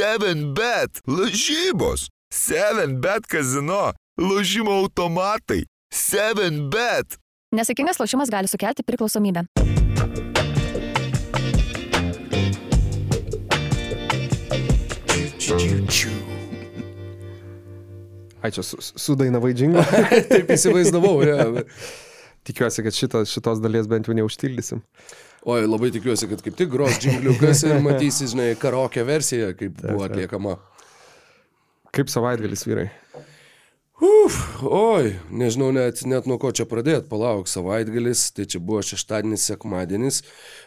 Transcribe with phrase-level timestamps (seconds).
[0.00, 7.18] 7bet, lažybos, 7bet kazino, lažymo automatai, 7bet.
[7.52, 9.44] Nesėkmingas lošimas gali sukelti priklausomybę.
[18.42, 19.82] Ai, čia su- sudainavai džingą.
[20.32, 21.44] Taip įsivaizdavau, ja.
[22.48, 24.80] Tikiuosi, kad šito, šitos dalies bent jau neužtildysim.
[25.48, 30.04] Oi, labai tikiuosi, kad kaip tik gros džingliukas ir matysi, žinai, karaoke versiją, kaip buvo
[30.04, 30.58] atliekama.
[31.96, 32.90] Kaip savaitgalis vyrai?
[34.00, 39.44] Uf, oi, nežinau net, net nuo ko čia pradėti, palauk, savaitgalis, tai čia buvo šeštadienis,
[39.50, 40.22] sekmadienis,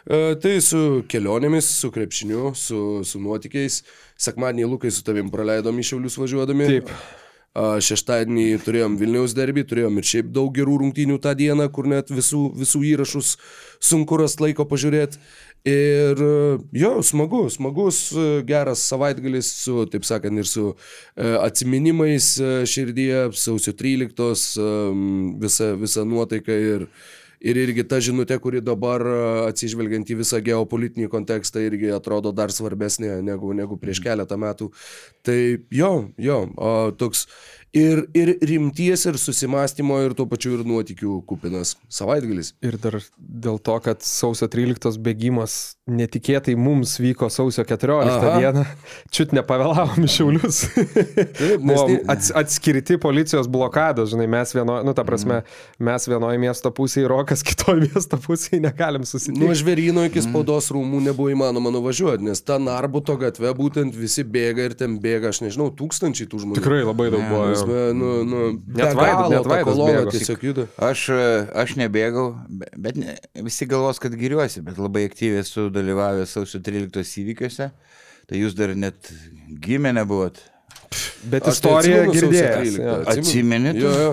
[0.06, 3.80] e, tai su kelionėmis, su krepšiniu, su, su nuotykiais,
[4.22, 6.70] sekmadienį Lukai su tavim praleidom į Šiaulius važiuodami.
[6.76, 6.94] Taip.
[7.54, 12.48] Šeštadienį turėjom Vilniaus derbį, turėjom ir šiaip daug gerų rungtynių tą dieną, kur net visų,
[12.58, 13.36] visų įrašus
[13.78, 15.22] sunku rasti laiko pažiūrėti.
[15.70, 22.34] Ir e, jo, smagu, smagus, e, geras savaitgalis su, taip sakant, ir su e, atsiminimais
[22.68, 24.74] širdyje, sausio 13, e,
[25.46, 26.90] visa, visa nuotaika ir,
[27.44, 29.16] ir irgi ta žinutė, kuri dabar e,
[29.52, 34.72] atsižvelgiant į visą geopolitinį kontekstą irgi atrodo dar svarbesnė negu, negu prieš keletą metų.
[35.26, 35.40] Tai
[35.72, 36.40] jo, jo,
[37.00, 37.28] toks
[37.74, 42.54] ir, ir rimties, ir susimastymo, ir tuo pačiu ir nuotikių kupinas savaitgalis.
[42.64, 48.36] Ir dar dėl to, kad sausio 13 bėgimas netikėtai mums vyko sausio 14 Aha.
[48.40, 48.64] dieną,
[49.12, 50.62] čiut nepavėlavom Šiaulius.
[51.40, 55.42] Taip, tai- ats, atskirti policijos blokados, žinai, mes vienoje, nu, ta prasme,
[55.84, 59.42] mes vienoje miesto pusėje, Rokas kitoje miesto pusėje negalim susitikti.
[59.42, 64.70] Nuo žvėryno iki spaudos rūmų nebuvo įmanoma nuvažiuoti, nes ta Narbuto gatve būtent visi bėga
[64.70, 66.62] ir ten bėga, aš nežinau, tūkstančiai tų žmonių.
[66.62, 67.63] Tikrai labai daug buvo.
[67.66, 70.04] Prasme, Nu, nu, be Net Vaidas- net Vaidas kolona.
[70.12, 70.66] Tiesiog juda.
[70.78, 71.04] Aš,
[71.64, 73.16] aš nebėgau, be- bet ne,
[73.46, 77.72] visi galvos, kad giriuosi, bet labai aktyviai esu dalyvavęs sausio 13 įvykiuose.
[78.28, 79.12] Tai jūs dar net
[79.60, 80.40] gimę nebuvot.
[81.30, 82.12] Bet Aš tai istoriją.
[82.12, 82.78] 13.
[82.78, 82.94] jo.
[83.06, 83.18] Atsimenu.
[83.18, 83.74] Atsimeni?
[83.82, 84.12] Jo, jo.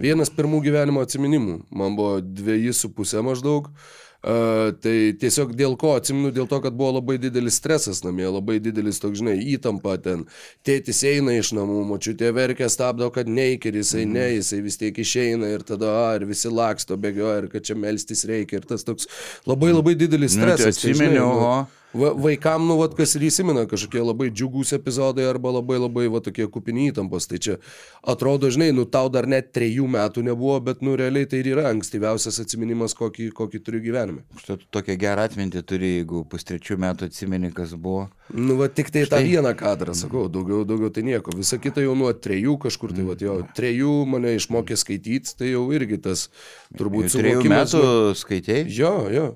[0.00, 1.58] Vienas pirmų gyvenimo atsiminimų.
[1.70, 3.66] Man buvo dviejį su pusė maždaug.
[3.68, 8.56] Uh, tai tiesiog dėl ko atsimenu, dėl to, kad buvo labai didelis stresas namie, labai
[8.64, 10.24] didelis toks, žinai, įtampa ten.
[10.64, 14.96] Tėtis eina iš namų, močiutė verkia, stabdo, kad neik ir jisai ne, jisai vis tiek
[15.04, 18.62] išeina ir tada, a, ir visi laksto, bėgioja, ir kad čia melstis reikia.
[18.62, 19.10] Ir tas toks
[19.44, 20.80] labai labai didelis Nu, tai stresas.
[20.80, 21.83] tai, atsimeni, žinai, nu.
[21.94, 26.18] Va, vaikam, nu, vat, kas ir įsimena, kažkokie labai džiugus epizodai arba labai labai, va,
[26.24, 27.28] tokie kupini įtampos.
[27.30, 27.54] Tai čia
[28.02, 31.68] atrodo, žinai, nu, tau dar net trejų metų nebuvo, bet, nu, realiai tai ir yra
[31.70, 34.24] ankstyviausias atsiminimas, kokį, kokį turiu gyvenime.
[34.42, 38.08] Štai tu tokią gerą atmintį turi, jeigu pustrečių metų atsimeni, kas buvo.
[38.34, 41.34] Nu, va, tik tai tą vieną kadrą, sakau, daugiau, daugiau tai nieko.
[41.38, 45.68] Visa kita jau nuo trejų kažkur, tai, va, jo, trejų mane išmokė skaityti, tai jau
[45.76, 46.26] irgi tas
[46.74, 48.66] turbūt Jau Trejų suvokimas, metų nu, skaitėjai?
[48.74, 49.28] Jo, jo.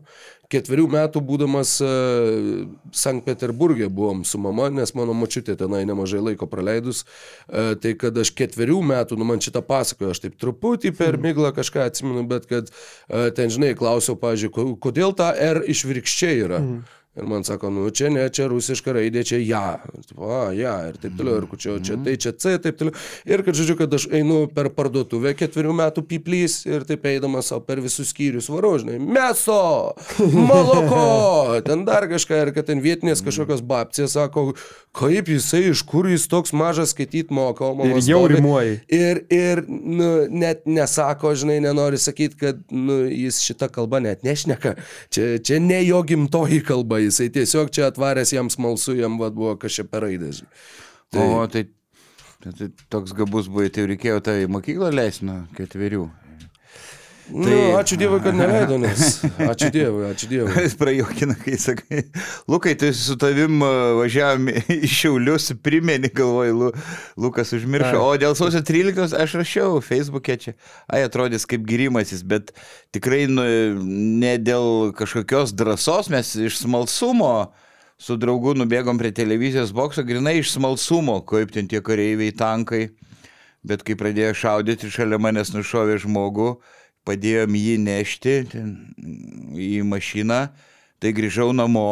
[0.48, 2.62] Ketverių metų būdamas uh,
[2.96, 7.02] Sankt Peterburgė buvom su mama, nes mano mačiutė tenai nemažai laiko praleidus.
[7.04, 11.52] Uh, tai kad aš ketverių metų, nu man šitą pasakoju, aš taip truputį per miglą
[11.56, 16.62] kažką atsimenu, bet kad uh, ten, žinai, klausiau, pažiūrėjau, kodėl ta R išvirkščiai yra.
[16.64, 16.97] Mm.
[17.18, 19.62] Ir man sako, nu čia ne, čia rusiška raidė, čia ja.
[20.14, 22.94] O, ja, ir taip toliau, ir čia, čia tai, čia C, taip toliau.
[23.26, 27.64] Ir kad, žodžiu, kad aš einu per parduotuvę ketverių metų piplys ir taip eidamas savo
[27.66, 29.58] per visus skyrius varau, žinai, meso,
[30.20, 31.02] maloko,
[31.66, 34.52] ten dar kažką, ir kad ten vietinės kažkokios babcės sako,
[34.94, 38.78] kaip jisai, iš kur jis toks mažas skaityti moka, o mama Ir jau rimuoji.
[38.94, 44.76] Ir, ir nu, net nesako, žinai, nenori sakyti, kad nu, jis šitą kalbą net nešneka.
[45.14, 49.56] Čia, čia ne jo gimtoji kalba, jisai tiesiog čia atvaręs jam smalsu, jam vad buvo
[49.60, 50.44] kažkaip per raidės.
[51.14, 51.24] Tai...
[51.24, 51.66] O, tai,
[52.44, 56.06] tai, toks gabus buvai, tai reikėjo tai mokyklą leisti nuo ketverių.
[57.28, 57.44] Tai...
[57.44, 59.18] Nu, ačiū Dievui, kad neleido, nes.
[59.52, 60.52] Ačiū Dievui, ačiū Dievui.
[60.64, 62.04] Jis prajokina, kai sakai,
[62.48, 66.70] Lukai, tai su tavim a, važiavam į Šiaulius, primeni, galvoju, Lu,
[67.20, 68.00] Lukas užmiršo.
[68.00, 70.54] O dėl sausio 13 aš rašiau Facebook'e čia.
[70.88, 72.54] Ai, atrodys kaip girimasis, bet
[72.96, 73.44] tikrai nu,
[73.76, 77.50] ne dėl kažkokios drąsos, mes iš smalsumo
[78.00, 82.86] su draugu nubėgom prie televizijos bokso, grinai iš smalsumo, kaip ten tie kareiviai, tankai.
[83.68, 86.52] Bet kai pradėjo šaudyti, šalia manęs nušovė žmogų,
[87.08, 88.34] padėjom jį nešti
[89.56, 90.42] į mašiną,
[91.00, 91.88] tai grįžau namo,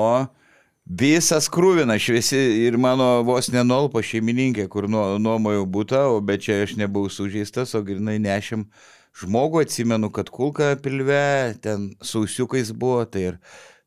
[0.87, 6.61] visas krūvinas, šviesi ir mano vos nenolpo šeimininkė, kur nuo, nuomojau būtą, o bet čia
[6.63, 8.69] aš nebuvau sužeistas, o grinai nešim
[9.17, 13.41] žmogų, atsimenu, kad kulka pilve, ten sausiukais buvo, tai ir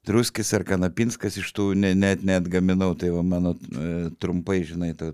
[0.07, 4.95] druskis ar kanapinskas iš tų ne, net net gaminau, tai va mano e, trumpai, žinai,
[4.97, 5.13] to,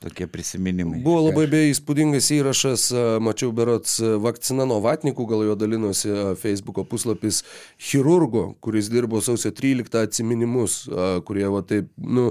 [0.00, 1.02] tokie prisiminimai.
[1.04, 2.86] Buvo labai beje įspūdingas įrašas,
[3.20, 7.42] mačiau berots a, vakcina nuo vatnikų, gal jo dalinosi Facebook'o puslapis
[7.76, 12.30] chirurgo, kuris dirbo sausio 13 atsiminimus, a, kurie va taip, nu,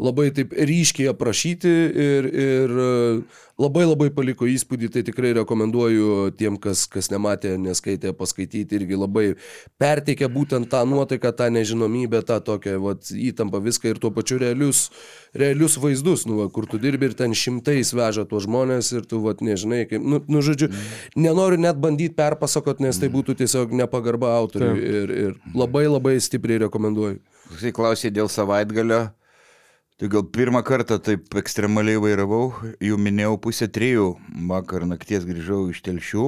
[0.00, 2.90] labai taip ryškiai aprašyti ir, ir e,
[3.60, 9.26] labai labai paliko įspūdį, tai tikrai rekomenduoju tiem, kas, kas nematė, neskaitė, paskaityti irgi labai
[9.80, 14.86] perteikia būtent tą nuotaiką, tą nežinomybę, tą tokią vat, įtampą, viską ir tuo pačiu realius,
[15.36, 19.20] realius vaizdus, nu, va, kur tu dirbi ir ten šimtais veža tuos žmonės ir tu,
[19.26, 20.70] vat, nežinai, kaip, nu, nu žodžiu,
[21.18, 26.64] nenoriu net bandyti perpasakot, nes tai būtų tiesiog nepagarba autoriui ir, ir labai labai stipriai
[26.64, 27.20] rekomenduoju.
[27.50, 29.08] Jisai klausė dėl savaitgalio.
[30.00, 34.06] Tai gal pirmą kartą taip ekstremaliai vairavau, jau minėjau pusę trijų,
[34.48, 36.22] vakar nakties grįžau iš telšių,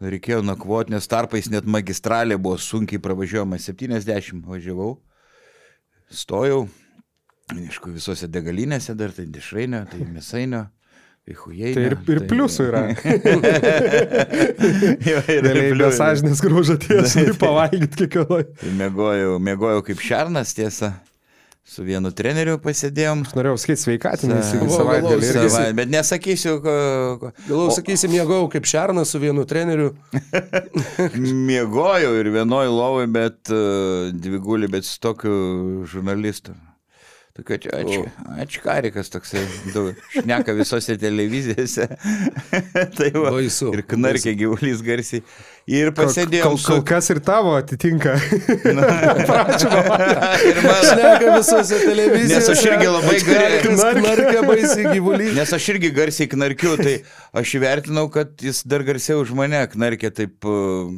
[0.00, 4.94] reikėjo nakvoti, nes tarpais net magistralė buvo sunkiai pravažiuojama, 70 važiavau,
[6.08, 6.62] stojau,
[7.52, 10.62] aišku, visose degalinėse dar, tai dešrainio, tai mėsainio.
[11.26, 12.80] Tai, hujeinio, Tai ir, ir pliusų yra.
[15.10, 18.48] jo, ir Realiai be sąžinės grūžaties, pavalgyti kiekvienoj.
[18.62, 20.94] Tai Mėgojau, mėgojau kaip šernas, tiesa.
[21.66, 23.24] Su vienu treneriu pasėdėjom.
[23.26, 25.16] Aš norėjau sakyti sveikatinės Sa- į Va, savaitgalį.
[25.18, 25.50] galvoju, irgi.
[25.50, 26.74] Sava, bet nesakysiu, ko,
[27.24, 27.30] ko.
[27.48, 29.88] Galvoju, sakysim, mėgau kaip šernas su vienu treneriu.
[31.50, 35.34] Mėgojau ir vienoj lovai, bet uh, dvigulį, bet su tokiu
[35.90, 36.54] žurnalistu.
[37.36, 37.90] Tokia čia ač,
[38.46, 39.42] ačkarikas toksai,
[39.74, 41.84] daug, šneka visose televizijose.
[42.96, 45.20] tai va, Baisu, ir knarkė gyvulys garsiai.
[45.66, 48.14] Ir Kol, pasėdėjom kol, kol kas ir tavo atitinka.
[50.48, 52.32] ir man, Šneka visose televizijose.
[52.32, 55.34] Nes aš irgi labai gerai- Knarkia baisiai gyvulys.
[55.36, 56.96] Nes aš irgi garsiai knarkiu, tai
[57.36, 60.88] aš įvertinau, kad jis dar garsiau už mane knarkė taip, uh,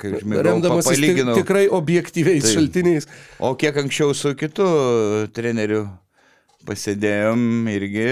[0.00, 1.36] kaip žinau, Remdamas tik, palyginau.
[1.38, 2.56] tikrai objektyviais Taip.
[2.58, 3.08] šaltiniais.
[3.38, 4.66] O kiek anksčiau su kitu
[5.36, 5.86] treneriu
[6.68, 8.08] pasėdėjom irgi.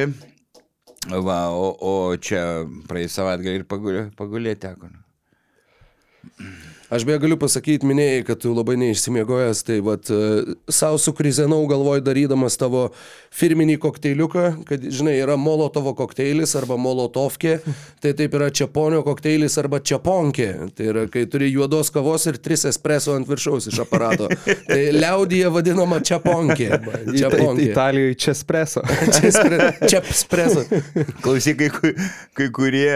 [1.08, 2.43] Va, o, o čia
[2.88, 4.90] praeisą savaitgalį ir pagulė, pagulė teko.
[6.88, 10.08] Aš beje galiu pasakyti, minėjai, kad tu labai neišsimiegojęs, tai vad
[10.73, 12.87] savo sukrizenau galvoj darydamas tavo
[13.35, 17.58] firminį kokteiliuką, kad, žinai, yra molotovo kokteilis arba molotovkė,
[18.02, 20.49] tai taip yra čiaponio kokteilis arba čiaponkė.
[20.79, 24.31] Tai yra, kai turi juodos kavos ir tris espreso ant viršaus iš aparato.
[24.69, 26.69] Tai liaudyje vadinama čiaponkė.
[27.19, 27.69] Čiaponkė.
[27.69, 28.82] Italijoje čia espreso.
[29.88, 30.64] Čia espreso.
[31.25, 31.93] Klausyk, kai,
[32.37, 32.88] kai kurie...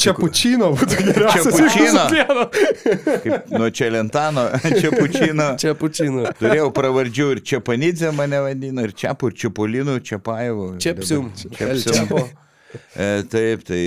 [0.00, 1.48] Čia pučino būtų geriausias.
[1.48, 2.04] Čiapučino.
[2.04, 3.17] iš vieno.
[3.22, 4.48] Kaip, nuo Čelentano,
[4.80, 5.48] čia pučino.
[5.60, 6.26] Čia pučino.
[6.40, 10.68] Turėjau pravardžių ir Čiapanidze mane vadino, ir Čiapų, ir Čiapolinų, Čiapajevų.
[10.82, 11.32] Čiapsium.
[11.46, 12.12] Čiapsium.
[12.68, 13.80] E, taip, tai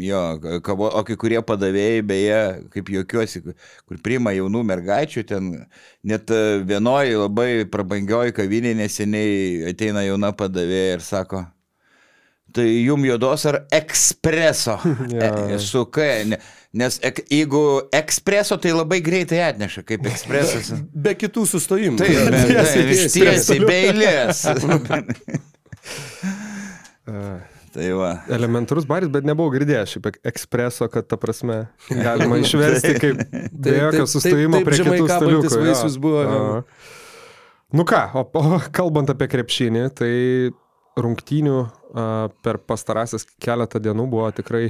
[0.00, 0.20] jo,
[0.64, 2.38] kavo, o kai kurie padavėjai, beje,
[2.72, 5.50] kaip juokiuosi, kur priima jaunų mergaičių, ten
[6.08, 11.44] net e, vienoje labai prabangioji kavinė neseniai ateina jauna padavėja ir sako,
[12.54, 14.78] tai jum juodos ar ekspreso?
[15.14, 15.32] Jo.
[15.54, 16.38] e, su K, ne,
[16.78, 17.62] nes ek, jeigu
[17.96, 20.72] ekspreso, tai labai greitai atneša, kaip ekspresas.
[20.92, 22.00] Be kitų sustojimų.
[22.00, 23.60] Taip, be- taip, tiesiai.
[23.64, 24.44] be eilės.
[27.68, 28.10] Tai va.
[28.32, 31.58] Elementarus baris, bet nebuvau girdėjęs šiaip ek- ekspreso, kad ta prasme
[31.92, 33.20] galima išversti kaip
[33.52, 35.50] be jokio sustojimo prie kitų staliukų.
[35.66, 36.62] vaisius buvo.
[37.76, 40.10] Nu ką, o, o kalbant apie krepšinį, tai
[40.98, 41.58] rungtynių
[42.44, 44.68] per pastarąsias keletą dienų buvo tikrai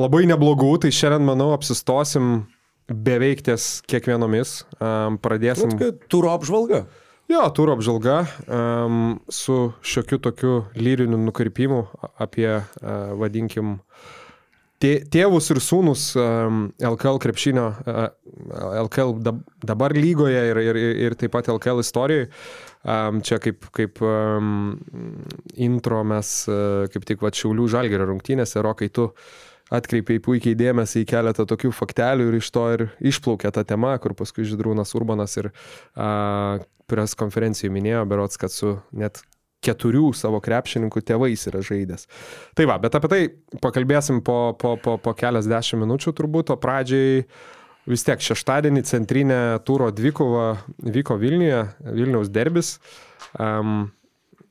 [0.00, 2.46] labai neblogų, tai šiandien, manau, apsistosim
[2.88, 4.62] beveik ties kiekvienomis.
[5.22, 5.76] Pradėsim.
[6.12, 6.86] Turo apžvalga.
[7.32, 11.84] Jo, turo apžvalga um, su šiokiu tokiu lyriniu nukrypimu
[12.20, 13.76] apie, uh, vadinkim,
[14.82, 18.02] tė, tėvus ir sūnus um, LKL krepšinio, uh,
[18.82, 22.28] LKL dab, dabar lygoje ir, ir, ir taip pat LKL istorijoje.
[22.82, 24.00] Čia kaip, kaip
[25.54, 29.12] intro mes uh, kaip tik va Šiaulių žalgerio rungtynėse, Rokai, tu
[29.72, 34.16] atkreipiai puikiai dėmesį į keletą tokių faktelių ir iš to ir išplaukė ta tema, kur
[34.18, 36.58] paskui Židrūnas Urbanas ir uh,
[36.90, 39.22] pres konferencijų minėjo, berots, kad su net
[39.62, 42.08] keturių savo krepšininkų tėvais yra žaidęs.
[42.58, 43.22] Tai va, bet apie tai
[43.62, 47.22] pakalbėsim po, po, po, po keliasdešimt minučių turbūt, o pradžiai
[47.88, 52.76] vis tiek šeštadienį centrinė tūro dvikova vyko Vilniuje, Vilniaus derbis.
[53.40, 53.90] Um,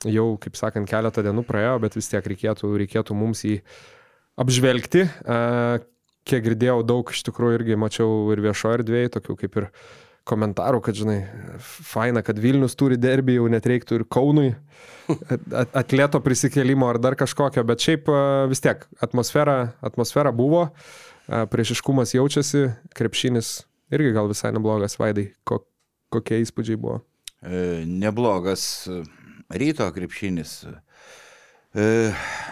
[0.08, 3.60] jau, kaip sakant, keletą dienų praėjo, bet vis tiek reikėtų, reikėtų mums jį
[4.42, 5.06] apžvelgti.
[5.24, 5.82] Uh,
[6.28, 9.70] kiek girdėjau, daug iš tikrųjų irgi mačiau ir viešo erdvėje, tokių kaip ir
[10.28, 11.20] komentarų, kad, žinai,
[11.66, 14.52] faina, kad Vilnius turi derbį, jau net reiktų ir Kaunui
[15.10, 18.12] at- atleto prisikelimo ar dar kažkokio, bet šiaip
[18.52, 23.62] vis tiek atmosfera, atmosfera buvo, a, priešiškumas jaučiasi, krepšinis
[23.92, 25.62] irgi gal visai neblogas, Vaidai, ko,
[26.14, 27.02] kokie įspūdžiai buvo.
[27.42, 29.02] E, neblogas e,
[29.58, 30.62] ryto krepšinis.
[31.72, 31.86] E,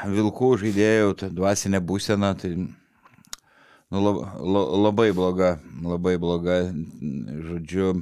[0.08, 6.62] vilkų žaidėjų ta dvasinė būsena, tai nu, lab, la, labai bloga, labai bloga,
[7.50, 8.00] žodžiu.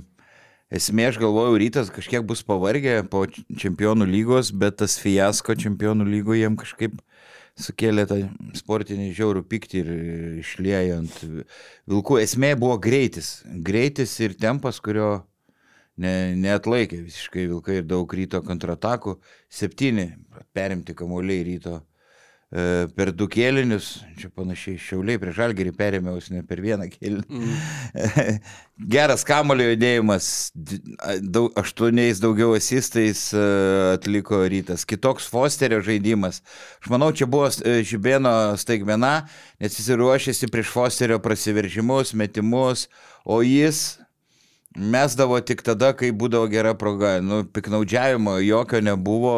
[0.74, 6.44] esmė, aš galvojau, rytas kažkiek bus pavargę po čempionų lygos, bet tas fiasko čempionų lygoje
[6.44, 6.98] jiem kažkaip
[7.58, 8.20] sukėlė tą
[8.58, 9.90] sportinį žiaurų pyktį ir
[10.44, 11.18] išliejo ant
[11.90, 12.20] vilkų.
[12.24, 13.42] Esmė buvo greitis.
[13.46, 15.10] Greitis ir tempas, kurio
[15.98, 19.18] ne, neatlaikė visiškai vilkai ir daug ryto kontratakų.
[19.50, 20.10] Septyni
[20.56, 21.82] perimti kamuoliai ryto
[22.48, 27.26] per du kėlinius, čia panašiai šiauliai prieš žalgerį perėmiaus ne per vieną kėlinį.
[27.28, 28.38] Mm.
[28.94, 30.30] Geras kamulio judėjimas,
[31.20, 33.44] daug, aštuoniais daugiau asistais e,
[33.98, 34.88] atliko rytas.
[34.88, 36.40] Kitoks Fosterio žaidimas.
[36.80, 39.28] Aš manau, čia buvo e, Žibėno staigmena,
[39.60, 42.88] nes jis ruošėsi prieš Fosterio prasiveržimus, metimus,
[43.28, 43.98] o jis
[44.78, 47.16] Mesdavo tik tada, kai būdavo gera proga.
[47.26, 49.34] Nu, piknaudžiavimo jokio nebuvo,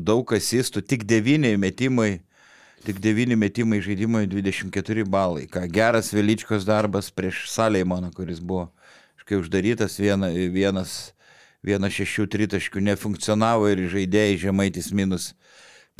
[0.00, 2.22] daug asistų, tik devyni metimai,
[2.86, 5.44] tik devyni metimai žaidimai 24 balai.
[5.44, 8.70] Ką geras Velyčkos darbas prieš Saleimoną, kuris buvo
[9.20, 11.12] kažkaip uždarytas, viena, vienas,
[11.60, 15.34] vienas šešių tritaškių nefunkcionavo ir žaidėjai žemaitis minus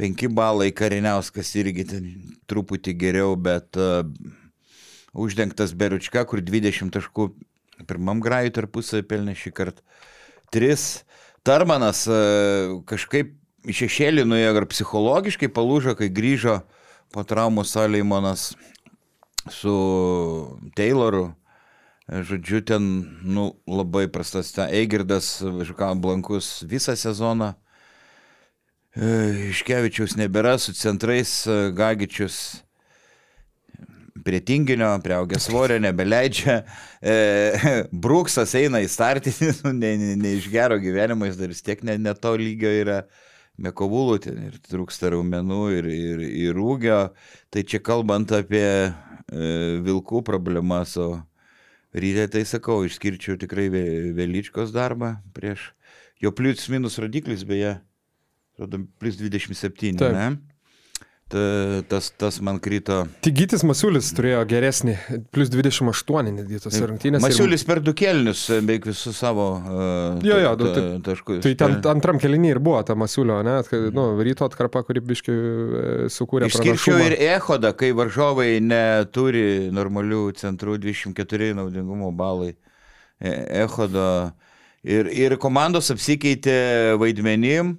[0.01, 2.09] 5 balai, Kariniauskas irgi ten
[2.49, 4.01] truputį geriau, bet uh,
[5.13, 7.29] uždengtas Beručka, kur 20 taškų
[7.91, 9.85] pirmam grajui tarpusavį pelnė šį kartą.
[10.51, 11.03] Tris.
[11.47, 12.17] Tarmanas e,
[12.89, 13.33] kažkaip
[13.65, 16.61] šešėlį nuėjo ir psichologiškai palūžo, kai grįžo
[17.15, 18.51] po traumų Saleimonas
[19.51, 19.75] su
[20.77, 21.31] Tayloru.
[22.07, 22.89] E, Žodžiu, ten
[23.25, 24.53] nu, labai prastas.
[24.57, 27.55] Ten Eigirdas, Žukan Blankus visą sezoną.
[28.93, 29.07] E,
[29.55, 32.61] Iškevičiaus nebėra, su centrais Gagičius
[34.31, 36.61] prie tinginio, prie augės svorio, nebeleidžia.
[37.03, 37.15] E,
[38.05, 41.83] Bruksas eina į startinį, nu, ne, ne, ne iš gero gyvenimo, jis dar vis tiek
[41.87, 43.03] ne, ne to lygio yra.
[43.61, 47.01] Mekovulų ten ir trūksta raumenų ir, ir, ir ūgio.
[47.53, 48.93] Tai čia kalbant apie e,
[49.85, 51.19] vilkų problemas, o
[51.93, 55.75] ryte tai sakau, išskirčiau tikrai Ve- Velyčkos darbą prieš
[56.21, 57.75] jo plius minus rodiklis, beje,
[58.55, 60.17] atrodo, plus 27, Taip.
[60.17, 60.31] ne?
[61.31, 61.39] Ta,
[61.87, 63.05] tas, tas man krito.
[63.23, 64.97] Tik Gytis Masiulis turėjo geresnį,
[65.31, 67.23] plus 28 netgi tos rungtynės.
[67.23, 70.99] ir- Masiulis per du kelnius e, beveik visus savo uh, Jo, jo, du- ta, tai-
[71.07, 71.39] taškus.
[71.45, 73.61] Tai ten Ta- antram kelinį ir buvo ta Masiulio, ne?
[73.63, 80.33] kad, Nu, ryto atkarpa, kuri biški e, sukūrė Išskirčiau ir Ehodą, kai varžovai neturi normalių
[80.35, 82.57] centrų 24 naudingumo balai.
[83.23, 84.33] E- Ehodo.
[84.83, 87.77] Ir, ir komandos apsikeitė vaidmenim,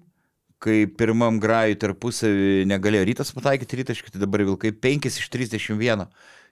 [0.62, 6.06] kai pirmam grajui tarpusavį negalėjo rytas pataikyti tritaškį, tai dabar vilkai 5 iš 31.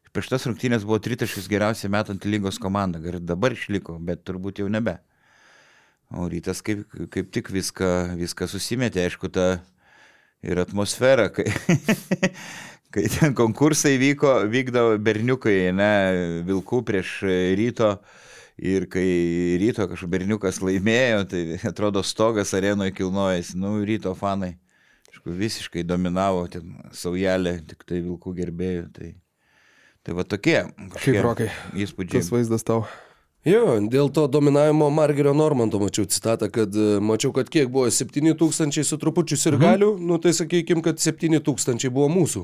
[0.10, 2.98] Prieš tas rungtynės buvo tritaškis geriausiai metant lygos komanda.
[3.06, 4.98] Ir dabar išliko, bet turbūt jau nebe.
[6.10, 9.60] O rytas kaip, kaip tik viską, viską susimetė, aišku, ta
[10.42, 11.46] ir atmosfera, kai,
[12.96, 15.92] kai ten konkursai vyko, vykdavo berniukai, ne,
[16.50, 17.20] vilkų prieš
[17.60, 17.92] ryto.
[18.60, 19.08] Ir kai
[19.62, 24.58] ryto kažkoks berniukas laimėjo, tai atrodo stogas arenoje kilnojasi, nu ryto fanai.
[25.10, 28.88] Aišku, visiškai dominavo ten saujelė, tik tai vilkų gerbėjų.
[28.94, 29.14] Tai,
[30.04, 30.60] tai va tokie.
[30.68, 31.48] Kaip kažkokie rokai.
[31.86, 32.20] Įspūdžiai.
[32.20, 32.84] Tas vaizdas tau.
[33.48, 38.34] Jo, dėl to dominavimo Margerio Normanto mačiau citatą, kad e, mačiau, kad kiek buvo 7
[38.36, 40.10] tūkstančiai su trupučiu sirgalių, mhm.
[40.10, 42.44] nu tai sakykime, kad 7 tūkstančiai buvo mūsų.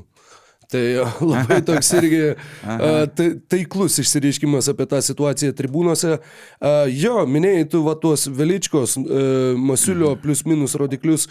[0.72, 2.22] Tai e, labai toks irgi
[2.66, 6.16] a, tai, taiklus išsireiškimas apie tą situaciją tribūnose.
[6.18, 9.22] A, jo, minėjai tu va tuos Veličkos, e,
[9.60, 11.28] Masiulio plus minus rodiklius.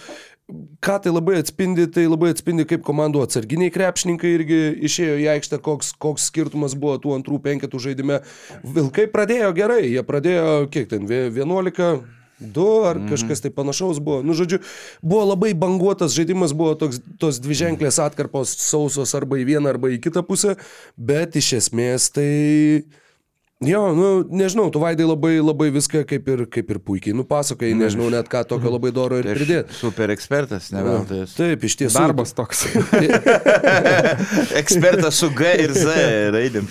[0.86, 5.58] Ką tai labai atspindi, tai labai atspindi, kaip komandų atsarginiai krepšininkai irgi išėjo į aikštę,
[5.66, 8.20] koks, koks skirtumas buvo tų antrų penketų žaidime.
[8.62, 12.06] Vilkai pradėjo gerai, jie pradėjo, kiek ten, vie- 11,
[12.40, 14.20] 2 ar kažkas tai panašaus buvo.
[14.26, 14.60] Nu, žodžiu,
[15.02, 19.94] buvo labai banguotas žaidimas, buvo toks, tos dvi ženklės atkarpos sausos arba į vieną arba
[19.94, 20.58] į kitą pusę,
[20.98, 22.30] bet iš esmės tai...
[23.64, 28.10] Jo, nu, nežinau, tu vaidai labai, labai viską kaip ir, kaip ir puikiai nupasakai, nežinau
[28.12, 29.78] net ką tokio labai doro ir Tai pridėti.
[29.78, 31.22] Super ekspertas, ne veltui.
[31.32, 31.96] Taip, iš tiesų.
[31.96, 32.66] Darbas toks.
[34.62, 35.96] Ekspertas su G ir Z
[36.36, 36.68] raidėm.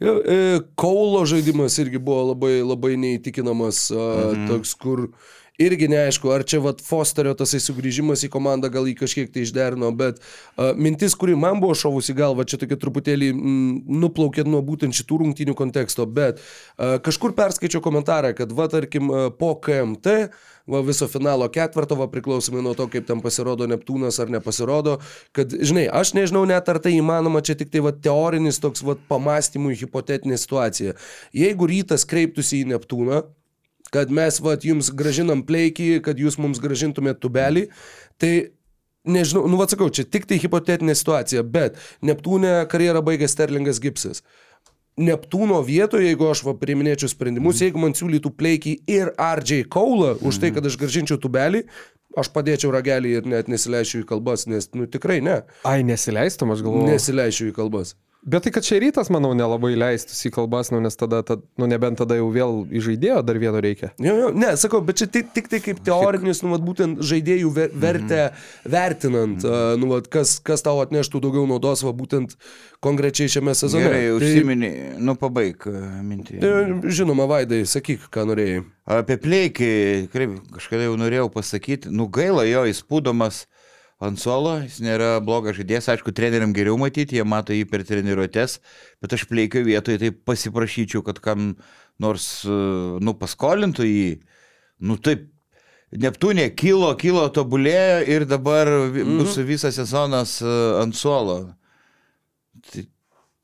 [0.00, 0.40] e,
[0.80, 4.48] Kaulo žaidimas irgi buvo labai, labai neįtikinamas, mhm.
[4.48, 5.10] toks, kur
[5.60, 9.90] irgi neaišku, ar čia vat Fosterio tasai sugrįžimas į komandą gal jį kažkiek tai išderino,
[9.96, 14.96] bet a, mintis, kuri man buvo šovusi galva, čia tokia truputėlį mm, nuplaukė nuo būtent
[14.96, 20.16] šitų rungtynių konteksto, bet a, kažkur perskaičiau komentarą, kad va tarkim a, po KMT
[20.72, 24.98] va, viso finalo ketvirto, va, priklausomai nuo to, kaip ten pasirodo Neptūnas ar nepasirodo,
[25.36, 28.96] kad, žinai, aš nežinau net ar tai įmanoma, čia tik tai va, teorinis toks va,
[29.10, 30.96] pamastymų hipotetinė situacija.
[31.36, 33.22] Jeigu rytas kreiptųsi į Neptūną,
[33.92, 37.66] kad mes va, jums gražinam pleikį, kad jūs mums gražintumėt tubelį,
[38.20, 38.32] tai
[39.04, 44.22] nežinau, nu atsakau, čia tik tai hipotetinė situacija, bet Neptūne karjerą baigė Sterlingas Gipsas.
[45.00, 50.42] Neptūno vietoje, jeigu aš va priiminėčiau sprendimus, jeigu man siūlytų pleikį ir RJ Kaulą už
[50.42, 51.62] tai, kad aš gražinčiau tubelį,
[52.20, 55.40] aš padėčiau ragelį ir net nesileisčiau į kalbas, nes, nu, tikrai ne.
[55.68, 56.90] Ai, nesileistum, aš galvoju.
[56.92, 57.94] Nesileisčiau į kalbas.
[58.22, 61.66] Bet tai, kad čia rytas, manau, nelabai leistųsi į kalbas, nu, nes tada, tad, nu,
[61.66, 63.90] nebent tada jau vėl į žaidėjo dar vieno reikia.
[63.98, 67.50] Jo, jo, ne, sakau, bet čia tik, tik tai kaip teorinis, nu, vat, būtent žaidėjų
[67.56, 68.20] ver, vertę
[68.62, 72.36] vertinant, uh, nu, vat, kas, kas tau atneštų daugiau naudos, va, būtent
[72.84, 73.88] konkrečiai šiame sezone.
[73.88, 74.70] Gerai, Tai- užsimini,
[75.02, 75.74] nu pabaig e,
[76.06, 76.38] mintį.
[76.44, 76.54] Tai,
[76.94, 78.62] žinoma, Vaidai, sakyk, ką norėjai.
[79.02, 79.72] Apie pleikį,
[80.14, 83.48] kažkada jau norėjau pasakyti, nu gaila jo, jis pūdomas
[84.02, 88.58] ant suolo, jis nėra blogas žaidėjas, aišku, treneriam geriau matyti, jie mato jį per treniruotės,
[89.02, 91.52] bet aš pleikio vietoje tai pasiprašyčiau, kad kam
[92.02, 92.56] nors, e,
[93.02, 94.08] nu, paskolintų jį,
[94.88, 95.28] nu taip.
[95.92, 101.34] Neptūnė kilo, kilo, tobulėjo ir dabar vi- bus visas sezonas e, ant suolo.
[102.70, 102.86] Tai,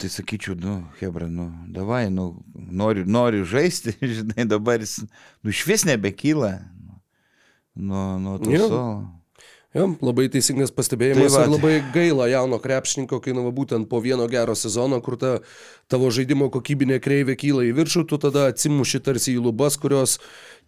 [0.01, 5.03] tai sakyčiau, nu, Hebra, nu, davai, nu, noriu, noriu žaisti, žinai, dabar jis,
[5.45, 6.55] nu, iš vis nebekyla.
[7.77, 9.18] Nuo, nuo to suolo.
[9.77, 13.99] Jo, labai teisingas pastebėjimas Tai ir labai gaila jauno krepšininko, kai nu, va, būtent po
[14.01, 15.33] vieno gero sezono, kur ta
[15.93, 20.17] tavo žaidimo kokybinė kreivė kyla į viršų, tu tada atsimuši tarsi į lubas, kurios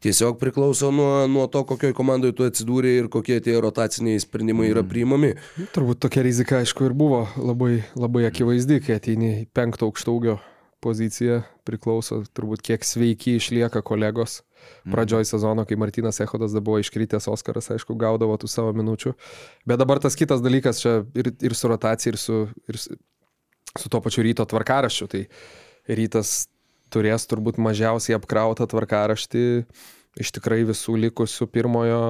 [0.04, 4.85] tiesiog priklauso nuo, nuo to, kokioje komandoje tu atsidūrė ir kokie tie rotaciniai sprendimai yra
[4.85, 5.33] priimami.
[5.57, 10.37] Nu, Turbūt tokia rizika, aišku, ir buvo labai, labai akivaizdi, kai ateini į penktą aukštaugio
[10.85, 14.42] poziciją, priklauso turbūt kiek sveiki išlieka kolegos.
[14.91, 19.15] Pradžioj sezono, kai Martinas Ehodas dar buvo iškritęs, Oskaras, aišku, gaudavo tų savo minučių.
[19.69, 22.97] Bet dabar tas kitas dalykas čia ir, ir su rotacija, ir su, ir su,
[23.87, 25.11] to pačiu ryto tvarkaraščiu.
[25.12, 25.25] Tai
[26.00, 26.35] rytas
[26.91, 29.47] turės turbūt mažiausiai apkrautą tvarkaraštį
[30.19, 32.00] iš tikrai visų likusių pirmojo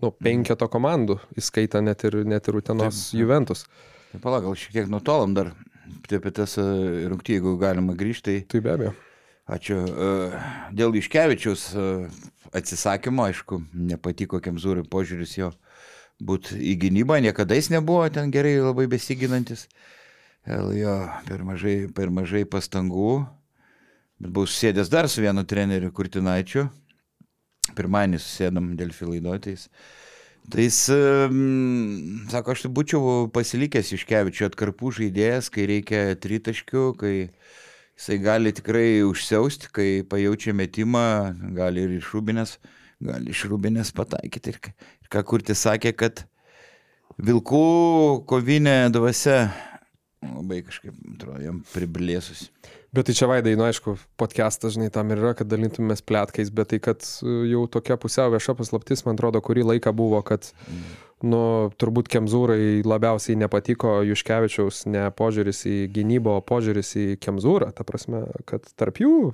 [0.00, 3.20] nu, penketo komandų, įskaita net ir, net ir Utenos Taip, taip.
[3.20, 3.64] Juventus.
[4.12, 5.52] Tai palauk, gal šiek tiek nutolom dar
[6.06, 6.64] tai apie tas e,
[7.10, 8.40] rungtį, jeigu galima grįžti.
[8.50, 8.94] Tai be abejo.
[9.50, 9.78] Ačiū.
[9.82, 10.10] E,
[10.78, 11.86] Dėl Iškevičiaus e,
[12.54, 15.50] atsisakymo, aišku, nepatiko Kemzūrai požiūris jo
[16.22, 19.66] būti į gynybą, niekada jis nebuvo ten gerai labai besiginantis.
[20.46, 20.94] Gal Jo,
[21.26, 23.24] per mažai, per mažai pastangų.
[24.20, 26.68] Bet buvau susėdęs dar su vienu treneriu Kurtinaičiu.
[27.76, 29.68] Pirmąjį susėdam dėl filaidotais.
[30.50, 30.78] Tai jis,
[32.32, 37.14] sako, aš tai būčiau pasilikęs iš kevičio atkarpų žaidėjas, kai reikia tritaškių, kai
[38.00, 41.04] jisai gali tikrai užsiausti, kai pajaučia metimą,
[41.56, 42.56] gali ir iš rūbinės,
[43.04, 44.54] gali iš rūbinės pataikyti.
[44.54, 44.70] Ir,
[45.04, 46.24] ir ką kurti sakė, kad
[47.20, 49.50] vilkų kovinė dvasia
[50.24, 52.48] labai kažkaip, atrodo, jam priblėsus.
[52.96, 56.72] Bet tai čia vaidai, nu aišku, podcastas, žinai, tam ir yra, kad dalintumės pletkais, bet
[56.72, 60.50] tai, kad e, jau tokia pusiau vieša paslaptis, man atrodo, kurį laiką buvo, kad,
[61.26, 61.42] nu,
[61.80, 67.70] turbūt Kemzūrai labiausiai nepatiko Juškevičiaus ne požiūris į gynybą, o požiūris į Kemzūrą.
[67.76, 69.32] Ta prasme, kad tarp jų,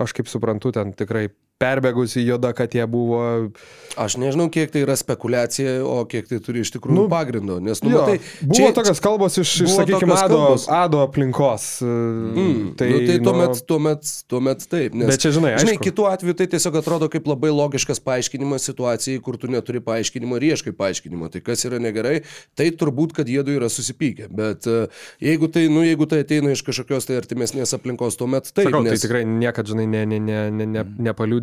[0.00, 1.28] aš kaip suprantu, ten tikrai
[1.62, 3.50] perbėgusi juoda, kad jie buvo
[3.94, 7.60] Aš nežinau, kiek tai yra spekulacija, o kiek tai turi iš tikrųjų Nu, nu, pagrindo.
[7.62, 10.64] Nes, nu, Jo, matai, buvo čia- tokios kalbos iš, iš sakykime, ado, kalbos.
[10.66, 11.66] ado aplinkos.
[11.84, 14.96] Mm, tai nu, tai tuomet, tuomet, tuomet taip.
[14.98, 15.84] Nes, Bet čia, žinai, žinai, aišku.
[15.86, 20.48] kitų atveju tai tiesiog atrodo kaip labai logiškas paaiškinimas situacijai, kur tu neturi paaiškinimo ir
[20.50, 21.30] ieškai paaiškinimo.
[21.30, 22.24] Tai kas yra negerai,
[22.58, 24.26] tai turbūt, kad jie du yra susipykę.
[24.34, 24.88] Bet e,
[25.22, 28.66] jeigu tai, nu, jeigu tai ateina iš kažkokios tai artimesnės aplinkos, tuomet taip.
[28.72, 28.98] Sakau, nes...
[28.98, 30.84] tai tikrai niekada, žinai, ne, ne, ne, ne, ne,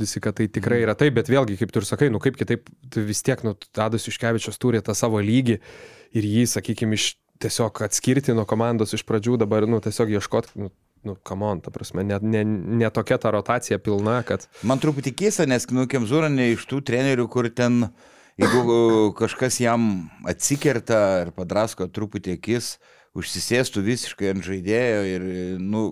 [0.01, 2.69] nepaliudysi, kad tai tikrai yra taip, bet vėlgi, kaip tu ir sakai, nu kaip kitaip,
[2.89, 5.59] tai vis tiek, nu, Tadas Iškevičius turi tą savo lygį
[6.13, 10.71] ir jį, sakykime, iš tiesiog atskirti nuo komandos iš pradžių, dabar, nu, tiesiog ieškot, nu,
[11.03, 14.47] nu, kamon, ta prasme, ne, ne, ne tokia ta rotacija pilna, kad...
[14.63, 17.87] Man truputį keista, nes nu, Kemzūra ne iš tų trenerių, kur ten,
[18.41, 22.75] jeigu uh, kažkas jam atsikerta ar padrasko truputį akis,
[23.17, 25.25] užsisėstų visiškai ant žaidėjo ir,
[25.59, 25.89] nu,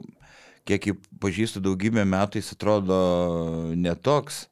[0.69, 2.99] kiek jį pažįstu daugybę metų, jis atrodo
[3.75, 4.45] netoks.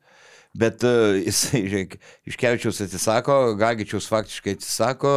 [0.57, 1.91] Bet uh, jisai, žiūrėk,
[2.31, 5.11] Iškevičiaus atsisako, Gagičiaus faktiškai atsisako,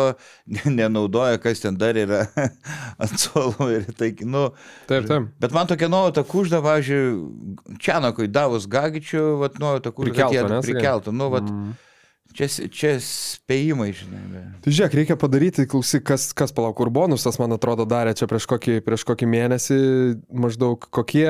[0.53, 2.27] ne- nenaudoja, kas ten dar yra
[3.01, 4.51] ant suolo ir tai, nu,
[4.91, 5.31] Taip, taip.
[5.41, 7.23] Bet man tokia nuojauta kužda, važiuoju,
[7.81, 11.17] Čianakui davus Gagičių, vat nuojauta kužda, kad jie prikeltų.
[11.17, 11.49] Nu, vat,
[12.37, 14.21] čia, čia spėjimai, žinai.
[14.31, 14.43] be.
[14.65, 18.47] Tai žiūrėk, reikia padaryti, klausyk, kas, kas palauk, kur bonusas, man atrodo, darė čia prieš
[18.51, 19.79] kokį, prieš kokį mėnesį,
[20.31, 21.29] maždaug kokie,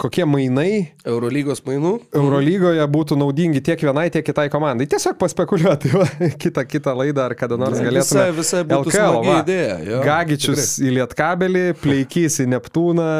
[0.00, 1.94] kokie mainai Eurolygos mainų.
[2.18, 4.88] Eurolygoje būtų naudingi tiek vienai, tiek kitai komandai.
[4.90, 6.08] Tiesiog paspekuliuoti, va,
[6.42, 8.02] kitą, kitą laidą ar kada nors galėtume.
[8.02, 9.38] Visai, visai būtų LKL, va.
[9.42, 9.78] idėja.
[9.88, 13.10] Jo, Gagičius į Lietkabelį, Pleikys į Neptūną,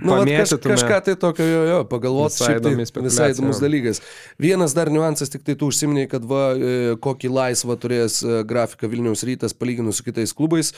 [0.00, 4.00] Nu, kaž, kažką tai tokio, jo, jo, pagalvoti, Visai tai visai įdomus dalykas.
[4.40, 8.42] Vienas dar niuansas, tik tai tu užsiminėjai, kad va, laisvą, e, kokį laisvą turės e,
[8.44, 10.72] grafiką Vilniaus rytas palyginus su kitais klubais.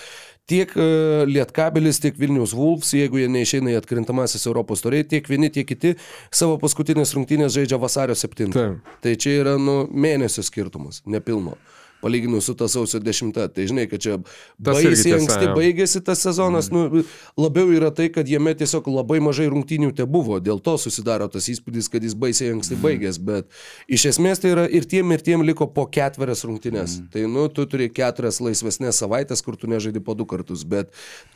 [0.47, 5.51] Tiek e, Lietkabelis, tiek Vilniaus Wolves, jeigu jie neišeina į atkrintamasis Europos turėjai, tiek vieni,
[5.53, 5.95] tiek kiti
[6.31, 8.51] savo paskutinės rungtynės žaidžia vasario 7.
[8.53, 8.97] Taip.
[9.03, 11.57] Tai čia yra nu, mėnesio skirtumas, nepilno.
[12.03, 13.33] Palyginus su ta sausio 10.
[13.55, 14.19] Tai žinai, kad čia
[14.59, 15.55] baisiai anksti jo.
[15.57, 16.71] baigėsi tas sezonas.
[16.75, 17.05] Nu,
[17.39, 20.41] labiau yra tai, kad jame tiesiog labai mažai rungtynių te buvo.
[20.43, 23.21] Dėl to susidaro tas įspūdis, kad jis baisiai anksti baigės.
[23.23, 23.47] Bet
[23.87, 26.99] iš esmės tai yra ir tiem, ir tiem liko po ketverias rungtynės.
[27.15, 30.67] Tai nu, tu turi keturias laisvesnės savaitės, kur tu nežaidi po du kartus.
[30.69, 30.91] Bet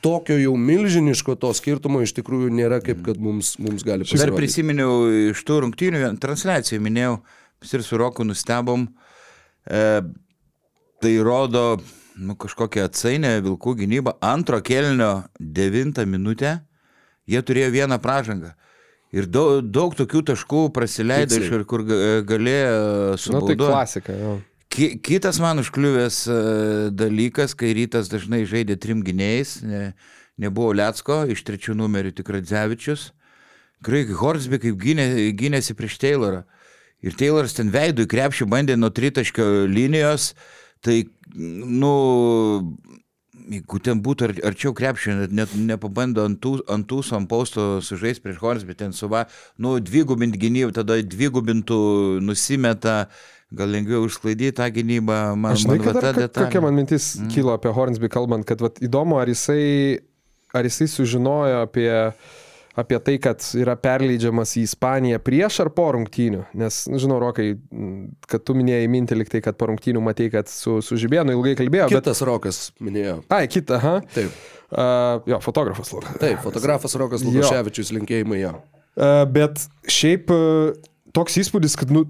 [0.04, 4.42] tokio jau milžiniško to skirtumo iš tikrųjų nėra, kaip kad mums, mums gali Dar pasirodyti.
[4.42, 5.00] prisiminiau
[5.30, 7.18] iš tų rungtynių, transliaciją minėjau,
[7.72, 8.86] ir su Roku nustebom.
[9.66, 10.02] E,
[11.02, 11.76] tai rodo
[12.16, 14.16] nu, kažkokią atsainę Vilkų gynybą.
[14.24, 16.58] Antro kelnio devintą minutę
[17.28, 18.52] jie turėjo vieną pražangą.
[19.16, 20.62] Ir daug, daug tokių taškų
[21.30, 21.62] Tiksliai.
[21.62, 23.72] iš kur ga- galėjo Na tai subauduoti.
[23.72, 24.32] klasika, jo.
[24.68, 26.38] Ki, kitas man užkliuvęs e,
[26.90, 29.94] dalykas, kai rytas dažnai žaidė trim gynėjais, ne,
[30.36, 33.12] nebuvo Lietsko, iš trečių numerių tik Radzevičius.
[33.84, 35.06] Graik Horsby kaip gynė,
[35.38, 36.42] gynėsi prieš Taylorą.
[37.04, 40.34] Ir Tayloras ten veidų į krepšį bandė nuo tritaškio linijos,
[40.86, 41.00] tai,
[41.36, 41.92] nu,
[43.46, 47.78] jeigu ten būtų ar, arčiau krepšio, net, net nepabando ant tų- ant tūso, ant pausto
[47.84, 49.26] sužais prieš Horsby, ten suva,
[49.58, 51.78] nu, dvigubint gynybą, tada dvigubintų
[52.26, 53.06] nusimeta,
[53.54, 57.12] gal lengviau išsklaidyti tą gynybą, man, Aš žinai, man kad ta ka- kokia man mintis
[57.20, 57.30] mm.
[57.34, 60.00] kilo apie Hornsby kalbant, kad vat, įdomu, ar jisai,
[60.56, 61.90] ar jisai sužinojo apie,
[62.76, 66.42] apie tai, kad yra perleidžiamas į Ispaniją prieš ar po rungtynių.
[66.60, 67.54] Nes, nu, žinau, Rokai,
[68.28, 71.88] kad tu minėjai mintį liktai, kad po rungtynių matei, kad su, su Žibėnu ilgai kalbėjo.
[71.88, 72.04] Bet...
[72.04, 73.22] Kitas Rokas minėjo.
[73.32, 73.96] Ai, kita, aha.
[74.14, 74.36] Taip,
[74.66, 75.92] Uh, jo, fotografas.
[75.94, 76.16] labai.
[76.18, 77.22] taip, fotografas Rokas.
[77.22, 78.48] Lukaševičius linkėjimai jo.
[78.98, 80.72] Uh, bet šiaip uh,
[81.14, 82.02] toks įspūdis, kad, nu,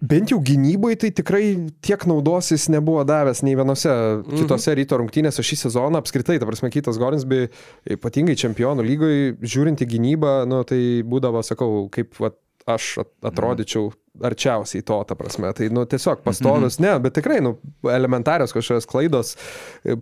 [0.00, 1.44] bent jau gynybai tai tikrai
[1.84, 4.40] tiek naudos jis nebuvo davęs nei vienose mhm.
[4.40, 6.00] kitose ryto rungtynėse šį sezoną.
[6.00, 7.48] Apskritai, ta prasme, kitas Gorinsby,
[7.96, 12.32] ypatingai čempionų lygoje, žiūrint į gynybą, nu, tai būdavo, sakau, kaip va,
[12.70, 15.52] aš at- atrodyčiau arčiausiai to, ta prasme.
[15.56, 17.54] Tai, nu, tiesiog pastovius, ne, bet tikrai, nu,
[17.88, 19.34] elementarios kažkokios klaidos,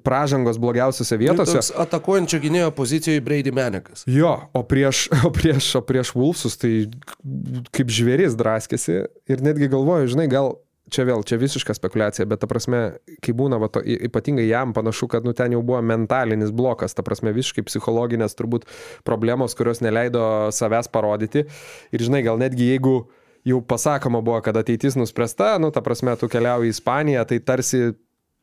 [0.06, 1.58] pražangos blogiausiose vietose.
[1.58, 4.06] Nu, Toks Atakuojančio gynėjo pozicijoje Brady Menekas.
[4.08, 6.72] Jo, o prieš, o prieš, o prieš Vulfsus tai
[7.74, 10.56] kaip žvėris draskėsi ir netgi galvoju, žinai, gal
[10.92, 12.80] čia vėl, čia visiška spekulacija, bet ta prasme,
[13.24, 17.04] kai būna, va, to, ypatingai jam panašu, kad nu, ten jau buvo mentalinis blokas, ta
[17.06, 18.64] prasme, visiškai psichologinės turbūt
[19.08, 20.22] problemos, kurios neleido
[20.54, 21.44] savęs parodyti.
[21.92, 23.02] Ir žinai, gal netgi jeigu
[23.48, 27.82] jau pasakoma buvo, kad ateitis nuspręsta, nu, ta prasme, tu keliauji į Ispaniją, tai tarsi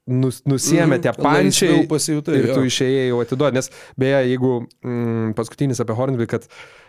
[0.05, 3.59] nus, nusiemė tie Mhm, pančiai pasijutai, ir tu išėjai jau atiduoti.
[3.59, 6.45] Nes beje, jeigu mm, paskutinis apie Hornby, kad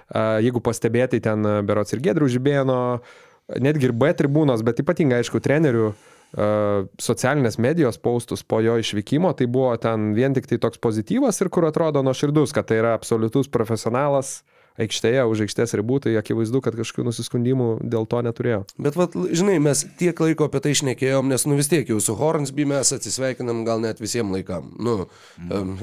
[0.08, 2.80] a, jeigu pastebėtai ten berots ir Gedrių žibėno,
[3.62, 5.94] netgi ir B tribūnos, bet ypatingai, aišku, trenerių a,
[7.00, 11.52] socialinės medijos paustus po jo išvykimo, tai buvo ten vien tik tai toks pozityvas ir
[11.52, 14.40] kur atrodo nuoširdus, kad tai yra absoliutus profesionalas
[14.82, 18.62] aikštėje, už aikštės ribų, tai akivaizdu, kad kažkokių nusiskundimų dėl to neturėjo.
[18.80, 22.16] Bet, vat, žinai, mes tiek laiko apie tai išnekėjom, nes, nu vis tiek jau su
[22.18, 24.70] Hornsby mes atsisveikinam gal net visiems laikam.
[24.76, 25.08] Nu,
[25.48, 25.74] um,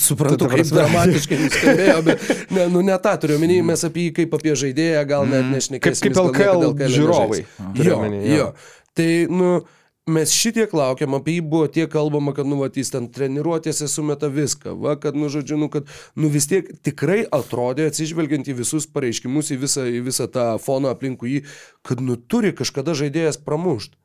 [0.00, 4.38] suprantu, kaip dramatiškai nuskambėjo, bet, ne, nu, ne tą turiu omeny, mes apie jį kaip
[4.38, 6.10] apie žaidėją gal net nešnekėsim.
[6.10, 7.40] Kaip- kaip niekada LKL LKL žiūrovai.
[7.82, 8.02] jo.
[8.32, 8.50] jo.
[8.96, 9.50] Tai, nu,
[10.06, 14.30] mes šitiek laukiam, apie jį buvo tiek kalbama, kad, nu, va, jis ten treniruotėse sumeta
[14.30, 18.86] viską, va, kad, nu, žodžiu, nu, kad, nu, vis tiek tikrai atrodė, atsižvelgiant į visus
[18.86, 21.44] pareiškimus, į visą, į visą tą foną aplinkui jį,
[21.86, 23.98] kad, nu, turi kažkada žaidėjas pramušti.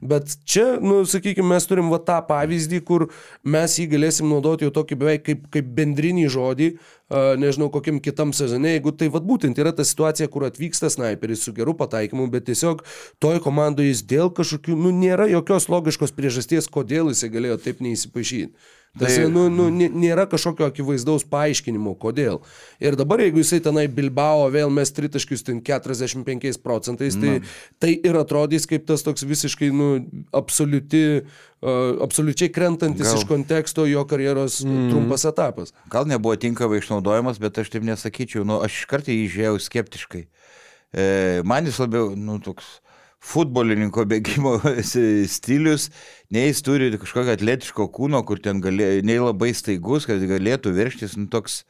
[0.00, 3.06] Bet čia, nu, sakykime, mes turim va tą pavyzdį, kur
[3.44, 8.32] mes jį galėsim naudoti jau tokį beveik kaip, kaip bendrinį žodį, a, nežinau, kokiam kitam
[8.36, 12.48] sezone, jeigu tai vad būtent yra ta situacija, kur atvyksta snaiperis su geru pataikymu, bet
[12.48, 12.84] tiesiog
[13.22, 18.52] toj komandoje jis dėl kažkokių, nu, nėra jokios logiškos priežasties, kodėl jisai galėjo taip neįsipaišyti.
[18.98, 22.40] Tai- nu, nu, nė- nėra kažkokio akivaizdaus paaiškinimo, kodėl.
[22.80, 27.42] Ir dabar, jeigu jisai tenai Bilbao vėl mes tritaškius ten 45 procentais, tai,
[27.78, 29.90] tai ir atrodys kaip tas toks visiškai, nu,
[30.32, 31.02] absoliuti,
[31.60, 34.88] uh, absoliučiai krentantis Gal- iš konteksto jo karjeros mm.
[34.94, 35.74] trumpas etapas.
[35.92, 38.46] Gal nebuvo tinkamai išnaudojamas, bet aš taip nesakyčiau.
[38.48, 40.24] Nu, aš iš karto jį žiūrėjau skeptiškai.
[40.96, 42.78] E, man jis labiau, nu, toks
[43.26, 44.56] futbolininko bėgimo
[45.36, 45.90] stilius,
[46.32, 51.18] nei jis turi kažkokio atletiško kūno, kur ten galė, nei labai staigus, kad galėtų verštis,
[51.18, 51.64] nu, toks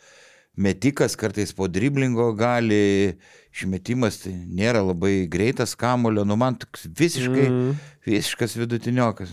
[0.57, 3.17] metikas kartais po driblingo gali,
[3.53, 7.77] išmetimas tai nėra labai greitas kamulio, nu man toks visiškai, mm.
[8.09, 9.33] visiškas vidutiniokas.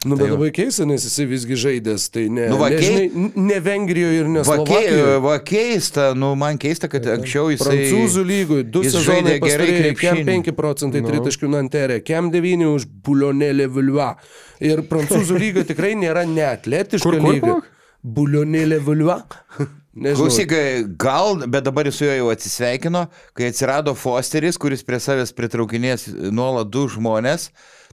[0.00, 0.36] Nu, bet Tai jau.
[0.38, 4.28] labai keista, nes jisai visgi žaidęs, tai ne, Nu, va, ne, žinai, ne Vengrijoje ir
[4.32, 5.18] ne Slovakijoje.
[5.20, 7.74] va keista, nu man keista, kad anksčiau jisai...
[7.74, 10.38] Prancūzų lygoj, du sezonai gerai pastarėjai, kem krepšinį.
[10.46, 11.10] 5 procentai Nu.
[11.10, 14.08] tritaškių Nanterė, kem 9 už Bulionėlį Vilva.
[14.64, 17.58] Ir prancūzų lyga tikrai nėra neatletiška Kur, kur, lyga.
[18.00, 19.18] Bulionėlį Vilva.
[20.00, 20.52] Klausyk,
[20.96, 23.04] gal, bet dabar jis su juo jau atsisveikino,
[23.36, 27.48] kai atsirado Fosteris, kuris prie savęs pritraukinės nuolat du žmonės,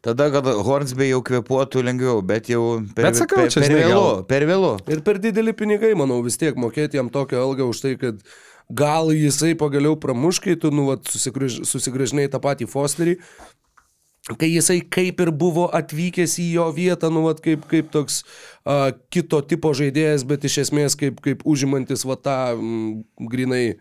[0.06, 4.04] tada gal Hornsby jau kvepuotų lengviau, bet jau per, Bet sakau, per, per žinai, vėlu,
[4.30, 4.74] per vėlu.
[4.94, 8.22] Ir per dideli pinigai, manau, vis tiek mokėti jam tokią algą už tai, kad
[8.70, 13.18] gal jisai pagaliau pramuš, kai tu, nu, vat, susigrąž- susigražinai tą patį Fosterį,
[14.36, 18.22] kai jisai kaip ir buvo atvykęs į jo vietą, nu, vat, kaip, kaip toks
[18.68, 23.78] a, kito tipo žaidėjas, bet iš esmės kaip, kaip užimantis va tą m, grinai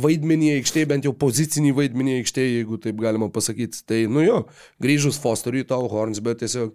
[0.00, 3.82] vaidmenį aikštėje, bent jau pozicinį vaidmenį aikštėje, jeigu taip galima pasakyti.
[3.88, 4.38] Tai, nu jo,
[4.82, 6.74] grįžus Fosteriui tau Horns, bet tiesiog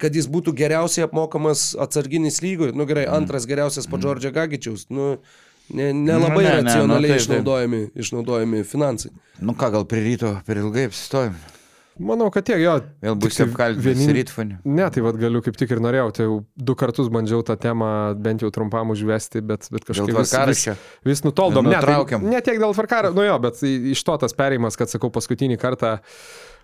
[0.00, 5.16] kad jis būtų geriausiai apmokamas atsarginis lygoje, nu gerai, antras geriausias po Džordžio Gagičiaus, nu
[5.70, 7.24] ne- nelabai Nu, ne, ne, ne, racionaliai nu, taip, taip.
[7.28, 9.12] išnaudojami, išnaudojami finansai.
[9.44, 11.36] Nu ką, gal prie ryto per ilgai apsistojom.
[11.98, 12.72] Manau, kad tiek jo.
[13.04, 14.56] Vėl bus vienin- rytfoniu.
[14.66, 17.90] Ne, tai vad galiu kaip tik ir norėjau, tai jau du kartus bandžiau tą temą
[18.18, 20.64] bent jau trumpam užvesti, bet, bet kažkaip vis, vis,
[21.06, 21.68] vis nutoldom.
[21.70, 25.12] Ne, tai, ne tiek dėl tvarkaro, nu jo, bet iš to tas perėjimas, kad sakau,
[25.14, 26.00] paskutinį kartą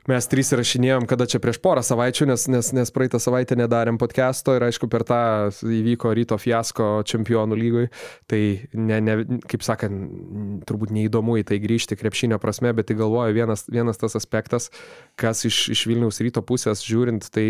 [0.09, 4.55] mes trys įrašinėjom, kada čia prieš porą savaičių, nes, nes, nes praeitą savaitę nedarėm podcast'o
[4.57, 5.21] ir aišku per tą
[5.67, 7.91] įvyko ryto fiasko čempionų lygoj,
[8.31, 8.41] tai
[8.73, 9.19] ne, ne,
[9.51, 14.17] kaip sakant, turbūt neįdomu į tai grįžti krepšinio prasme, bet tai galvoju vienas, vienas tas
[14.19, 14.71] aspektas,
[15.21, 17.49] kas iš, iš Vilniaus ryto pusės žiūrint, tai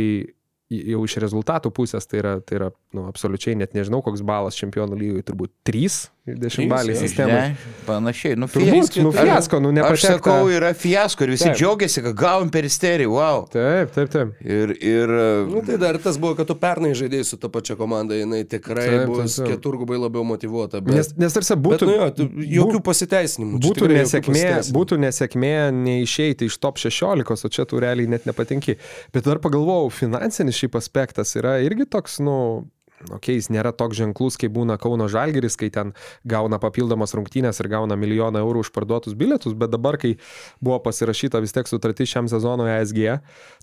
[0.70, 4.98] jau iš rezultatų pusės tai yra, tai yra nu, absoliučiai net nežinau, koks balas čempionų
[5.00, 5.98] lygoje, turbūt 3
[6.38, 7.32] 10 baliai Trys, sistemai.
[7.32, 8.36] Ne, panašiai.
[8.36, 10.12] Nu, Turbūt, nu, Aš- fiasko, nu, Aš nepatekta.
[10.18, 11.56] sakau, yra fiasko ir visi Taip.
[11.58, 13.44] džiaugiasi, kad gavom peristerį, wow.
[13.50, 14.34] Taip, taip, taip.
[14.44, 15.08] Ir, ir
[15.50, 18.86] Nu, tai dar tas buvo, kad tu pernai žaidėjai su ta pačia komanda, jinai tikrai
[18.88, 19.48] Taip, taip, bus taip.
[19.54, 20.80] keturgubai labiau motivuota.
[20.80, 23.58] Bet, Nes, nes tarsi bet, būtų, nu, jo, tu, jokių pasiteisinimų.
[23.60, 24.78] Būtų, tikrai nesėkmė, pasiteisinimų.
[24.78, 28.76] būtų nesėkmė neišeiti iš top 16, o čia tu realiai net nepatinki.
[29.12, 32.66] Bet dar pagalvojau, finansinis šiaip aspektas yra irgi toks, nu,
[33.08, 35.94] Ok, jis nėra toks ženklus, kaip būna Kauno Žalgeris, kai ten
[36.28, 40.18] gauna papildomas rungtynės ir gauna milijoną eurų už parduotus bilietus, bet dabar, kai
[40.60, 43.00] buvo pasirašyta vis tiek sutartis šiam sezonui ASG,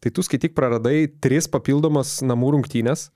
[0.02, 3.12] tai tu skaityk praradai tris papildomas namų rungtynės,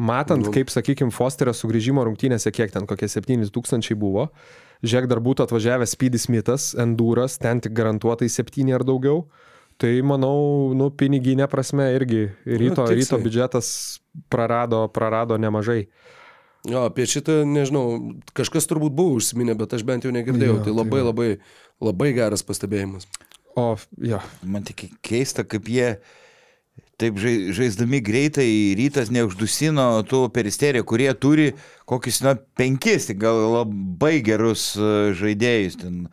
[0.00, 0.54] matant, Nu.
[0.54, 4.30] kaip, sakykime, Fosterio sugrįžimo rungtynėse, kiek ten kokie 7000 buvo,
[4.80, 9.26] žiūrėk, dar būtų atvažiavęs Speedy Smithas, Enduras, ten tik garantuotai 7 ar daugiau.
[9.78, 12.98] Tai manau, nu, piniginė prasme irgi ryto, tiksliai.
[12.98, 13.68] ryto biudžetas
[14.32, 15.84] prarado, prarado nemažai.
[16.66, 20.56] Jo, apie šitą, nežinau, kažkas turbūt buvo užsiminę, bet aš bent jau negirdėjau.
[20.58, 21.06] Jo, tai tai labai, jo.
[21.12, 21.28] labai,
[21.78, 23.06] labai geras pastebėjimas.
[23.58, 25.92] O, jo, man tik keista, kaip jie
[26.98, 31.52] taip žai- žaisdami greitai rytas neuždusino tų peristerijų, kurie turi
[31.86, 35.78] kokius, na, penkis, gal labai gerus e, žaidėjus.
[35.78, 36.08] Ten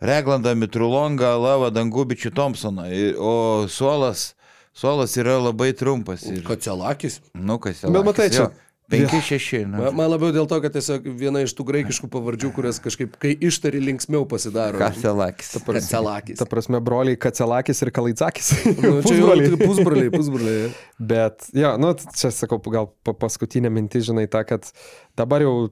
[0.00, 2.84] Reglandą, Mitrulongą, Lavą, Dangubičių, Thompsoną.
[3.18, 4.34] O suolas,
[4.76, 6.26] suolas yra labai trumpas.
[6.28, 7.20] Ir, Kacelakis.
[7.34, 8.50] nu, kas Bet matai, čia-
[8.86, 9.66] 5-6.
[9.66, 13.32] Man, man labiau dėl to, kad tiesiog viena iš tų graikiškų pavardžių, kurias kažkaip, kai
[13.34, 14.78] ištari, linksmiau pasidaro.
[14.78, 15.56] Kaselakis.
[15.58, 16.38] Kacelakis.
[16.38, 18.52] ta prasme, broliai Kacelakis ir Kalaitzakis.
[18.78, 19.50] Nu, čia jau Pusbroliai.
[19.50, 20.70] tik pusbroliai, pusbroliai.
[21.02, 24.70] Bet, jo, nu, čia sakau, gal pa- paskutinė mintis, žinai, ta, kad
[25.16, 25.68] dabar jau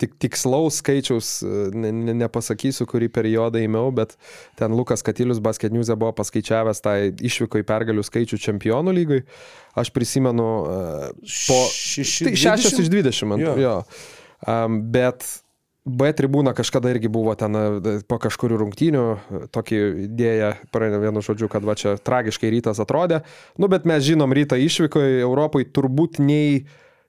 [0.00, 4.16] tik tikslaus skaičiaus e, ne, ne, nepasakysiu, kurį periodą įmiau, bet
[4.58, 6.94] ten Lukas Katilius Basket News buvo paskaičiavęs tą
[7.30, 9.24] išvyko į pergalių skaičių čempionų lygui.
[9.78, 10.78] Aš prisimenu e,
[11.48, 11.60] po...
[11.74, 13.58] Šeši, Tai 6 iš 20, man, Jo.
[13.62, 13.76] jo.
[14.46, 15.26] Um, bet
[15.88, 19.04] B tribūna kažkada irgi buvo ten e, po kažkurių rungtynių,
[19.54, 23.22] tokį idėją, vienu žodžiu, kad va čia tragiškai rytas atrodė.
[23.60, 26.66] Nu, bet mes žinom, rytą išvykoje Europai turbūt nei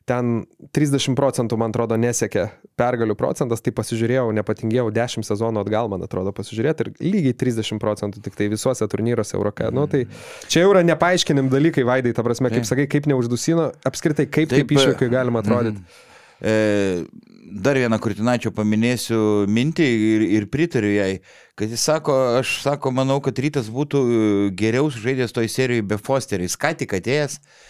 [0.09, 0.43] ten
[0.75, 2.47] 30 procentų, man atrodo, nesiekė
[2.79, 8.23] pergalių procentas, tai pasižiūrėjau, nepatingėjau 10 sezonų atgal, man atrodo, pasižiūrėti ir lygiai 30 procentų
[8.25, 9.69] tik tai visuose turnyruose Euroke.
[9.75, 10.05] Nu, tai
[10.49, 14.65] čia jau yra nepaaiškinim dalykai, Vaidai, ta prasme, kaip sakai, kaip neuždusino, apskritai, kaip Taip,
[14.65, 15.83] taip išvykai galima atrodyti.
[15.83, 16.05] Mhm.
[16.39, 16.53] E,
[17.65, 21.09] dar vieną Kurtinaičio paminėsiu mintį ir, ir pritariu jai,
[21.59, 24.21] kad jis sako, aš sako, manau, kad rytas būtų e,
[24.57, 26.47] geriau žaidęs toj serijoje be Fosterį.
[26.47, 27.68] Jis ką tik atėjęs, e,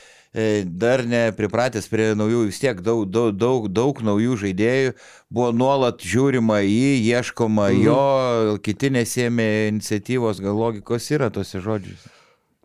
[0.79, 4.93] dar nepripratęs prie naujų, vis tiek daug, daug, daug, daug naujų žaidėjų,
[5.33, 7.81] buvo nuolat žiūrima į jį, ieškoma mhm.
[7.87, 12.13] jo, kiti nesėmė iniciatyvos, gal logikos yra tose žodžiuose.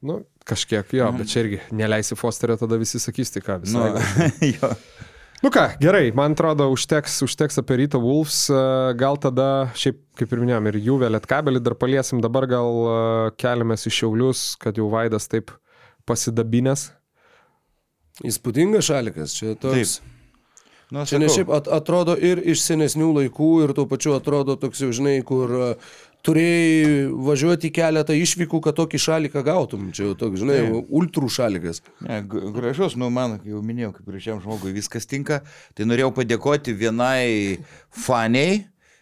[0.05, 3.88] Nu, kažkiek jo, bet čia irgi neleisi Fosterio, tada visi sakys, tai ką, visai.
[3.88, 4.29] Nu,
[4.61, 4.72] Nu.
[5.44, 8.59] nu ką, gerai, man atrodo, užteks, užteks apie Ryto Wolves, e,
[9.00, 12.98] gal tada, šiaip kaip ir minėjom, ir jų vėlėt kabelį dar paliesim, dabar gal e,
[13.40, 15.55] keliamės į Šiaulius, kad jau Vaidas taip
[16.05, 16.90] pasidabinės.
[18.22, 19.98] Įspūdingas šalikas, čia toks.
[19.98, 20.11] Taip.
[20.94, 24.55] Nu, Čia ne sakau, šiaip at, atrodo ir iš senesnių laikų ir tuo pačiu atrodo
[24.61, 25.68] toks jau, žinai, kur a,
[26.24, 29.88] turėjai važiuoti keletą išvykų, kad tokį šaliką gautum.
[29.96, 31.83] Čia jau toks, žinai, ultrų šalikas.
[32.05, 35.42] Ne, gražus, nu man, jau minėjau, kaip gražiam žmogui viskas tinka.
[35.74, 37.59] Tai norėjau padėkoti vienai
[38.05, 38.61] faniai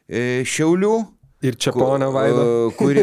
[0.09, 0.94] e, Šiaulių.
[1.42, 2.42] Ir čia ponia Vaida.
[2.46, 3.03] e, Kuri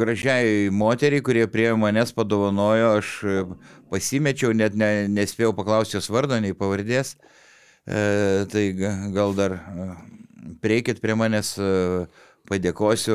[0.00, 3.42] gražiai moteriai, kurie prie manęs padovanojo, aš e,
[3.90, 7.16] pasimečiau, net ne, nespėjau paklausti jos vardo, nei pavardės.
[7.90, 9.86] E, tai ga- gal dar e,
[10.62, 11.70] prieikit prie manęs, e,
[12.50, 13.14] padėkosiu,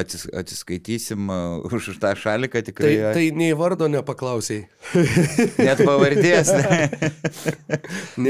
[0.00, 2.92] atsis, atsiskaitysim e, už tą šaliką Tai, tikrai.
[3.16, 4.62] tai nei vardo nepaklausai.
[5.66, 6.88] Net pavardės, ne,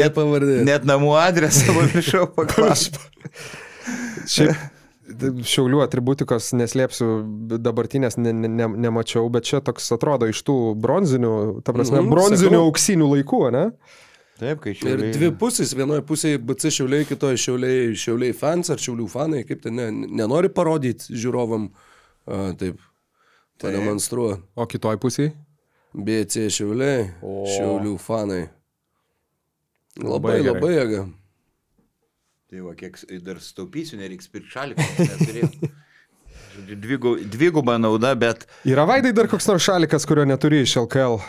[0.00, 0.60] Ne pavardė.
[0.66, 2.98] net namų adresą pamiršau paklausti.
[4.30, 4.58] Šiaip
[5.10, 7.06] Šiaulių atributikos neslėpsiu,
[7.58, 11.32] dabartinės ne, ne, ne, nemačiau, bet čia toks atrodo iš tų bronzinių,
[11.66, 12.68] ta prasme, mm, bronzinių sakau.
[12.68, 13.64] auksinių laikų, ne?
[14.40, 15.12] Taip, kai Ir šiauliai.
[15.12, 19.76] dvi pusės, vienoje pusėje BC šiauliai, kitoje šiauliai, šiauliai fans ar šiaulių fanai, kaip ten
[19.76, 19.90] ne,
[20.22, 21.66] nenori parodyti žiūrovam,
[22.24, 22.78] a, taip,
[23.60, 24.40] pademonstruoti.
[24.56, 25.34] O kitoj pusėje?
[25.92, 27.44] BC šiauliai, O.
[27.50, 28.44] šiaulių fanai.
[30.00, 31.00] Labai Labai, labai jėga.
[32.50, 34.82] Tai va, kiek dar staupysiu, nereiks pirkti.
[36.50, 41.20] Žodžiu, dvigu, dviguba nauda, bet Yra Vaidai dar koks nors šalikas, kurio neturi iš LKL?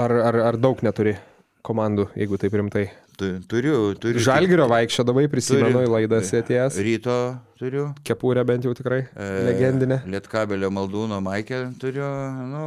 [0.00, 1.18] Ar, ar, ar daug neturi
[1.66, 2.86] komandų, jeigu taip rimtai?
[3.18, 4.22] tu, turiu, turiu.
[4.22, 5.86] Žalgirio vaikščiodavai, prisimenu Turiu.
[5.86, 6.78] į laidą sėties.
[6.86, 7.18] Ryto
[7.58, 7.88] turiu.
[8.06, 9.02] Kepurę bent jau tikrai.
[9.10, 10.00] e, Legendinė.
[10.06, 12.06] Lietkabelio maldūno Maikę turiu.
[12.52, 12.64] Nu,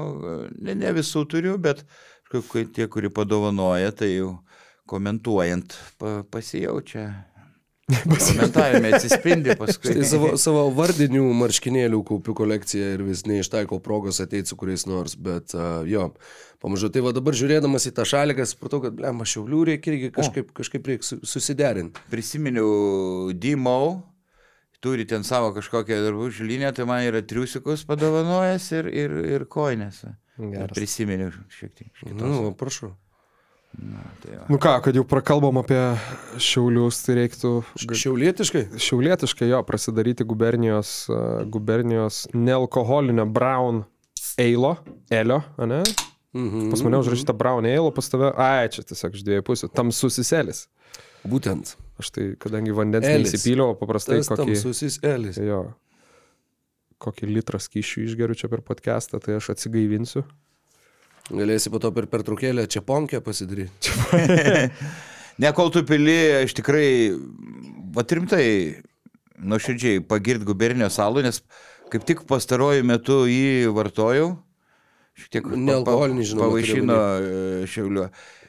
[0.59, 1.85] ne, ne visų turiu, bet
[2.31, 4.33] kai tie, kurie padovanoja, tai jau
[4.89, 7.09] komentuojant pa, pasijaučia.
[8.07, 9.95] Komentavime atsispindi paskui.
[9.97, 15.17] Tai savo, savo vardinių marškinėlių kaupiu kolekciją ir vis neištaikau progos ateiti su kuriais nors,
[15.19, 16.05] bet uh, jo,
[16.63, 16.91] pamažu.
[16.93, 20.87] Tai va dabar žiūrėdamas į tą šaliką, supratau, kad, blem, šiaulių reikia irgi kažkaip, kažkaip
[20.87, 22.05] reikia su- susiderinti.
[22.13, 23.99] prisiminiau Dymau,
[24.81, 30.05] turi ten savo kažkokią drabužių liniją, tai man yra triusikus padovanojęs ir, ir, ir koinės.
[30.73, 31.91] Prisiminiau šiek tiek.
[31.99, 32.21] kitos.
[32.23, 32.53] Nu, va,
[33.71, 34.11] prašau.
[34.21, 34.45] Tai va.
[34.49, 35.79] Nu ką, kad jau prakalbam apie
[36.41, 38.65] šiaulius, tai reiktų Šiaulietiškai?
[38.77, 43.83] šiaulietiškai jo prasidaryti gubernijos, uh, gubernijos nealkoholinio Brown
[44.37, 44.75] Eilo,
[45.09, 45.81] Elio, ne?
[46.33, 46.69] Mhm.
[46.71, 50.65] Pas mane užrašyta Brown Eilo, pas tave, ai, čia tiesiog iš dviejų pusių, tamsusis Elis.
[51.27, 51.75] Būtent.
[52.01, 55.37] Aš tai, kadangi vandens neįsipyliau, paprastai Tas kokį, tamsusis Elis.
[55.37, 55.65] jo,
[57.03, 60.23] kokį litrą skyšių išgeriu čia per podcastą, tai aš atsigaivinsiu.
[61.31, 63.95] Galėsi po to per pertraukėlę čia ponkę pasidaryti.
[65.41, 67.15] Ne, kol tu pili, aš tikrai,
[67.95, 68.43] va rimtai,
[69.41, 71.39] nuoširdžiai pagirt gubernijos salų, nes
[71.89, 74.27] kaip tik pastaruoju metu jį vartojau.
[75.17, 77.39] Šiek tiek Nealkoholinį, žinoma, Pavaišino e,
[77.71, 78.05] šiauliu.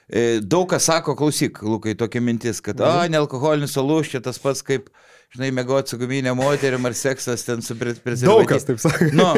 [0.06, 4.60] E, Daug kas sako, klausyk, Lukai, tokia mintis, kad, a, nealkoholinis alus, čia tas pats
[4.66, 4.92] kaip,
[5.32, 9.08] žinai, mėgoti su guminė moterim ar seksas ten su pre- Daug kas taip sako.
[9.16, 9.30] Nu,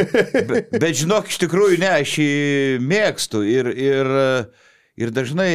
[0.50, 2.30] bet, bet žinok, iš tikrųjų ne, aš jį
[2.83, 4.11] mėgstu ir, ir,
[4.98, 5.50] ir dažnai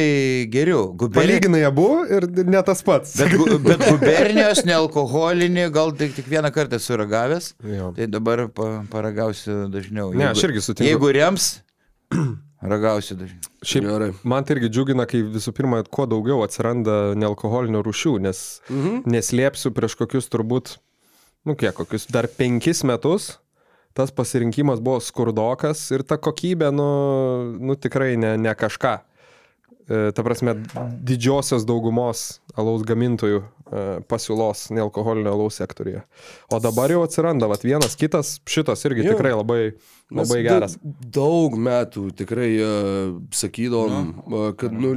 [0.52, 0.86] geriu.
[1.00, 3.14] Gubernija, Palyginai abu ir ne tas pats.
[3.20, 7.92] bet, gu- bet gubernijos nealkoholinį gal tik, tik vieną kartą esu ragavęs, Jo.
[7.96, 10.14] tai dabar pa, paragausiu dažniau.
[10.16, 10.88] Ne, aš irgi sutinku.
[10.88, 11.50] Jeigu rems,
[12.62, 13.52] ragausiu dažniau.
[13.64, 14.10] Šiaip Gerai.
[14.22, 19.02] man tai irgi džiugina, kai visų pirma, kuo daugiau atsiranda nealkoholinių rūšių, nes mhm.
[19.10, 20.76] neslėpsiu prieš kokius turbūt,
[21.48, 23.36] nu kiek, kokius dar penkis metus
[23.92, 26.90] tas pasirinkimas buvo skurdokas ir ta kokybė, nu,
[27.58, 29.00] nu tikrai ne, ne kažką.
[29.90, 30.54] E, ta prasme,
[31.06, 33.46] didžiosios daugumos alaus gamintojų e,
[34.10, 36.04] pasiūlos nealkoholinio alaus sektoriuje.
[36.54, 39.16] O dabar jau atsiranda, vat, vienas kitas, šitas irgi Jo.
[39.16, 39.60] tikrai labai,
[40.10, 40.76] labai geras.
[40.82, 44.92] Daug, daug metų tikrai uh, sakydom, uh, kad nu,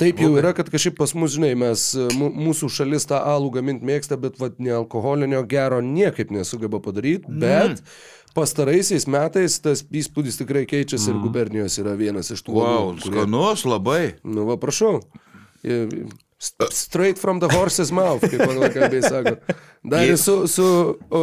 [0.00, 1.84] taip jau yra, kad kažkaip pas mus, žinai, mes,
[2.18, 7.82] mu- mūsų šalis tą alų gaminti mėgsta, bet vat, nealkoholinio gero niekaip nesugeba padaryti, bet
[8.34, 12.56] pastaraisiais metais tas įspūdis tikrai keičiasi ir gubernijos yra vienas iš tų.
[12.58, 14.14] Wow, kurie- skanus labai.
[14.26, 15.04] Nu, va, prašau.
[16.70, 19.36] Straight from the horse's mouth, kaip anglakalbiai sako.
[19.84, 20.66] Dar ir su, su
[21.08, 21.20] o,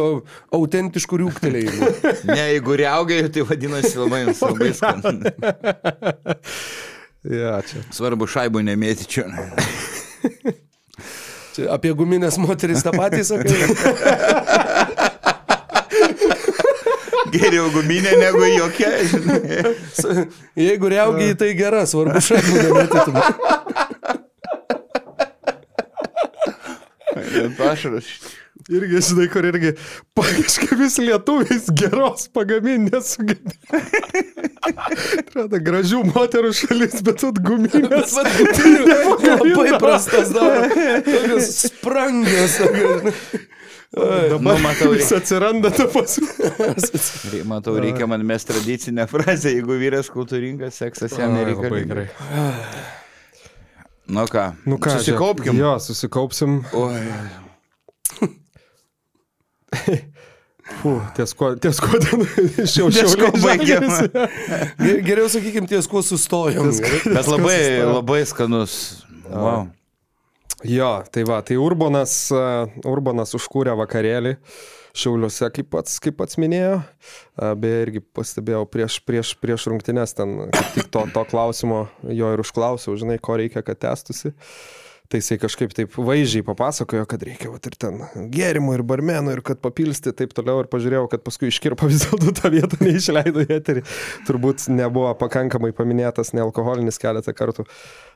[0.58, 1.90] autentišku rūktelėjimu.
[2.30, 5.12] Ne, jeigu riaugiai, tai vadinasi labai, labai skanu.
[7.22, 7.84] Ja, čia.
[7.94, 9.28] Svarbu šaibų nemėti čia.
[11.54, 13.52] Čia apie guminės moteris tą patį sakai.
[17.32, 18.90] Geriau guminė negu jokia.
[20.58, 23.14] Jeigu reugiai, tai gera, svarbu šaibų nemėtytum.
[27.58, 28.08] Pašaras.
[28.70, 29.72] Irgi, žinai, kur irgi
[30.78, 33.80] vis lietuviais geros pagaminti nesugebėjo.
[35.22, 38.12] Atrodo, gražių moterų šalis, bet atguminės.
[39.24, 40.68] Labai prastas dar.
[41.08, 42.60] Tokios sprangios.
[43.92, 50.78] Nu, matau, Jis atsiranda ta reikia, matau, reikia man mes tradicinę frazę, jeigu vyras kultūringas,
[50.80, 52.08] seksas jam Labai nereikalingas.
[52.08, 53.01] gerai.
[54.08, 55.56] Nu ką, Nu ką, susikaupkim.
[55.56, 56.64] Jo, susikaupsim.
[56.72, 57.00] Oi.
[60.82, 62.22] Fū, ties ko, ties ko ten
[62.72, 63.86] šiau Ties ko šiau baigiam?
[65.08, 66.70] Geriau sakykime ties, kuo sustojom.
[67.06, 68.76] Bet labai, labai skanus.
[69.26, 69.66] Wow.
[70.62, 74.36] Jo, tai va, tai Urbanas, uh, Urbanas užkūrė vakarėlį
[74.92, 76.82] Šiauliuose, kaip pats, kaip pats minėjo.
[77.38, 80.36] Uh, Beje, irgi pastebėjau prieš, prieš, prieš rungtynes ten
[80.74, 84.34] tik to, to klausimo jo ir užklausiau, žinai, ko reikia, kad testusi.
[85.12, 87.98] Tai jisai kažkaip taip vaizdžiai papasakojo, kad reikia vat, ir ten
[88.32, 92.32] gėrimų, ir barmenų, ir kad papilsti, taip toliau, ir pažiūrėjau, kad paskui iškirpo vis dėlto
[92.38, 93.84] tą vietą, neišleido į eterį.
[94.24, 97.68] Turbūt nebuvo pakankamai paminėtas nealkoholinis keletą kartų.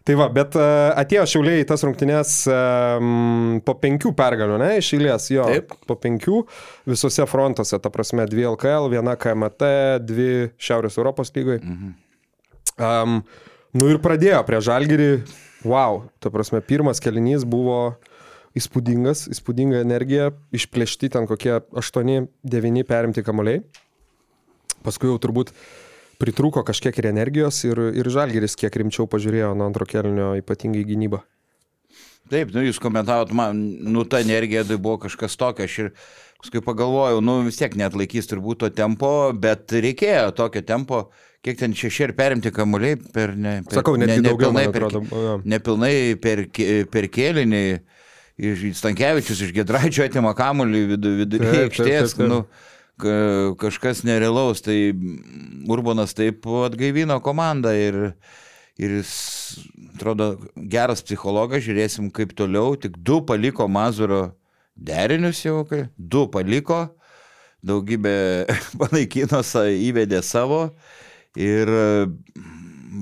[0.09, 4.95] Tai va, bet uh, atėjo šiauliai į tas rungtynės um, po penkių pergalių, ne, iš
[4.97, 5.45] eilės, jo.
[5.53, 5.77] Taip.
[5.85, 6.47] Po penkių
[6.89, 11.61] visose frontuose, ta prasme, dvi LKL, viena KMT, dvi Šiaurės Europos lygoje.
[11.61, 11.97] Mhm.
[12.77, 13.21] Um,
[13.77, 15.11] nu ir pradėjo prie žalgyrį,
[15.67, 17.97] wow, ta prasme, pirmas kelinys buvo
[18.57, 23.65] įspūdingas, įspūdinga energija, išplėšti ten kokie 8-9 perimti kamuoliai.
[24.87, 25.53] Paskui jau turbūt
[26.21, 31.21] pritrūko kažkiek ir energijos ir, ir žalgeris kiek rimčiau pažiūrėjo nuo antro kelnio ypatingai gynybą.
[32.27, 35.93] Taip, nu jūs komentavot, man, nu ta energija tai buvo kažkas tokio, aš ir
[36.41, 41.05] paskui pagalvojau, nu vis tiek net laikys turbūt to tempo, bet reikėjo tokio tempo,
[41.45, 43.35] kiek ten šeši ir perimti kamuoliai per...
[43.37, 45.37] Ne, per Sakau, netgi daugiau, per, atrodo, jo.
[45.45, 46.47] nepilnai per,
[46.93, 47.65] per kėlinį.
[48.37, 52.43] Iš Stankievičius iš Gedraičio atima kamuolį vidu, viduryje aikštės, nu,
[53.01, 54.93] ka- kažkas nerealaus, tai
[55.73, 57.97] Urbanas taip atgaivino komandą ir,
[58.77, 59.15] ir jis,
[59.95, 60.35] atrodo,
[60.69, 64.35] geras psichologas, žiūrėsim kaip toliau, tik du paliko Mazuro
[64.77, 66.83] derinius jau, kai- du paliko,
[67.65, 68.17] daugybė
[68.83, 69.41] panaikino,
[69.81, 70.67] įvedė savo
[71.37, 71.71] ir,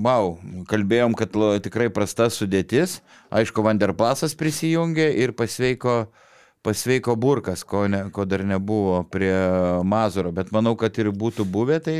[0.05, 0.35] wow,
[0.71, 2.99] kalbėjom, kad tikrai prasta sudėtis,
[3.35, 6.05] aišku, Vanderplasas prisijungė ir pasveiko
[6.65, 9.35] pasveiko burkas, ko, ne, ko dar nebuvo prie
[9.85, 11.97] Mazuro, bet manau, kad ir būtų buvę, tai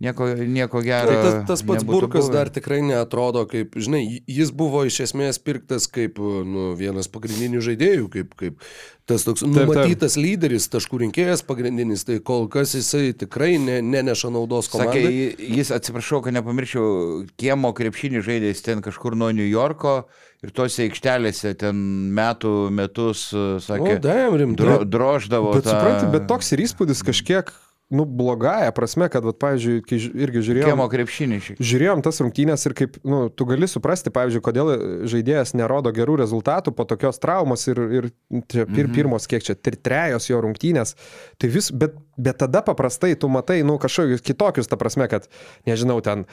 [0.00, 1.12] nieko, nieko gero.
[1.12, 2.32] Tai tas, tas pats burkas buvę.
[2.38, 8.08] dar tikrai neatrodo kaip, žinai, jis buvo iš esmės pirktas kaip nu, vienas pagrindinių žaidėjų,
[8.14, 8.64] kaip, kaip
[9.10, 9.50] tas toks taip.
[9.56, 15.12] numatytas lyderis, taškų rinkėjas pagrindinis, tai kol kas jisai tikrai ne, neneša naudos Sakė, komandai.
[15.12, 20.04] ji- jis, atsiprašau, kad nepamirščiau, kiemo krepšinį žaidė jis ten kažkur nuo New Yorko
[20.46, 21.76] ir tose aikštelėse ten
[22.16, 24.62] metų metus, O, sakė, damn, rimtai.
[24.64, 25.52] dro, droždavo.
[25.58, 27.50] Bet tą- supranti, bet toks ir įspūdis kažkiek,
[27.90, 30.68] nu, blogąją prasme, kad, vat, pavyzdžiui, kai irgi žiūrėjom.
[30.70, 31.58] Kiemo krepšinį tiek.
[31.58, 34.70] Žiūrėjom tas rungtynės ir kaip, nu, tu gali suprasti, pavyzdžiui, kodėl
[35.10, 38.08] žaidėjas nerodo gerų rezultatų po tokios traumos ir, ir
[38.46, 38.94] čia pir, Mhm.
[38.94, 40.94] pirmos, kiek čia, tri- trejos jo rungtynės.
[41.38, 45.26] Tai vis, bet, bet tada paprastai tu matai, nu, kažkokius kitokius, ta prasme, kad,
[45.66, 46.26] nežinau, ten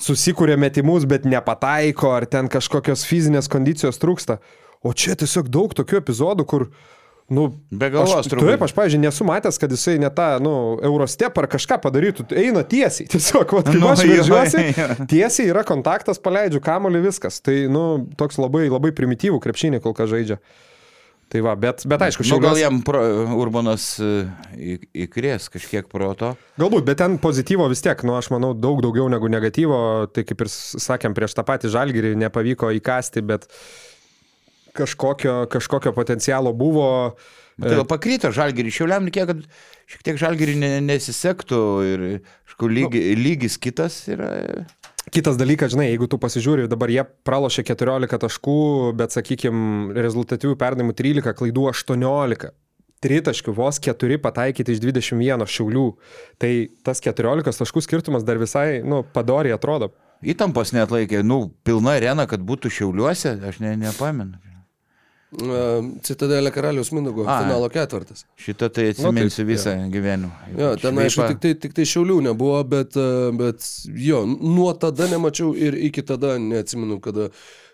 [0.00, 4.40] susikūrė metimus, bet nepataiko, ar ten kažkokios fizinės kondicijos trūksta.
[4.84, 6.66] O čia tiesiog daug tokių epizodų, kur,
[7.32, 8.52] nu, Be galvos aš, turbūt.
[8.52, 10.52] Taip, aš, pavyzdžiui, nesu matęs, kad jisai ne tą, nu,
[10.86, 13.08] Eurostep ar kažką padarytų, eina tiesiai.
[13.14, 15.08] Tiesiog, vat, kaip Nu, aš jo.
[15.10, 17.40] tiesiai yra kontaktas, paleidžiu kamolį viskas.
[17.42, 20.38] Tai, nu, toks labai, labai primityvų krepšinį kol kas žaidžia.
[21.26, 23.00] Tai va, bet, bet aišku, Nu, gal jam pro,
[23.34, 26.36] Urbanas e, įkrės kažkiek proto.
[26.60, 30.46] Galbūt, bet ten pozityvo vis tiek, nu aš manau, daug daugiau negu negatyvo, tai kaip
[30.46, 33.48] ir sakėm prieš tą patį žalgyrį, nepavyko įkasti, bet
[34.76, 36.88] kažkokio, kažkokio potencialo buvo.
[37.56, 39.44] Tai gal pakryto žalgirį, šiauliam reikėjo, kad
[39.88, 42.02] šiek tiek žalgirį ne, nesisektų ir
[42.50, 44.28] kažkur lygi, lygis kitas yra.
[45.14, 48.60] Kitas dalykas, žinai, jeigu tu pasižiūri, dabar jie pralošė 14 taškų,
[48.98, 52.50] bet, sakykime, rezultatyvių perdavimų 13, klaidų 18.
[53.06, 55.86] Tritaškių vos 4 pataikyti iš 21 šiaulių.
[56.42, 56.50] Tai
[56.82, 59.92] tas 14 taškų skirtumas dar visai, nu, padoriai atrodo.
[60.26, 64.40] Įtampos net laikė, nu, pilna arena, kad būtų šiauliuose, aš ne, nepamenu.
[65.34, 68.22] Uh, Citadelė karalius Mindago finalo ketvirtas.
[68.38, 69.88] Šitą tai atsiminsiu nu, visą ja.
[69.90, 70.52] gyvenimą.
[70.54, 72.94] Jo, ten aišku, tik tai, tik tai šiaulių nebuvo, bet,
[73.36, 73.66] bet
[74.06, 77.32] jo, nuo tada nemačiau ir iki tada neatsimenu, kada,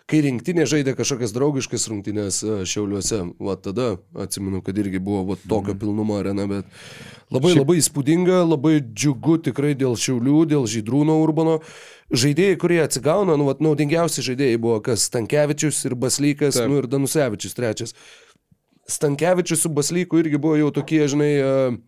[0.09, 5.37] kai rinktinė žaidė kažkokias draugiškas rungtynės e, šiauliuose, va tada atsimenu, kad irgi buvo va,
[5.49, 6.67] tokio pilnumo arena, bet
[7.33, 7.63] labai Šiaip...
[7.63, 11.59] labai įspūdinga, labai džiugu tikrai dėl šiaulių, dėl žydrūno urbano.
[12.13, 16.69] Žaidėjai, kurie atsigauna, nu, vat, naudingiausi žaidėjai buvo kas Tankievičius ir Baslykas, Taip.
[16.69, 17.95] nu ir Danusevičius trečias.
[18.91, 21.79] Stankevičius su Baslyku irgi buvo jau tokie, žinai, uh,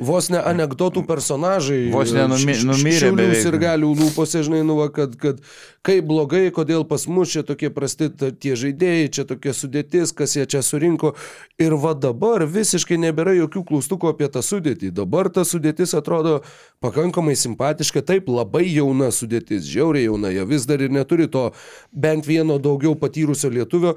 [0.00, 1.90] Vos ne anegdotų personažai.
[1.92, 3.42] Vos ne numi- š- š- numirę šiaulių beveik.
[3.42, 5.40] sirgalių lūpose, žinai, nu, kad, kad
[5.82, 10.46] kaip blogai, kodėl pas mus čia tokie prasti tie žaidėjai, čia tokia sudėtis, kas jie
[10.46, 11.14] čia surinko.
[11.58, 14.92] Ir va dabar visiškai nebėra jokių klaustukų apie tą sudėtį.
[14.94, 16.42] Dabar ta sudėtis atrodo
[16.80, 21.50] pakankamai simpatiška, taip labai jauna sudėtis, žiauriai jauna, jie vis dar ir neturi to
[21.92, 23.96] bent vieno daugiau patyrusio lietuvio.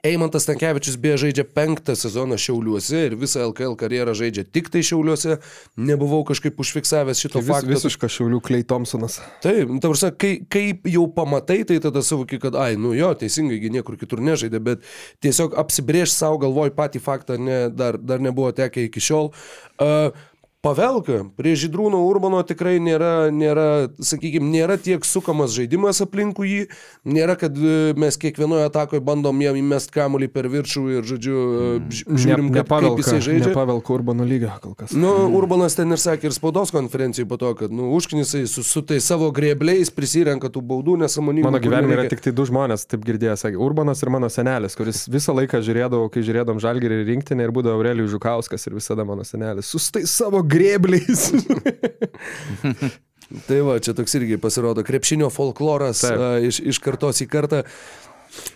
[0.00, 5.36] Eimantas Tankievičius beje žaidžia penktą sezoną Šiauliuose ir visą LKL karjerą žaidžia tik tai Šiauliuose.
[5.76, 7.72] Nebuvau kažkaip užfiksavęs šito Tai vis, fakto.
[7.74, 9.18] visiškas šiaulių Klei Thompsonas.
[9.44, 13.12] Taip, nu, ta prasme, kai, kai jau pamatai, tai tada suvoki, kad, ai, nu jo,
[13.20, 14.88] teisingai, niekur kitur nežaidė, bet
[15.24, 19.34] tiesiog apsibrėž savo galvoj patį faktą ne, dar, dar nebuvo tekę iki šiol.
[19.76, 20.16] Uh,
[20.64, 23.64] Pavelka prie Žydrūno Urbano tikrai nėra, nėra
[24.00, 26.62] sakykime, nėra tiek sukamas žaidimas aplinkui jį,
[27.12, 31.66] nėra, kad e, mes kiekvienoje atakoje bandom jam įmest kamuolį per viršų ir, žodžiu, e,
[31.92, 33.50] ž- žiūrim, ne, kaip, kaip jisai žaidžia.
[33.50, 34.94] Nepavelka Urbano lygio kol kas.
[34.96, 38.80] Nu, Urbanas ten ir sakė ir spaudos konferencijai po to, kad, nu, užknisai su, su
[38.88, 41.44] tai savo grėbliais prisirenka tų baudų nesąmoningų.
[41.50, 45.04] Mano gyvenime yra tik tai du žmonės, taip girdėjęs, sakė, Urbanas ir mano senelis, kuris
[45.12, 49.68] visą laiką žiūrėdavo, kai žiūrėdom žalgerį rinktinį ir būdavo Aurelijus Žukauskas ir visada mano senelis.
[49.68, 50.52] Sustai savo grėbliais.
[53.48, 57.62] Tai va, čia toks irgi pasirodo krepšinio folkloras a, iš, iš kartos į kartą.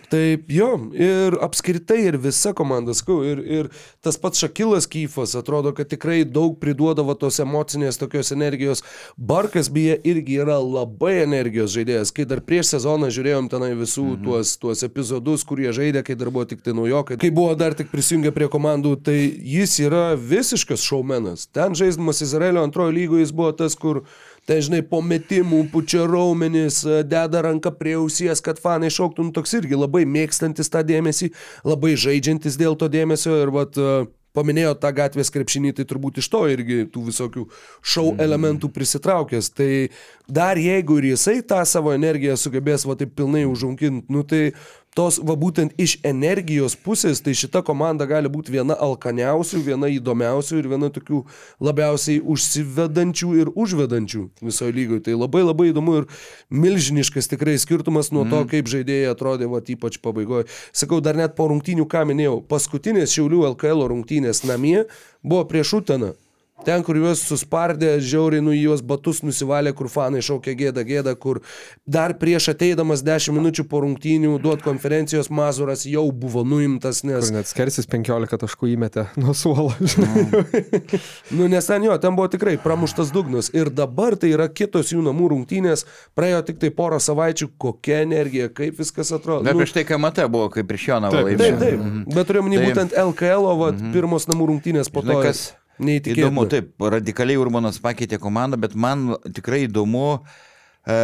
[0.09, 3.67] Taip, jo, ir apskritai ir visa komanda, skau, ir, ir
[4.01, 8.81] tas pats Šakilas Kyfas atrodo, kad tikrai daug priduodavo tos emocinės tokios energijos.
[9.17, 12.13] Barkas beje irgi yra labai energijos žaidėjas.
[12.15, 14.23] Kai dar prieš sezoną žiūrėjom tenai visų mhm.
[14.25, 17.93] tuos, tuos epizodus, kurie žaidė, kai dar buvo tik tai naujokai, kai buvo dar tik
[17.93, 21.45] prisijungę prie komandų, tai jis yra visiškas šaumenas.
[21.53, 24.01] Ten žaisdamas Izraelio antrojo lygoje jis buvo tas, kur
[24.49, 29.53] Tai žinai, po metimų, pučia raumenis, deda ranką prie ausies, kad fanai šauktų, nu toks
[29.59, 31.29] irgi labai mėgstantis tą dėmesį,
[31.69, 36.31] labai žaidžiantis dėl to dėmesio ir vat, e, paminėjo tą gatvės krepšinį, tai turbūt iš
[36.33, 37.45] to irgi tų visokių
[37.93, 39.51] šou elementų prisitraukęs.
[39.53, 39.69] Tai
[40.25, 44.47] dar jeigu ir jisai tą savo energiją sugebės va taip pilnai užauginti, nu tai
[44.97, 50.59] tos, va būtent iš energijos pusės, tai šita komanda gali būti viena alkaniausių, viena įdomiausių
[50.59, 51.23] ir viena tokių
[51.63, 55.03] labiausiai užsivedančių ir užvedančių visoje lygoje.
[55.09, 56.07] Tai labai labai įdomu ir
[56.49, 60.47] milžiniškas tikrai skirtumas nuo to, kaip žaidėjai atrodė, va ypač pabaigoje.
[60.73, 64.87] Sakau, dar net po rungtynių, ką minėjau, paskutinės Šiaulių LKL rungtynės namie
[65.23, 66.15] buvo prieš Uteną.
[66.67, 71.39] Ten, kur juos suspardė, žiauriai nu juos batus nusivalė, kur fanai šaukė gėdą, gėdą, kur
[71.87, 77.29] dar prieš ateidamas 10 minučių po rungtynių duot konferencijos Mazuras jau buvo nuimtas, nes...
[77.29, 79.71] Kur net skersis 15 taškų įmetė nuo suolo.
[81.31, 83.49] Nu, nes ten jo, ten buvo tikrai pramuštas dugnas.
[83.55, 85.85] Ir dabar tai yra kitos jų namų rungtynės,
[86.17, 89.45] praėjo tik tai porą savaičių, kokia energija, kaip viskas atrodo.
[89.45, 91.59] Bet Nu, prieš tai KMT buvo, kaip prieš Jonavą Taip, laimėjo.
[91.61, 92.13] Taip, taip.
[92.17, 95.23] Bet turėjom Tai- būtent LKL, o vat, pirmos namų rungtynės po Žinai, to.
[95.29, 95.43] kas
[95.79, 96.27] Neįtikėtina.
[96.27, 100.19] Įdomu, taip, radikaliai Urbanas pakeitė komandą, bet man tikrai įdomu,
[100.83, 100.97] e,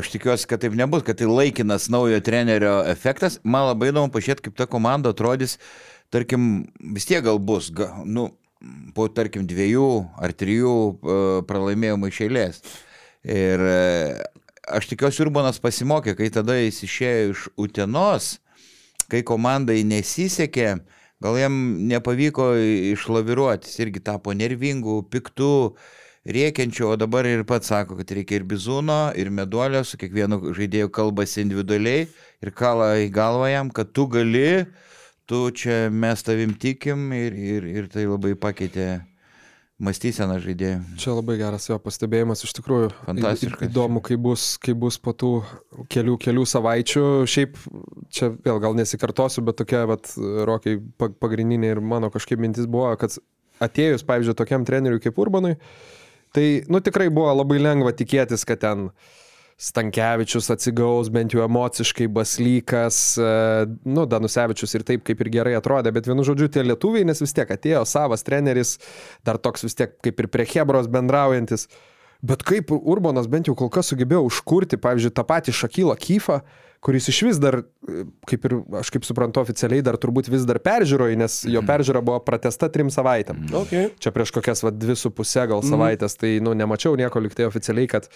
[0.00, 3.38] aš tikiuosi, kad taip nebus, kad tai laikinas naujo trenerio efektas.
[3.44, 5.60] Man labai įdomu pažiūrėti, kaip ta komanda atrodys,
[6.10, 7.70] tarkim, vis tiek gal bus,
[8.02, 8.32] nu,
[8.96, 9.88] po, tarkim, dviejų
[10.18, 12.62] ar trijų e, pralaimėjimų iš eilės.
[13.22, 13.80] Ir e,
[14.74, 18.32] aš tikiuosi, Urbanas pasimokė, kai tada jis išėjo iš Utenos,
[19.10, 20.80] kai komandai nesisekė,
[21.22, 21.56] gal jam
[21.90, 22.52] nepavyko
[22.94, 25.54] išlaviruoti, jis irgi tapo nervingų, piktų,
[26.28, 30.92] rėkiančių, o dabar ir pats sako, kad reikia ir bizūno, ir meduolio, su kiekvienu žaidėju
[30.92, 32.06] kalbasi individualiai
[32.44, 34.66] ir kala į galvą jam, kad tu gali,
[35.28, 39.09] tu čia mes tavim tikim ir, ir, ir tai labai pakeitė
[39.80, 40.80] mąstyseną žaidėjų.
[41.00, 42.90] Čia labai geras jo pastebėjimas, iš tikrųjų.
[43.06, 43.62] Fantastiškas.
[43.64, 45.30] Į- Įdomu, kaip bus, kaip bus po tų
[45.92, 47.04] kelių, kelių savaičių.
[47.30, 47.56] Šiaip
[48.12, 50.12] čia vėl gal nesikartosiu, bet tokia, vat,
[50.46, 53.16] rokiai pa- pagrindinė ir mano kažkaip mintis buvo, kad
[53.60, 55.56] atėjus, pavyzdžiui, tokiam treneriui kaip Urbanui,
[56.36, 58.90] tai, nu, tikrai buvo labai lengva tikėtis, kad ten
[59.60, 63.32] Stankievičius atsigaus bent jau emociškai, Baslykas, e,
[63.84, 67.36] nu, Danusevičius ir taip kaip ir gerai atrodė, bet vienu žodžiu tie lietuviai, nes vis
[67.36, 68.78] tiek atėjo savas treneris,
[69.26, 71.68] dar toks vis tiek kaip ir prie Hebros bendraujantis.
[72.24, 76.40] Bet kaip Urbanas bent jau kol kas sugebėjo užkurti, pavyzdžiui, tą patį Šakylą Kyfą,
[76.80, 77.58] kuris iš vis dar,
[78.28, 82.20] kaip ir aš kaip suprantu oficialiai, dar turbūt vis dar peržiūroji, nes jo peržiūra buvo
[82.24, 83.42] pratesta trim savaitėm.
[83.62, 83.90] Okay.
[84.00, 87.90] Čia prieš kokias va, dvi su pusę gal savaitės, tai, nu, nemačiau nieko liktai oficialiai,
[87.90, 88.08] kad,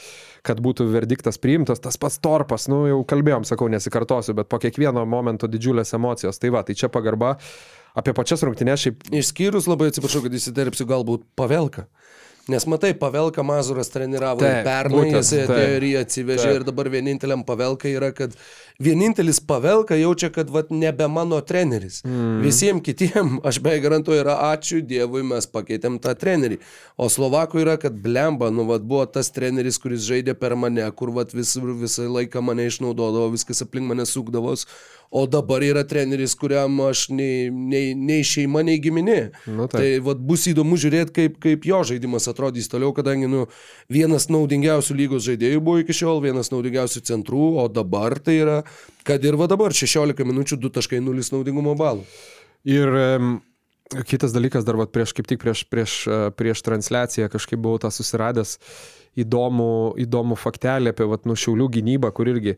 [0.46, 1.82] kad būtų verdiktas priimtas.
[1.84, 6.40] Tas pats torpas, nu, jau kalbėjom, sakau, nesikartosiu, bet po kiekvieno momento didžiulės emocijos.
[6.40, 7.36] Tai va, tai čia pagarba
[7.94, 9.08] apie pačias rungtynės šiaip.
[9.20, 11.84] Išskyrus labai atsiprašau, kad įsiterpsiu galbūt pavelką.
[12.48, 16.56] Nes matai, Pavelka Mazuras treniravo Taip, pernai, būtent, jis atėjo ir jį atsivežė taip.
[16.58, 18.34] ir dabar vieninteliam Pavelka yra, kad
[18.84, 22.02] vienintelis Pavelka jaučia, kad vat, nebe mano treneris.
[22.04, 22.42] Mm.
[22.44, 26.60] Visiems kitiem, aš beveik garantuoju, yra ačiū Dievui, mes pakeitėm tą trenerį.
[27.00, 31.14] O Slovakų yra, kad blemba, nu, vat, buvo tas treneris, kuris žaidė per mane, kur
[31.16, 34.68] vat, vis, visą laiką mane išnaudodavo, viskas aplink mane sukdavos.
[35.14, 39.18] O dabar yra treneris, kuriam aš nei, nei, nei šeima, nei giminė.
[39.46, 39.76] Nu, taip.
[39.78, 43.44] tai vat, bus įdomu žiūrėti, kaip, kaip jo žaidimas atrodys toliau, kadangi nu,
[43.92, 48.58] vienas naudingiausių lygos žaidėjų buvo iki šiol, vienas naudingiausių centrų, o dabar tai yra,
[49.06, 52.06] kad ir va dabar 16 minučių 2.0 naudingumo balų.
[52.64, 53.34] Ir em,
[54.08, 55.96] kitas dalykas, dar vat, prieš, kaip tik prieš, prieš,
[56.38, 58.58] prieš transliaciją kažkaip buvau tą susiradęs
[59.20, 62.56] įdomų, įdomų faktelį apie vat, nušiaulių gynybą, kur irgi,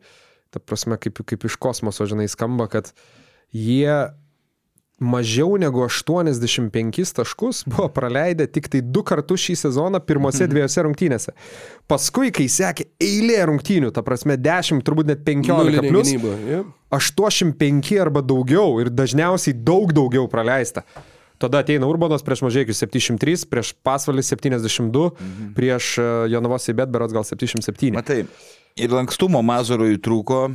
[0.55, 2.93] ta prasme, kaip, kaip iš kosmoso, žinai, skamba, kad
[3.55, 4.07] jie
[5.01, 11.35] mažiau negu 85 taškus buvo praleidę tik tai du kartus šį sezoną pirmose dviejose rungtynėse.
[11.91, 16.63] Paskui, kai sekė eilė rungtynių, ta prasme 10, turbūt net 15 Nulinė plus, gynyba, ja.
[16.97, 20.87] 85 arba daugiau ir dažniausiai daug daugiau praleista.
[21.37, 25.51] Tada ateina Urbanas prieš Mažiekius 703, prieš Pasvalį 72, mhm.
[25.59, 27.93] prieš e, Jonavos Ibetberas gal 77.
[27.93, 28.23] Matai,
[28.77, 30.51] ir lankstumo Mazurui trūko.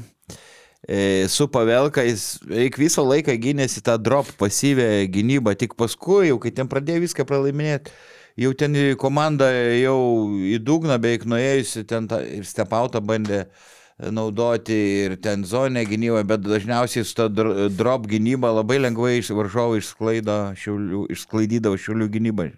[0.82, 6.40] E, su Pavelka jis veik visą laiką gynėsi tą drop pasyvę gynybą, tik paskui, jau
[6.42, 7.94] kai ten pradėjo viską pralaiminėti,
[8.42, 10.00] jau ten į komandą jau
[10.50, 13.46] į dugną beveik nuėjusi, ten tą, ir stepautą bandė
[14.02, 19.30] naudoti ir ten zonę gynybą, bet dažniausiai su ta dr- drop gynyba labai lengvai iš
[19.38, 19.78] varžovų
[21.14, 22.50] išsklaidydavo šiulių gynybą.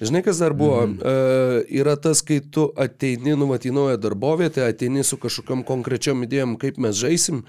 [0.00, 0.82] Žinai, kas dar buvo?
[0.86, 0.98] Mhm.
[1.00, 6.78] E, yra tas, kai tu ateini, numatai naują darbovietę, ateini su kažkokiam konkrečiom idėjom, kaip
[6.78, 7.44] mes žaisim.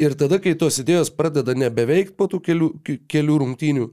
[0.00, 2.68] Ir tada, kai tos idėjos pradeda nebeveikti po tų kelių,
[3.12, 3.90] kelių rungtynių,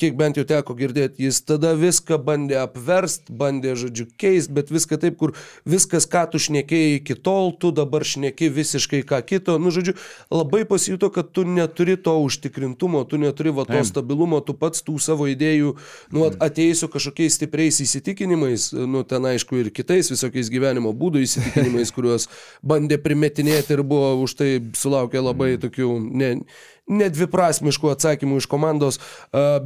[0.00, 4.98] kiek bent jau teko girdėti, jis tada viską bandė apverst, bandė, žodžiu, keist, bet viską
[5.00, 9.54] taip, kur viskas, ką tu šnekėjai iki tol, tu dabar šneki visiškai ką kito.
[9.62, 9.94] Nu, žodžiu,
[10.34, 14.98] labai pasijuto, kad tu neturi to užtikrintumo, tu neturi va to stabilumo, tu pats tų
[14.98, 15.76] savo idėjų,
[16.18, 21.94] nu, at- ateisiu kažkokiais stipriais įsitikinimais, nu, ten aišku ir kitais visokiais gyvenimo būdų įsitikinimais,
[21.94, 22.26] kuriuos
[22.66, 25.88] bandė primetinėti ir buvo už tai sulaukė labai tokių
[26.20, 26.30] ne,
[26.88, 28.98] nedviprasmiškų atsakymų iš komandos,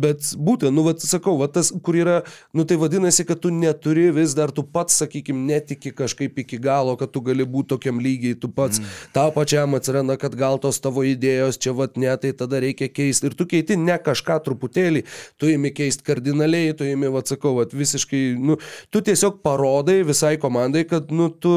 [0.02, 2.16] bet būtent, nu, vat, sakau, vat, tas, kur yra,
[2.56, 6.96] nu, tai vadinasi, kad tu neturi vis dar, tu pats, sakykime, netiki kažkaip iki galo,
[7.00, 8.92] kad tu gali būti tokiam lygiai, tu pats mm.
[9.16, 13.30] tau pačiam atsiranda, kad gal tos tavo idėjos čia vat ne, tai tada reikia keisti.
[13.30, 15.04] Ir tu keiti ne kažką truputėlį,
[15.40, 18.58] tu įimi keisti kardinaliai, tu įimi, vat, sakau, vat, visiškai, nu,
[18.92, 21.54] tu tiesiog parodai visai komandai, kad, nu, tu,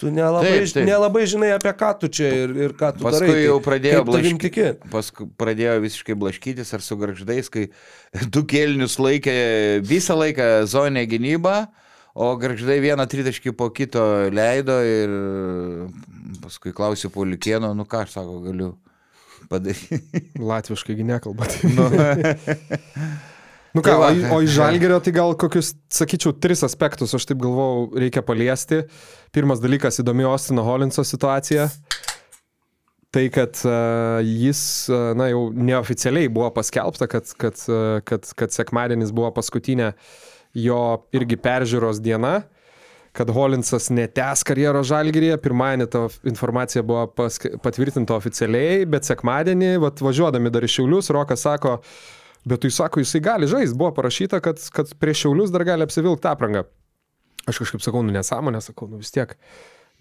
[0.00, 0.86] tu nelabai, Taip, taip.
[0.88, 3.32] nelabai žinai, apie ką tu čia ir, ir ką tu Paskui darai.
[3.36, 4.79] tai jau pradėjo kaip tavim blašky- tikėt.
[4.90, 7.68] Paskui pradėjo visiškai blaškytis ar su garždais, kai
[8.34, 9.34] du kelnius laikė
[9.86, 11.56] visą laiką zonę gynybą,
[12.14, 14.04] o garždai vieną tritaškį po kito
[14.34, 15.12] leido ir
[16.42, 18.72] paskui klausiu Paulikieno, nu ką aš sako, galiu
[19.50, 20.00] padaryti.
[20.40, 21.46] Latviškai nekalba.
[21.76, 21.90] nu,
[23.70, 24.34] Nu ką, Tai va.
[24.34, 28.80] o iš žalgerio tai gal kokius, sakyčiau, tris aspektus, aš taip galvau, reikia paliesti.
[29.30, 31.68] Pirmas dalykas- įdomi Ostino Holinso situacija.
[33.10, 34.60] Tai, kad uh, jis,
[34.92, 39.90] uh, na jau neoficialiai buvo paskelbta, kad, kad, uh, kad, kad sekmadienis buvo paskutinė
[40.54, 40.80] jo
[41.14, 42.44] irgi peržiūros diena,
[43.16, 45.40] kad Holinsas netęs karjeros žalgyrėje.
[45.42, 51.42] Pirmadienį ta informacija buvo paske, patvirtinta oficialiai, bet sekmadienį, vat, važiuodami dar iš Šiaulius, Rokas
[51.48, 51.80] sako,
[52.44, 56.28] Bet tai sako, jisai gali žaisti, buvo parašyta, kad, kad prieš šiaulius dar gali apsivilkti
[56.30, 56.64] aprangą.
[57.48, 59.34] Aš kažkaip sakau, nu nesąmonė, sakau, nu vis tiek,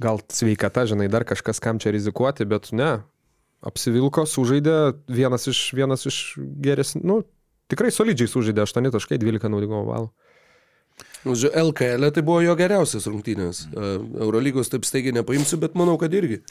[0.02, 3.02] gal sveikata, žinai, dar kažkas kam čia rizikuoti, bet ne,
[3.66, 4.78] apsivilko, sužaidė,
[5.12, 6.20] vienas iš, vienas iš
[6.64, 7.20] geresnių, nu,
[7.72, 10.10] tikrai solidžiai sužaidė 8.12 naudingumo balų.
[11.24, 13.66] Žodžiu, LKL tai buvo jo geriausias rungtynės.
[13.68, 13.92] E,
[14.24, 16.42] Eurolygos taip staigiai nepaimsiu, bet manau, kad irgi.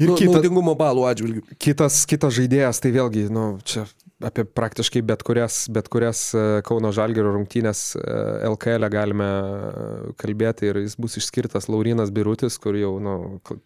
[0.00, 1.44] Ir nu, kita- naudingumo balų atžvilgių.
[1.60, 3.84] Kitas, kitas žaidėjas, tai vėlgi, nu, čia
[4.22, 8.04] apie praktiškai bet kurias, bet kurias e, Kauno Žalgėrio rungtynės e,
[8.50, 13.16] LKL galime e, kalbėti ir jis bus išskirtas Laurinas Birutis, kur jau, nu,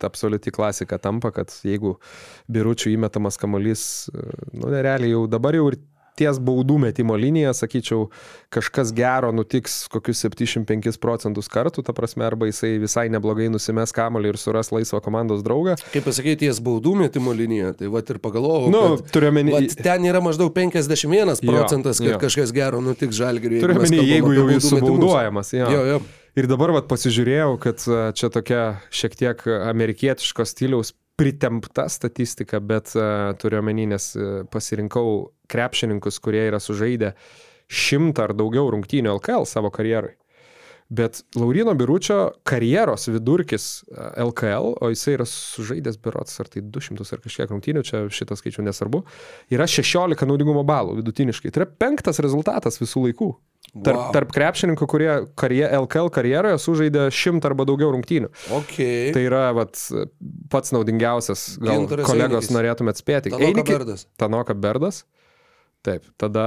[0.09, 1.99] absoliuti klasika tampa, kad jeigu
[2.49, 4.25] Biručių įmetamas kamolys, e,
[4.55, 5.81] nu, nerealiai jau dabar jau ir
[6.19, 8.09] ties baudų metimo linija, sakyčiau,
[8.55, 14.35] kažkas gero nutiks kokius 75 procentus kartų, ta prasme, arba jisai visai neblogai nusimes kamolį
[14.35, 15.77] ir suras laisvą komandos draugą.
[15.95, 19.77] Kaip pasakyti, ties baudų metimo linija, tai va ir pagalvojau, Nu, kad turiu omeny- vat
[19.85, 22.21] ten yra maždaug 51 Jo, procentas, kad jo.
[22.23, 23.61] kažkas gero nutiks žalgiriui.
[23.63, 25.53] Turiu omeny, jeigu jau jis subauduojamas.
[25.57, 25.69] Jo.
[25.73, 26.01] Jo, jo.
[26.39, 27.83] Ir dabar vat, pasižiūrėjau, kad
[28.15, 28.63] čia tokia
[28.95, 29.41] šiek tiek
[29.73, 37.13] amerikietiško stiliaus pritempta statistika, bet a, turiu omeny, nes a, pasirinkau krepšininkus, kurie yra sužaidę
[37.69, 40.15] šimtą ar daugiau rungtynių LKL savo karjerui.
[40.89, 47.05] Bet Laurino Biručio karjeros vidurkis e, LKL, o jisai yra sužaidęs berots ar tai 200
[47.13, 49.03] ar kažkiek rungtynių, čia šitą skaičių nesvarbu,
[49.53, 51.53] yra 16 naudingumo balų vidutiniškai.
[51.53, 53.29] Tai yra penktas rezultatas visų laikų.
[53.85, 54.13] Tarp, Wow.
[54.17, 58.31] tarp krepšininkų, kurie karje, LKL karjeroje sužaidė šimtą arba daugiau rungtynių.
[58.63, 59.11] Okay.
[59.13, 59.77] Tai yra vat,
[60.49, 62.55] pats naudingiausias, gal Gintaras kolegos Einikis.
[62.57, 63.35] norėtumėt spėti.
[63.35, 64.07] Tanoka Einiki- Berdas.
[64.17, 65.03] Tanoka Berdas.
[65.87, 66.45] Taip, tada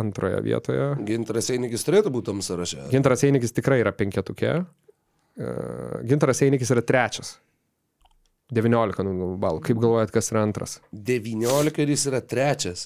[0.00, 0.88] antroje vietoje.
[1.06, 2.88] Gintaras Einikis turėtų būti tam sąraše.
[2.90, 4.56] Gintaras Einikis tikrai yra penketukė.
[4.58, 5.52] E,
[6.10, 7.36] Gintaras Einikis yra trečias.
[8.52, 9.62] 19 naudingumo balų.
[9.64, 10.74] Kaip galvojat, kas yra antras?
[10.92, 12.82] 19 ir jis yra trečias.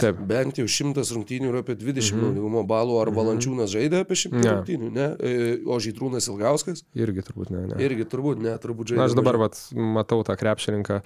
[0.00, 0.18] Taip.
[0.26, 2.24] Bent jau 100 rungtynių yra apie 20 mhm.
[2.26, 4.54] naudingumo balų, ar Valančiūnas žaidė apie 100 Ne.
[4.56, 5.06] rungtynių, ne?
[5.18, 5.36] E,
[5.68, 6.82] O Žytrūnas Ilgauskas?
[6.98, 7.62] Irgi turbūt ne.
[7.70, 7.78] ne.
[7.84, 9.00] Irgi turbūt, ne, turbūt žaidė.
[9.02, 9.60] Na, aš dabar vat,
[9.98, 11.00] matau tą krepšininką.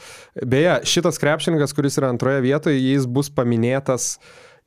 [0.49, 4.17] Beje, šitas krepšininkas, kuris yra antroje vietoje, jis bus paminėtas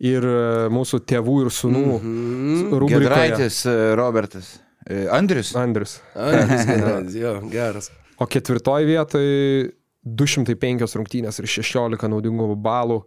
[0.03, 0.37] ir e,
[0.75, 2.71] mūsų tėvų ir sunų Mhm.
[2.77, 3.03] rubrikoje.
[3.09, 4.53] Gedraitis e, Robertas.
[5.09, 5.55] Andrius.
[5.57, 5.95] Andrius.
[6.13, 7.89] Andrius geras.
[8.19, 9.71] O ketvirtoje vietoje
[10.05, 13.01] 205 rungtynės ir 16 naudingumo balų.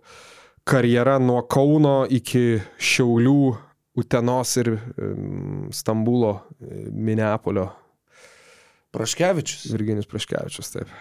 [0.69, 3.57] Karjera nuo Kauno iki Šiaulių,
[3.99, 4.75] Utenos ir
[5.75, 7.71] Stambulo, e, Minneapolio.
[8.95, 9.69] Praškevičius.
[9.73, 10.93] Virginijus Praškevičius, taip.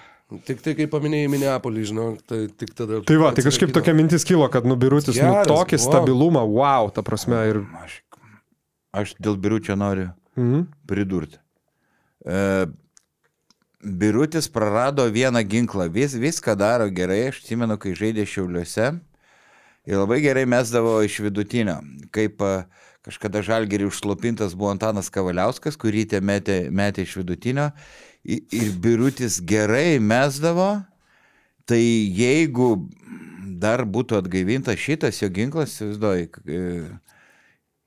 [0.48, 3.00] Tik tai, kai paminėjai Minneapolį, žinau, tai tik tada.
[3.08, 5.84] Tai va, tai kažkaip tokia mintis kilo, kad nubirutis nu, Geras, tokį wow.
[5.86, 7.40] stabilumą, wow, ta prasme.
[7.48, 7.62] Ir...
[7.80, 8.02] Aš,
[9.04, 10.68] aš dėl biručio noriu Mhm.
[10.86, 11.40] pridurti.
[12.28, 12.68] E,
[13.84, 18.92] birutis prarado vieną ginklą, Vis, viską daro gerai, aš atsimenu, kai žaidė Šiauliuose
[19.88, 21.80] ir labai gerai mesdavo iš vidutinio.
[22.12, 22.52] Kaip e,
[23.06, 27.72] kažkada žalgerį užslopintas buvo Antanas Kavaliauskas, kurį tie metė, metė iš vidutinio
[28.28, 30.82] ir birutis gerai mesdavo.
[31.68, 32.88] Tai jeigu
[33.60, 36.30] dar būtų atgaivintas šitas jo ginklas, įsivaizduoju,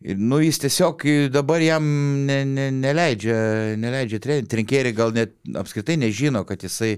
[0.01, 1.85] Ir, nu, jis tiesiog dabar jam
[2.25, 3.41] ne, ne, neleidžia,
[3.81, 4.49] neleidžia treneriai.
[4.49, 6.95] Trinkėriai gal net apskritai nežino, kad jisai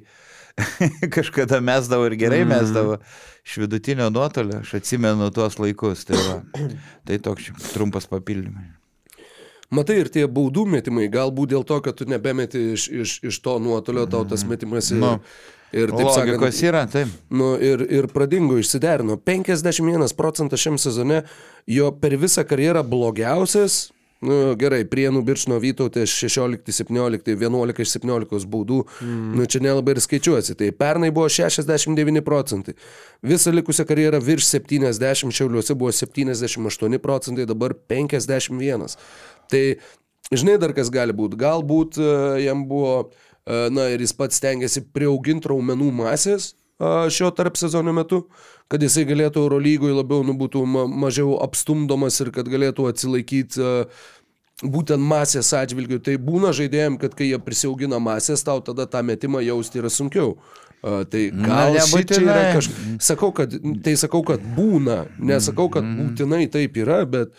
[1.17, 3.01] kažkada mesdavo ir gerai mesdavo
[3.43, 4.61] iš vidutinio nuotolio.
[4.63, 6.07] Aš atsimenu tuos laikus.
[6.07, 6.69] Tai, va,
[7.09, 8.71] tai toks trumpas papildymas.
[9.73, 13.57] Matai, ir tie baudų metimai, galbūt dėl to, kad tu nebemeti iš, iš, iš to
[13.65, 15.15] nuotolio, tau tas metimas ir, Nu,
[15.73, 17.11] ir taip sakant, Logikos yra, taip.
[17.33, 19.17] Nu, ir, ir pradingo, išsiderino.
[19.17, 21.23] 51 procentas šiam sezone,
[21.67, 23.89] jo per visą karjerą blogiausias.
[24.23, 28.85] Nu, gerai, Prienų Biršno Vytautės 16, 17, 11 iš 17 baudų.
[29.03, 29.33] Mm.
[29.35, 30.55] Nu, čia nelabai ir skaičiuosi.
[30.61, 32.77] Tai pernai buvo 69 procentai.
[33.27, 38.95] Visą likusią karjerą virš 70, Šiauliuose buvo 78 procentai, dabar 51.
[39.51, 39.65] Tai
[40.31, 41.41] žinai dar kas gali būti.
[41.43, 42.15] Galbūt e,
[42.45, 47.95] jam buvo, e, na ir jis pats stengiasi priauginti raumenų masės a, šio tarp sezono
[47.97, 48.25] metu,
[48.71, 53.73] kad jisai galėtų Eurolygoje labiau nu, būtų ma mažiau apstumdomas ir kad galėtų atsilaikyti a,
[54.63, 55.99] būtent masės atžvilgių.
[56.07, 60.37] Tai būna žaidėjim, kad kai jie prisiaugina masės, tau tada tą metimą jausti yra sunkiau.
[60.83, 62.79] Tai gal šičia yra kažkas.
[63.07, 63.53] Sakau, kad,
[63.85, 67.35] tai sakau, kad būna, nesakau, kad būtinai taip yra, bet,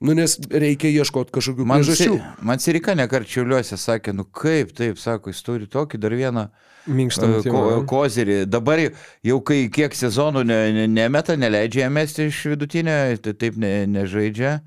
[0.00, 2.16] nu, nes reikia ieškoti kažkokių Man, priežasčių.
[2.16, 6.48] Si, man Sirika nekarčiuliuose sakė, nu kaip, taip, sako, jis turi tokį dar vieną
[6.86, 7.84] Minkštą metimą, ko, jo.
[7.90, 8.36] kozirį.
[8.46, 8.78] Dabar
[9.24, 13.86] jau- kai kiek sezonų ne, ne, nemeta, neleidžia jam mesti iš vidutinio, tai taip ne,
[13.90, 14.60] nežaidžia.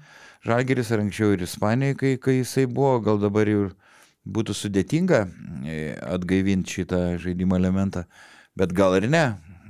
[0.43, 3.73] Žalgeris ar anksčiau ir Ispanijai, kai, kai jisai buvo, gal dabar jau ir
[4.27, 5.21] būtų sudėtinga
[5.67, 8.05] e, atgaivinti šitą žaidimo elementą,
[8.55, 9.23] bet gal ir ne,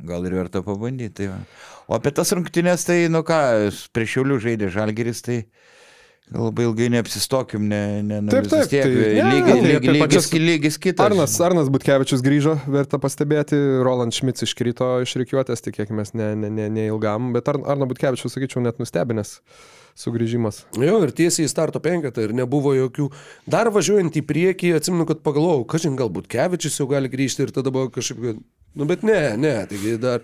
[0.06, 1.14] gal ir verta pabandyti.
[1.22, 1.40] Tai va.
[1.90, 3.40] O apie tas rungtynės, tai, nu ką,
[3.96, 5.40] prieš Šiaulių žaidė Žalgeris, tai
[6.30, 9.78] labai ilgai neapsistokim, ne, ne, ne Taip, taip, vis tiek, tai- lygi, ne, tai lygi,
[9.80, 11.08] apie lygis, pačias- lygis kitas.
[11.08, 16.70] Arnas, Arnas Butkevičius grįžo, verta pastebėti, Roland Šmits iškrito iš reikiuotės, tikėkime, ne, ne, ne,
[16.70, 19.40] neilgam, bet Ar, Arno Butkevičius, sakyčiau, net nustebinęs
[20.00, 20.62] sugrįžimas.
[20.78, 23.10] Jo, ir tiesiai į starto penketą ir nebuvo jokių.
[23.50, 27.74] Dar važiuojant į priekį, atsimenu, kad pagalvojau, kažin galbūt Kevičius jau gali grįžti ir tada
[27.74, 28.38] buvo kažkaip,
[28.78, 30.22] nu bet ne, ne, taigi dar,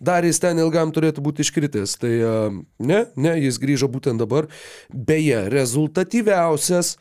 [0.00, 1.98] dar jis ten ilgam turėtų būti iškritęs.
[2.02, 2.38] Tai a,
[2.78, 4.50] ne, ne, jis grįžo būtent dabar.
[4.92, 6.96] Beje, rezultatyviausias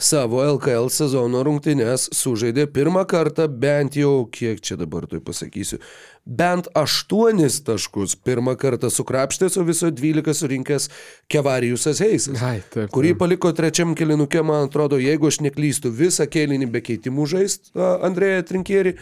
[0.00, 5.82] savo LKL sezono rungtynės sužaidė pirmą kartą bent jau, kiek čia dabar tai pasakysiu,
[6.24, 10.88] bent aštuonis taškus pirmą kartą sukrapštė su viso 12 surinkęs
[11.32, 12.88] Kevarijusas Heisas Ai, taip.
[12.94, 17.98] kurį paliko trečiam kilinukė, man atrodo, jeigu aš neklystu, visą kėlinį be keitimų žaist a,
[18.08, 18.96] Andrėja Trinkierį.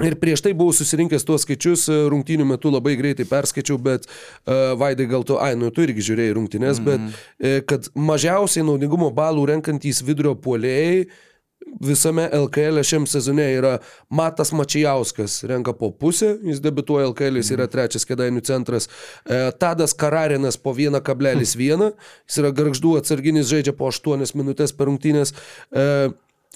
[0.00, 4.72] Ir prieš tai buvau susirinkęs tuos skaičius, e, rungtynių metu labai greitai perskaičiau, bet uh,
[4.80, 7.10] Vaidai gal tu, ai, nu tu irgi žiūrėjai rungtynės, mm -hmm.
[7.42, 11.04] bet uh, kad mažiausiai naudingumo balų renkantys vidurio puolėjai
[11.80, 13.78] visame LKL šiam sezone yra
[14.10, 18.88] Matas Mačijauskas, renka po pusę, jis debituoja LKL, jis yra trečias kėdainių centras.
[19.26, 21.92] E, Tadas Kararinas po 1,1,
[22.28, 25.34] jis yra garždų atsarginis, žaidžia po 8 minutės per rungtynės.
[25.72, 26.10] E,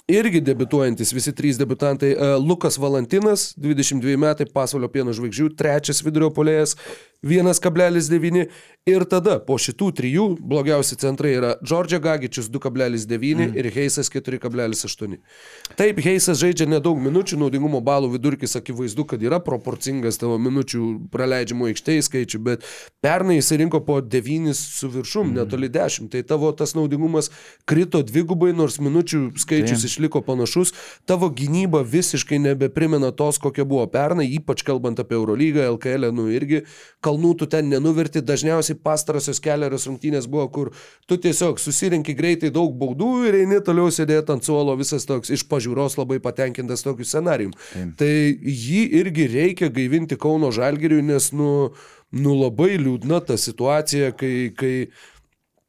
[0.07, 2.11] irgi debituojantis, visi trys debutantai.
[2.11, 6.77] E, Lukas Valantinas, 22 metai, pasaulio pieno žvaigždžių, trečias vidurio polėjas,
[7.23, 8.45] 1,9
[8.87, 13.55] ir tada po šitų trijų blogiausi centrai yra Džordžia Gagičius 2,9 mm.
[13.57, 15.17] ir Heisas 4,8.
[15.79, 21.71] Taip, Heisas žaidžia nedaug minučių, naudingumo balų vidurkis akivaizdu, kad yra proporcingas tavo minučių praleidžiamų
[21.71, 22.69] aikštėje skaičių, bet
[23.03, 25.41] pernai jis rinko po 9 su viršum, mm.
[25.41, 27.31] netoli 10, tai tavo tas naudingumas
[27.67, 29.96] krito dvigubai, nors minučių skaičius Taip.
[29.97, 30.73] Išliko panašus,
[31.05, 36.63] tavo gynyba visiškai nebeprimena tos, kokia buvo pernai, ypač kalbant apie Eurolygą, LKL, nu irgi
[37.03, 40.71] kalnų tu ten nenuverti, dažniausiai pastarosios keliarios rungtynės buvo, kur
[41.09, 45.47] tu tiesiog susirinki greitai daug baudų ir eini toliau sėdėti ant suolo, visas toks iš
[45.49, 47.55] pažiūros labai patenkintas tokiu scenarijum.
[47.73, 47.93] Taip.
[47.99, 51.51] Tai jį irgi reikia gaivinti Kauno Žalgiriui, nes nu,
[52.13, 54.75] nu labai liūdna ta situacija, kai, kai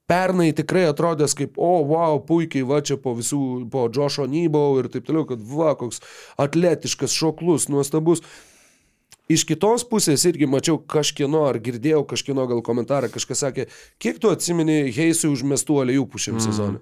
[0.08, 4.88] pernai tikrai atrodęs kaip, o, wow, puikiai, va čia po visų, po Džošo Nybau ir
[4.92, 6.00] taip toliau, kad va, koks
[6.40, 8.24] atletiškas, šoklus, nuostabus.
[9.28, 13.66] Iš kitos pusės irgi mačiau kažkieno, ar girdėjau kažkieno gal komentarą, kažkas sakė,
[14.00, 16.44] kiek tu atsimeni Heisui užmestų aliejų šiam mm.
[16.46, 16.80] sezonui?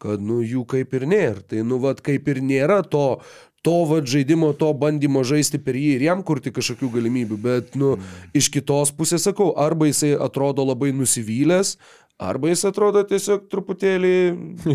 [0.00, 1.44] Kad, nu, jų kaip ir nėra.
[1.44, 3.20] Tai, nu, vad, kaip ir nėra to,
[3.60, 7.36] to vad žaidimo, to bandymo žaisti per jį ir jam kurti kažkokių galimybių.
[7.44, 8.30] Bet, nu, mm.
[8.40, 11.76] iš kitos pusės sakau, arba jisai atrodo labai nusivylęs,
[12.20, 14.12] Arba jis atrodo tiesiog truputėlį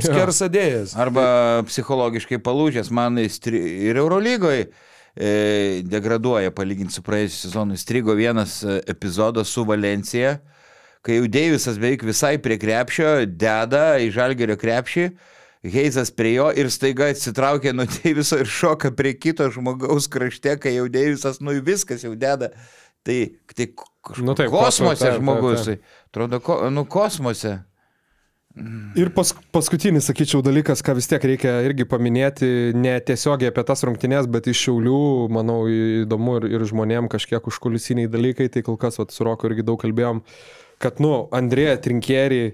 [0.01, 0.95] skersadėjęs.
[0.97, 1.25] Arba
[1.67, 7.77] psichologiškai palūžęs man ir Eurolygoje e, degraduoja palyginti su praėjusiu sezonu.
[7.77, 10.39] Strigo vienas e, epizodas su Valencija,
[11.05, 15.09] kai jau Deivisas beveik visai prie krepšio deda į žalgerio krepšį.
[15.65, 20.75] Heizas prie jo ir staiga atsitraukia nuo Deiviso ir šoka prie kito žmogaus krašte, kai
[20.79, 22.55] jau Deivisas, nu viskas jau deda.
[23.05, 23.19] Tai,
[23.53, 23.69] tai
[24.25, 25.69] nu, taip, kosmose žmogus.
[26.09, 27.59] Atrodo, ko, nu kosmose.
[28.95, 32.47] Ir pas, paskutinis, sakyčiau, dalykas, ką vis tiek reikia irgi paminėti,
[32.79, 34.99] ne tiesiogiai apie tas rungtynės, bet iš šiaulių,
[35.35, 39.65] manau, įdomu ir, ir žmonėm kažkiek užkulisiniai dalykai, tai kol kas, vat, su Roku irgi
[39.67, 40.23] daug kalbėjom,
[40.79, 42.45] kad, nu, Andrėja Trinkierį,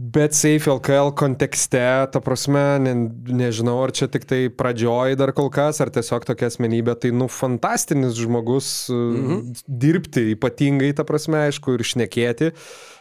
[0.00, 1.82] bet Safe LKL kontekste,
[2.12, 2.94] ta prasme, ne,
[3.28, 7.28] nežinau, ar čia tik tai pradžioj dar kol kas, ar tiesiog tokia asmenybė, tai, nu,
[7.30, 9.42] fantastinis žmogus mhm.
[9.68, 12.54] dirbti, ypatingai, ta prasme, aišku, ir šnekėti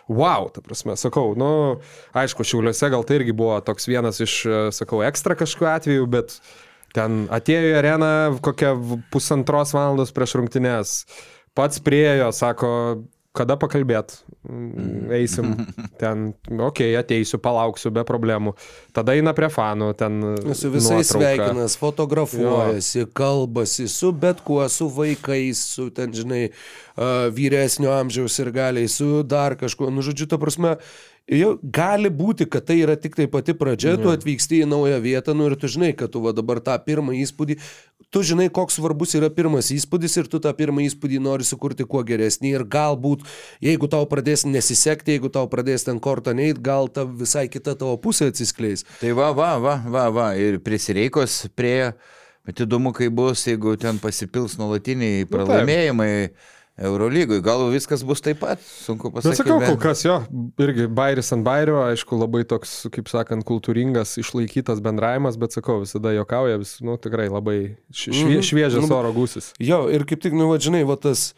[0.09, 1.51] wow, ta prasme, sakau, nu,
[2.17, 4.41] aišku, šiauliuose gal tai irgi buvo toks vienas iš,
[4.75, 6.39] sakau, ekstra kažkokiu atveju, bet
[6.97, 8.73] ten atėjo į areną kokią
[9.13, 10.95] pusantros valandos prieš rungtynės,
[11.53, 12.71] pats priejo, sako,
[13.39, 15.53] kada pakalbėt, mm, eisim
[16.01, 18.55] ten, okei, okay, ateisiu, palauksiu be problemų.
[18.95, 20.19] Tada eina prie fanų, ten.
[20.57, 23.09] Su visais sveikinas, fotografuojasi, jo.
[23.15, 26.47] kalbasi su bet kuo, su vaikais, su ten, žinai,
[27.35, 29.91] vyresnio amžiaus ir galiai, su dar kažkuo.
[29.93, 30.75] Nu, žodžiu, ta prasme,
[31.29, 35.35] Jau gali būti, kad tai yra tik tai pati pradžia, tu atvyksti į naują vietą,
[35.37, 37.59] nu ir tu žinai, kad tu va dabar tą pirmą įspūdį,
[38.09, 42.01] tu žinai, koks svarbus yra pirmas įspūdis ir tu tą pirmą įspūdį nori sukurti kuo
[42.07, 43.27] geresnį ir galbūt,
[43.61, 47.99] jeigu tau pradės nesisekti, jeigu tau pradės ten kortą neit, gal ta visai kita tavo
[48.01, 48.87] pusė atsiskleis.
[48.97, 51.91] Tai va, va, va, va, va, ir prisireikos prie,
[52.41, 56.13] bet įdomu, kai bus, jeigu ten pasipils nuolatiniai nu, pralaimėjimai.
[56.25, 57.41] Nu, Eurolygui.
[57.43, 59.35] Gal viskas bus taip pat, sunku pasakyti.
[59.35, 60.15] Bet sakau, kol kas jo,
[60.63, 66.13] irgi bairis ant bairio, aišku, labai toks, kaip sakant, kultūringas, išlaikytas bendravimas, bet sakau, visada
[66.15, 67.59] jokauja, vis, nu, tikrai labai
[67.91, 68.47] švie, mm -hmm.
[68.51, 69.53] šviežias nu, oro gūsis.
[69.59, 71.33] Jo, ir kaip tik, nu, va, žinai, va tas...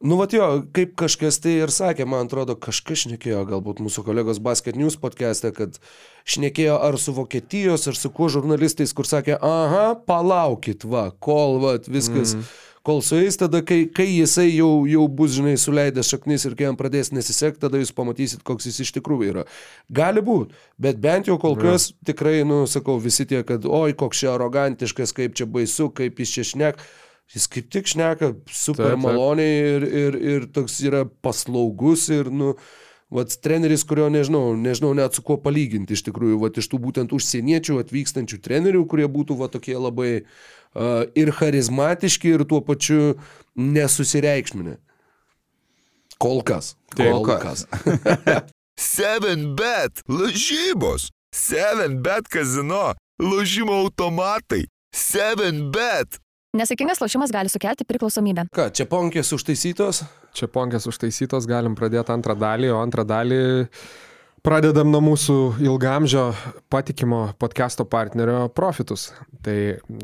[0.00, 4.40] Nu, va jo, kaip kažkas tai ir sakė, man atrodo, kažkas šnekėjo, galbūt mūsų kolegos
[4.40, 5.76] Basket News podcast'e, kad
[6.24, 11.76] šnekėjo ar su Vokietijos, ar su kuo žurnalistais, kur sakė, aha, palaukit, va, kol, va,
[11.84, 12.32] viskas.
[12.34, 12.40] Mm
[12.86, 16.78] kol sueis, tada kai, kai jisai jau, jau bus, žinai, suleidęs šaknis ir kai jam
[16.78, 19.44] pradės nesisekti, tada jūs pamatysit, koks jis iš tikrųjų yra.
[19.92, 22.10] Gali būti, bet bent jau kol kas ja.
[22.12, 26.36] tikrai, nu, sakau, visi tie, kad, oi, koks čia arogantiškas, kaip čia baisu, kaip jis
[26.38, 26.84] čia šnek.
[27.30, 29.02] Jis kaip tik šneka super taip, taip.
[29.04, 32.56] maloniai ir, ir, ir toks yra paslaugus ir, nu,
[33.10, 37.10] Vat treneris, kurio nežinau, nežinau net su kuo palyginti iš tikrųjų, vat iš tų būtent
[37.10, 40.28] užsieniečių atvykstančių trenerių, kurie būtų va tokie labai uh,
[41.18, 43.14] ir charizmatiški, ir tuo pačiu
[43.58, 44.76] nesusireikšminę.
[46.20, 46.74] Kol kas.
[46.96, 47.66] Kol kas.
[48.78, 51.08] 7bet lažybos.
[51.34, 52.90] 7bet kazino.
[53.20, 54.66] Lažymo automatai.
[54.96, 56.20] 7bet.
[56.56, 58.48] Nesėkmingas lošimas gali sukelti priklausomybę.
[58.50, 60.02] Ką, čia ponkės užtaisytos?
[60.34, 63.38] Čia ponkės užtaisytos, galim pradėti antrą dalį, o antrą dalį
[64.40, 66.30] Pradedam nuo mūsų ilgamžio
[66.72, 69.10] patikimo podcast'o partnerio Profitus.
[69.44, 69.56] Tai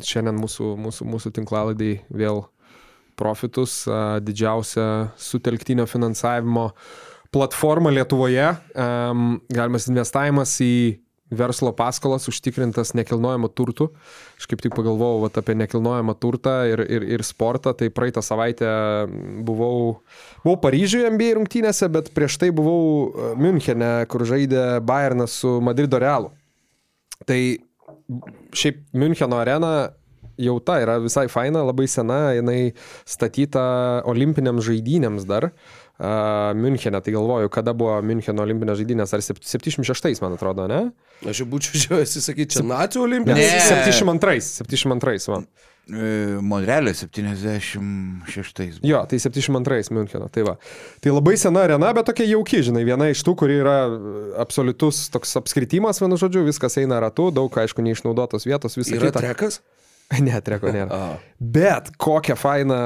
[0.04, 2.42] šiandien mūsų, mūsų, mūsų tinklalaidai vėl
[3.16, 3.78] Profitus,
[4.20, 6.66] didžiausia sutelktinio finansavimo
[7.32, 8.50] platforma Lietuvoje.
[8.76, 10.76] Galimas investavimas į
[11.30, 13.88] verslo paskolas užtikrintas nekilnojamo turtų.
[14.38, 17.74] Aš kaip tik pagalvojau vat, apie nekilnojamą turtą ir, ir, ir sportą.
[17.76, 18.70] Tai praeitą savaitę
[19.46, 19.98] buvau,
[20.44, 26.00] buvau Paryžiuje NBA rungtynėse, bet prieš tai buvau e, Münchene, kur žaidė Bayernas su Madrido
[26.02, 26.32] Realu.
[27.26, 27.40] Tai
[28.54, 29.72] šiaip Müncheno arena
[30.36, 32.74] jau ta yra visai faina, labai sena, jinai
[33.08, 33.64] statyta
[34.06, 35.48] olimpiniams žaidynėms dar.
[35.48, 40.82] Uh, Münchene, tai galvoju, kada buvo Müncheno olimpinės žaidynės, ar sep- 76, man atrodo, ne?
[41.24, 43.40] Aš jau būčiau žiūrėjęs įsakyti, čia nacijų olimpinės.
[43.40, 43.62] Ne.
[43.88, 45.46] 72, 72, man.
[45.86, 48.80] E, Monrealė 76.
[48.82, 50.56] Jo, tai 72 Müncheno, tai va.
[51.00, 53.76] Tai labai sena arena, bet tokia jauki, žinai, viena iš tų, kuri yra
[54.42, 59.22] absoliutus toks apskritimas, vienu žodžiu, viskas eina ratu, daug, aišku, neišnaudotos vietos, visą Yra kitą.
[59.24, 59.60] trekas?
[60.26, 60.98] Ne, treko nėra.
[61.38, 62.76] Bet kokią fainą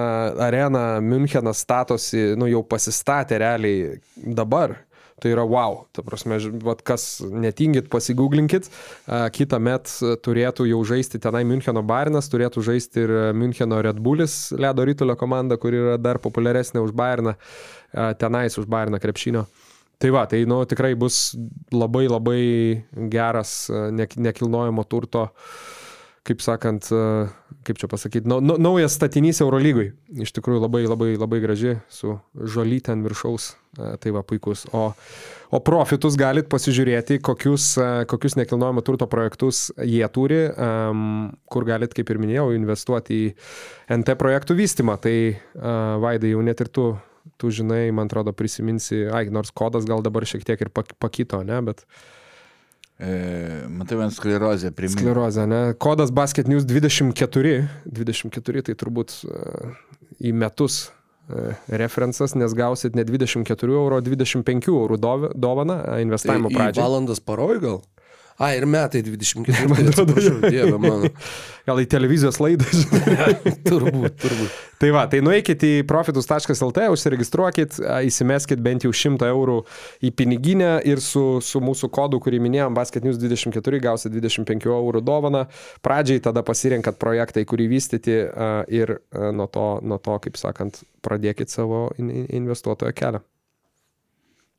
[0.41, 4.79] areną Münchenas statosi, nu jau pasistatė realiai dabar.
[5.21, 5.83] Tai yra wow.
[5.93, 8.71] Ta prasme, vat kas netingit, pasigūglinkit.
[9.05, 14.47] A, Kitą metą turėtų jau žaisti tenai Müncheno Bayernas, turėtų žaisti ir Müncheno Red Bullis,
[14.57, 17.37] ledo rytulio komanda, kuri yra dar populiaresnė už Bayerną,
[17.93, 19.45] a, tenais už Bayerną krepšinio.
[20.01, 21.35] Tai va, tai nu, tikrai bus
[21.69, 22.41] labai labai
[23.13, 25.27] geras nekilnojamo turto
[26.27, 27.29] kaip sakant, e,
[27.65, 29.91] kaip čia pasakyti, nau, nau- naujas statinys Eurolygui.
[30.21, 34.67] Iš tikrųjų labai labai labai graži, su žolytė ant viršaus, e, tai va puikus.
[34.77, 34.91] O,
[35.51, 41.97] o profitus galit pasižiūrėti, kokius, e, kokius nekilnojamo turto projektus jie turi, em, kur galit,
[41.97, 43.35] kaip ir minėjau, investuoti į
[43.99, 45.01] NT projektų vystimą.
[45.01, 45.37] Tai e,
[46.05, 46.91] Vaidai jau net ir tu,
[47.41, 51.41] tu žinai, man atrodo, prisiminsi, ai, nors kodas gal dabar šiek tiek ir pak- pakito,
[51.45, 52.20] ne, bet E,
[53.81, 54.99] matai, man sklerozė priminė.
[54.99, 55.61] Sklerozė, ne?
[55.81, 57.55] Kodas Basket News 24.
[57.87, 59.71] 24 tai turbūt e,
[60.31, 66.03] į metus e, referencas, nes gausit ne 24 eurų, o 25 eurų dov- dovaną e,
[66.05, 66.85] investavimo Tai į pradžiai.
[66.85, 67.81] Valandas paroj gal?
[68.41, 69.67] A, ir metai 24.
[69.69, 71.11] Man atrodo, atsiprašau, Dieve mano.
[71.69, 72.65] Gal į televizijos laidą.
[72.73, 73.35] žinai.
[73.69, 74.55] Turbūt, turbūt.
[74.81, 77.77] tai va, tai nueikit į profitus.lt, užsiregistruokit,
[78.09, 79.59] įsimeskit bent jau 100 eurų
[80.09, 85.05] į piniginę ir su, su mūsų kodu, kurį minėjom, Basket News 24 gausit 25 eurų
[85.05, 85.45] dovaną.
[85.85, 88.17] Pradžiai tada pasirenkat projektą, į kurį vystyti
[88.81, 88.97] ir
[89.37, 93.21] nuo to, nuo to, kaip sakant, pradėkit savo in- in- investuotojo kelią.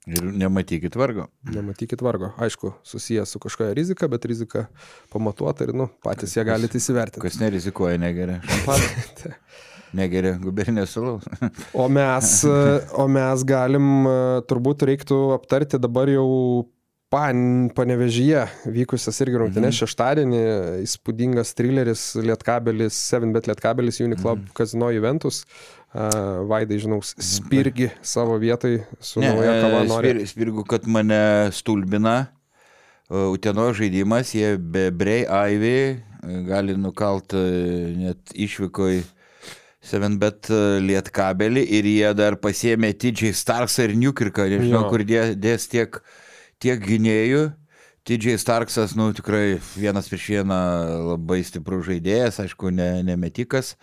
[0.10, 1.28] Ir nematykit vargo.
[1.54, 2.32] Nematykit vargo.
[2.42, 4.66] Aišku, susijęs su kažkokia rizika, bet rizika
[5.14, 7.22] pamatuota ir, nu, patys ją galite įsivertinti.
[7.22, 8.40] Kas nerizikuoja, negeria.
[8.50, 9.36] šampaną.
[9.94, 11.28] Negeria gubernijos sulaus.
[11.74, 12.34] O mes,
[13.04, 14.08] o mes galim,
[14.50, 16.28] turbūt reiktų aptarti dabar jau
[17.12, 19.80] pan, panevežyje vykusias irgi rungtynės mhm.
[19.82, 20.42] šeštadienį,
[20.86, 24.52] įspūdingas trileris Lietkabelis, 7bet Lietkabelis, Uniclub mhm.
[24.58, 25.44] Casino Juventus.
[25.92, 31.18] Uh, Vaidai, žinau, spirgi savo vietoj su Ne, nauja kava e, spir, spirgu, kad mane
[31.52, 32.14] stulbina.
[33.12, 35.98] E, Uteno žaidimas, jie be Brei Aivy e,
[36.48, 39.02] gali nukalt net išvykoj
[39.92, 40.48] 7bet
[40.88, 44.94] lietkabelį ir jie dar pasėmė TJ Starksą ir Newkirką, nežinau, Jo.
[44.94, 46.00] kur dė- dės tiek,
[46.62, 47.50] tiek gynėjų.
[48.02, 50.58] TJ Starksas, nu tikrai vienas prieš vieną
[51.12, 53.76] labai stiprus žaidėjas, aišku, ne, nemetikas.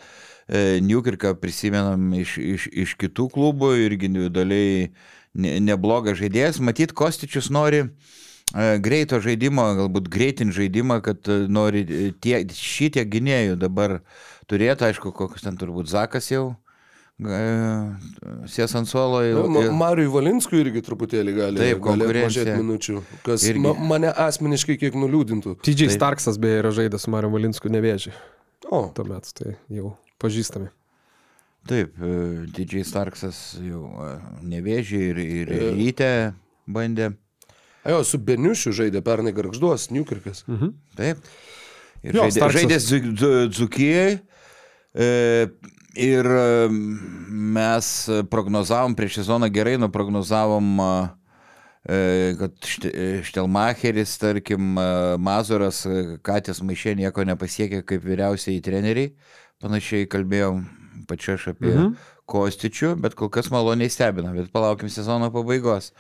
[0.51, 4.89] E, Newkirką prisimenam iš, iš, iš kitų klubų irgi individualiai
[5.39, 6.59] ne- neblogas žaidėjas.
[6.59, 7.91] Matyt, Kostičius nori e,
[8.83, 14.01] greito žaidimo, galbūt greitin žaidimą, kad e, nori e, tie, šitie gynėjų dabar
[14.51, 16.57] turėti, aišku, kokius ten turbūt Zakas jau.
[17.19, 19.45] E, Sės ant suolo jau.
[19.51, 22.57] Ma ir- Mariui Valinskui irgi truputėlį gali, Taip, gali konkurencija.
[22.61, 23.59] minučių, kas Irgi.
[23.65, 25.57] ma mane asmeniškai kiek nuliūdintų.
[25.67, 28.13] TJ Starksas beje yra žaidęs su Mariu Valinsku nevėžį.
[28.71, 30.69] O, Tuomet tai jau pažįstami.
[31.69, 35.73] Taip, e, DJ Starksas jau e, nevėžį ir, ir E.
[35.75, 36.35] ryte
[36.69, 37.15] bandė.
[37.89, 40.45] jo, su Beniušiu žaidė pernai Garžduos, Newkirkas.
[40.47, 40.73] Mhm.
[40.97, 41.19] Taip.
[42.05, 44.21] Ir Jo, žaidė, Starksas- žaidė Dzu- Dzu- Dzukijai.
[44.95, 45.49] E,
[45.97, 46.27] ir
[47.29, 47.87] mes
[48.31, 50.69] prognozavom prieš sezoną gerai, nuprognozavom,
[51.89, 54.89] e, kad e, Štelmacheris, tarkim, e,
[55.23, 55.85] Mazuras,
[56.27, 59.15] Katės maišė nieko nepasiekė kaip vyriausiai treneriai.
[59.63, 60.63] Panašiai kalbėjom
[61.09, 61.93] pačia aš apie mhm.
[62.29, 65.95] Kostičių, bet kol kas maloniai stebina, bet palaukim sezono pabaigos.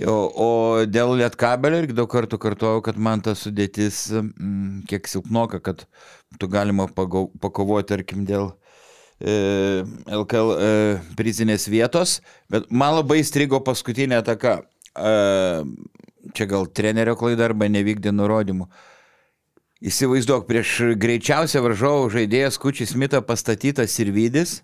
[0.00, 0.48] O, o
[0.88, 5.84] dėl Lietkabelio irgi daug kartų kartuojau, kad man ta sudėtis mm, kiek silpnoka, kad
[6.40, 8.69] tu galima pagau, pakovoti, tarkim, dėl e,
[9.20, 10.68] LKL e,
[11.18, 12.18] prizinės vietos,
[12.48, 14.62] bet man labai strigo paskutinė ataka.
[14.94, 15.62] a,
[16.36, 18.66] čia gal trenerio klaida arba nevykdė nurodymų.
[19.80, 24.58] Įsivaizduok, prieš greičiausią varžovų žaidėją Skučiai Smita pastatytas Sirvidis,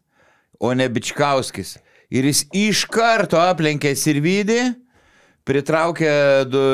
[0.61, 1.79] o ne Bičkauskis.
[2.13, 4.75] Ir jis iš karto aplenkė Sirvidį,
[5.49, 6.13] pritraukė
[6.53, 6.65] du,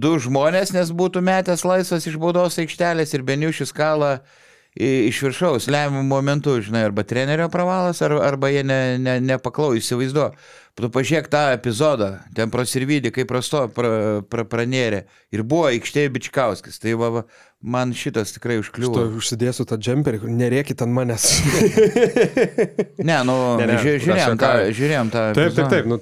[0.00, 4.22] du žmonės, nes būtų metęs laisvas iš baudos aikštelės ir Beniušis kalą i-
[4.78, 10.30] iš viršaus, lemiamų momentų, žinai, arba trenerio pravalas, ar, arba jie ne, ne, nepaklau, įsivaizduo.
[10.80, 15.02] Tu pažiūrėk tą epizodą, ten prasirvydį, kaip prasto pra, pra, pranėrė.
[15.34, 16.78] Ir buvo aikštėje Bičkauskis.
[16.80, 17.22] Tai va, va,
[17.60, 19.02] man šitas tikrai užkliuvo.
[19.18, 21.26] užsidėsiu tą džemperį, nerėkit ant manęs.
[23.00, 25.22] Ne, nu, Ne, ne, žiū- žiūrėjom, tą, aš žiūrėjom tą.
[25.36, 25.86] Taip, taip, taip.
[25.90, 25.98] Nu,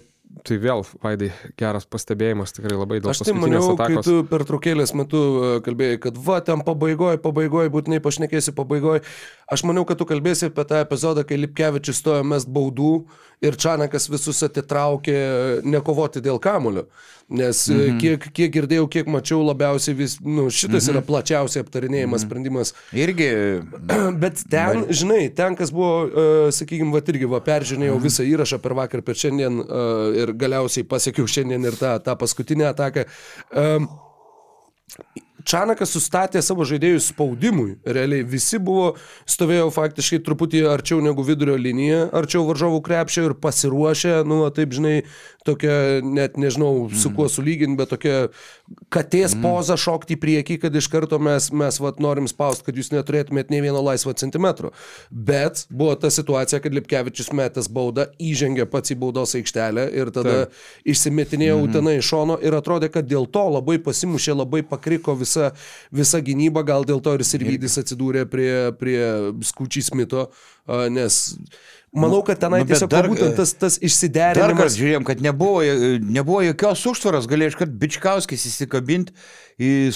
[0.49, 1.28] tai vėl, Vaidai,
[1.61, 4.09] geras pastebėjimas, tikrai labai daug Aš tai maniau, kai atakos.
[4.09, 9.05] tu per trukėlės metu e, kalbėjai, kad va, ten pabaigoje, pabaigoje, būtinai pašnekėsi pabaigoje.
[9.53, 12.92] Aš maniau, kad tu kalbėsi apie tą epizodą, kai Lipkevičius stojo mest baudų
[13.45, 16.86] ir Čanakas visus atitraukė e, nekovoti dėl kamulio.
[17.28, 17.99] Nes mhm.
[18.01, 20.95] kiek, kiek girdėjau, kiek mačiau, labiausiai vis, nu, šitas mhm.
[20.95, 22.30] yra plačiausiai aptarinėjimas mhm.
[22.30, 22.72] sprendimas.
[22.97, 23.28] Irgi.
[24.22, 28.76] Bet ten, žinai, ten, kas buvo, uh, sakykime, va irgi, va, peržiūrėjau visą įrašą per
[28.80, 33.05] vakar, per šiandien uh, ir galiausiai pasiekiau šiandien ir tą, tą paskutinę ataką.
[33.53, 33.91] Um,
[35.49, 37.78] Čanakas sustatė savo žaidėjus spaudimui.
[37.88, 38.90] Realiai visi buvo,
[39.28, 44.99] stovėjo faktiškai truputį arčiau negu vidurio linija, arčiau varžovų krepšio ir pasiruošę, nu, taip žinai,
[45.49, 48.16] tokia, net nežinau su kuo sulyginti, bet tokia
[48.92, 52.92] katės poza šokti į priekį, kad iš karto mes, mes va, norim spausti, kad jūs
[52.92, 54.74] neturėtumėt nei vieno laisvo centimetro.
[55.09, 60.36] Bet buvo ta situacija, kad Lipkevičius metęs baudą, įžengė pats į baudos aikštelę ir tada
[60.44, 60.61] Taip.
[60.92, 61.72] išsimetinėjo mm.
[61.78, 65.53] tenai iš šono ir atrodė, kad dėl to labai pasimušė, labai pakriko visa,
[65.93, 69.01] visa gynyba, gal dėl to ir Sirvidis atsidūrė prie, prie
[69.47, 70.28] Skučiai Smito,
[70.93, 71.36] nes
[71.95, 74.76] manau, kad tenai nu, tiesiog dar- būtent tas, tas Dar kartą išsiderinimas.
[74.76, 75.62] žiūrėjom, kad nebuvo,
[76.03, 79.12] nebuvo jokios užtvaros, galėjo iškart Bičkauskis įsikabinti
[79.59, 79.90] į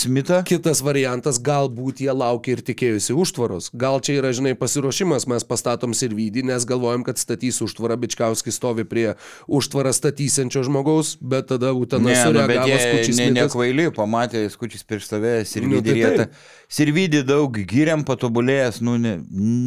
[0.00, 0.38] Smitą.
[0.48, 3.68] Kitas variantas, galbūt jie laukia ir tikėjusi užtvaros.
[3.76, 8.86] Gal čia yra, žinai, pasiruošimas, mes pastatom Sirvidį, nes galvojam, kad statys užtvarą, Bičkauskis stovi
[8.88, 9.10] prie
[9.52, 13.50] užtvarą statysiančio žmogaus, bet tada Utena Ne, nu, sureagavo jie Skučiai ne, Smitas.
[13.50, 16.28] nekvaili, pamatė skučius prieš save, Nu, Sirvidį tai rietą.
[16.72, 19.18] Sirvidį daug giriam patobulėjęs, nu, ne,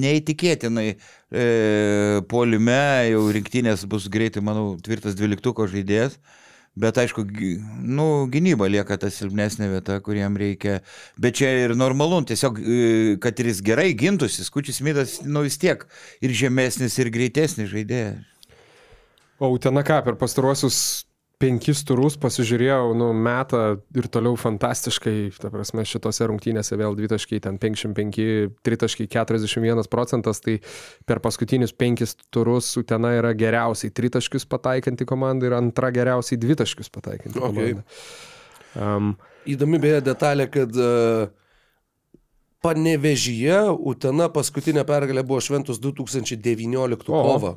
[0.02, 1.48] neįtikėtinai e,
[2.34, 6.18] polime, jau rinktinės bus greitai, manau, tvirtas dvyliktuko žaidėjas.
[6.80, 7.26] Bet aišku,
[7.84, 10.78] nu, gynyba lieka ta silpnesnė vieta, kuriem reikia.
[11.20, 12.78] Bet čia ir normalu, tiesiog, e,
[13.20, 15.84] kad ir jis gerai gintųsi, skučius Mitas, nu vis tiek
[16.24, 18.24] ir žemesnis, ir greitesnis žaidėjas.
[19.40, 21.09] O Utena ką, per pastaruosius
[21.40, 23.62] penkis turus pasižiūrėjau, nu, metą
[23.96, 28.20] ir toliau fantastiškai, ta prasme, šitose rungtynėse vėl dvitaškai, ten 55,
[28.68, 30.58] tritaškai 41 procentas, tai
[31.08, 37.40] per paskutinius penkis turus Utena yra geriausiai tritaškius pataikanti komanda ir antra geriausiai dvitaškius pataikanti
[37.40, 37.48] Okay.
[37.48, 37.84] komanda.
[38.76, 39.14] Um,
[39.50, 41.32] Įdomi beje detalė, kad uh,
[42.60, 47.56] Panevežyje Utena paskutinė pergalė buvo šventus 2019 O.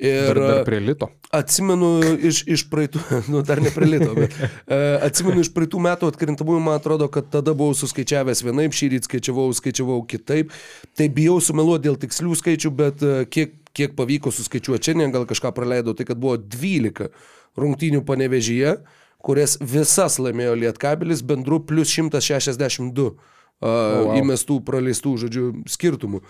[0.00, 1.08] Ir dar, dar prie lito.
[1.34, 1.90] atsimenu
[2.28, 4.78] iš, iš praeitų, nu dar neprilito, bet e,
[5.08, 9.48] atsimenu iš praeitų metų atkrintamųjų, man atrodo, kad tada buvau suskaičiavęs vienaip, šį rytą skaičiavau,
[9.58, 10.54] skaičiavau kitaip.
[10.98, 15.52] Tai bijau sumeluoti dėl tikslių skaičių, bet e, kiek, kiek pavyko suskaičiuoti šiandien, gal kažką
[15.56, 17.12] praleidau, tai kad buvo 12
[17.60, 18.78] rungtynių panevežyje,
[19.22, 23.16] kurias visas laimėjo Lietkabelis bendru plus 162 uh,
[23.62, 24.16] wow.
[24.18, 26.22] įmestų, praleistų, žodžiu, skirtumų.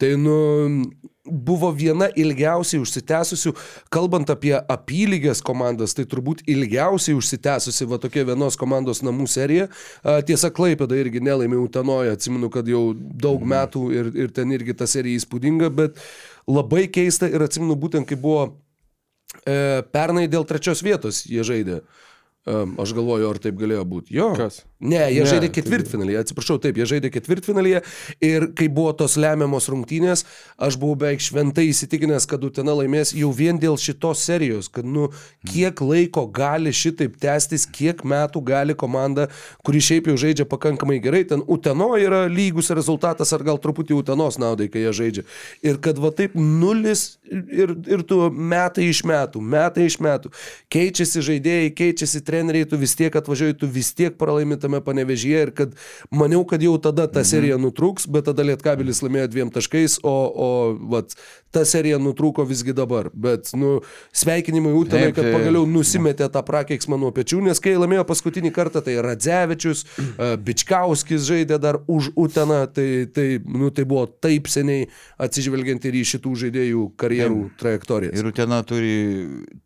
[0.00, 0.36] Tai, nu,
[1.26, 3.52] buvo viena ilgiausiai užsitęsusių,
[3.92, 9.68] kalbant apie apylygės komandas, tai turbūt ilgiausiai užsitęsusi va tokia vienos komandos namų serija.
[10.28, 14.88] Tiesa, Klaipėda irgi nelaimė Utenoje, atsimenu, kad jau daug metų ir, ir ten irgi ta
[14.90, 16.00] serija įspūdinga, bet
[16.46, 18.46] labai keista ir atsimenu būtent, kai buvo
[19.42, 21.82] e, pernai dėl trečios vietos jie žaidė.
[22.46, 24.12] Um, aš galvoju, ar taip galėjo būti.
[24.14, 24.28] Jo.
[24.38, 24.60] Kas?
[24.76, 27.78] Ne, jie Ne, žaidė ketvirtfinalyje, atsiprašau, taip, jie žaidė ketvirtfinalyje
[28.20, 30.26] ir kai buvo tos lemiamos rungtynės,
[30.60, 35.08] aš buvau beveik šventai įsitikinęs, kad Utena laimės jau vien dėl šitos serijos, kad, nu,
[35.48, 39.30] kiek laiko gali šitaip tęstis, kiek metų gali komanda,
[39.64, 44.36] kuri šiaip jau žaidžia pakankamai gerai, ten Uteno yra lygus rezultatas ar gal truputį Utenos
[44.36, 45.26] naudai, kai jie žaidžia.
[45.64, 50.34] Ir kad va taip nulis ir, ir tu metai iš metų, metai iš metų,
[50.68, 55.46] keičiasi žaidėjai, keičiasi treneriai, tu vis tiek atvažiuoji, tu vis tiek pralaimi tas tame panevežyje
[55.46, 55.74] ir kad
[56.10, 60.16] maniau, kad jau tada ta serija nutrūks, bet tada Lietkabilis laimėjo dviem taškais, o,
[60.46, 60.50] o
[60.92, 61.14] vat,
[61.56, 63.08] ta serija nutrūko visgi dabar.
[63.14, 63.78] Bet, nu,
[64.16, 68.98] sveikinimai Utenai, kad pagaliau nusimetė tą prakeiksmą nuo pečių, nes kai laimėjo paskutinį kartą, tai
[69.04, 69.84] Radzevičius,
[70.46, 74.88] Bičkauskis žaidė dar už Uteną, tai, tai, nu, tai buvo taip seniai
[75.22, 78.18] atsižvelgiant ir į šitų žaidėjų karjerų trajektorijas.
[78.20, 78.96] Ir Utena turi,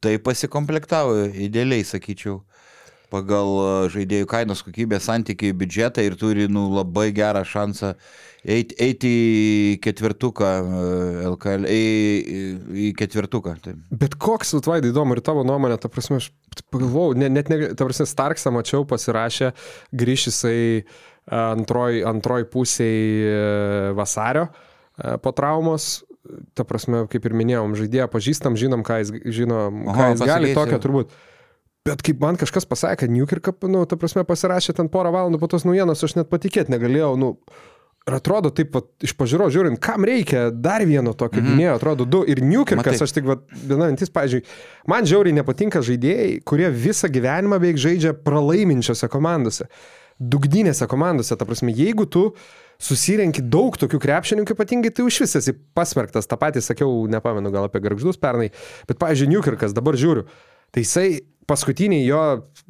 [0.02, 2.40] tai pasikomplektavo idealiai, sakyčiau,
[3.10, 7.94] pagal a, žaidėjų kainos kokybės santykiai biudžetą ir turi nu, labai gerą šansą
[8.44, 10.50] eiti, eiti į ketvirtuką
[11.32, 11.84] LKL, į,
[12.38, 12.42] į,
[12.86, 13.56] į ketvirtuką.
[13.64, 13.76] Tai.
[14.02, 16.30] Bet koks, Utvaidai, įdomu ir tavo nuomonė, ta prasme, aš
[16.72, 19.52] pagalvojau, ne, net, ne, ta prasme, Starksą mačiau, pasirašė,
[19.96, 20.60] grįž jisai
[21.30, 23.00] antroj, antroj pusėj
[23.30, 23.40] e,
[23.98, 26.00] vasario e, po traumos.
[26.54, 29.10] Ta prasme, kaip ir minėjom, žaidėją pažįstam, žinom, ką jis,
[29.40, 31.14] žinom, ką Oho, jis gali, tokio turbūt.
[31.88, 35.48] Bet kaip man kažkas pasakė, kad Newkirk, nu, ta prasme, pasirašė ten porą valandų po
[35.48, 37.34] tos naujienos, aš net patikėti negalėjau, nu,
[38.08, 41.50] Ir atrodo taip, vat, iš pažiūro žiūrint, kam reikia dar vieno tokio mm -hmm.
[41.52, 42.22] gynėjo, atrodo du.
[42.24, 44.48] Ir Newkirkas, aš tik, vat, viena mintis, pažiūrėjau,
[44.88, 49.68] man žiauriai nepatinka žaidėjai, kurie visą gyvenimą beveik žaidžia pralaiminčiose komandose,
[50.18, 51.36] dugdinėse komandose.
[51.36, 52.32] Ta prasme, jeigu tu
[52.80, 56.26] susirenki daug tokių krepšininkų, ypatingai tai už vis esi pasmerktas.
[56.26, 58.48] Ta patį sakiau, nepamenu gal apie garždus pernai,
[58.88, 60.24] bet, pažiūrėjau, Newkirkas, dabar žiūriu,
[60.72, 61.20] tai jisai
[61.50, 62.20] paskutiniai jo,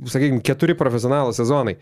[0.09, 1.77] sakykime, keturi profesionalų sezonai.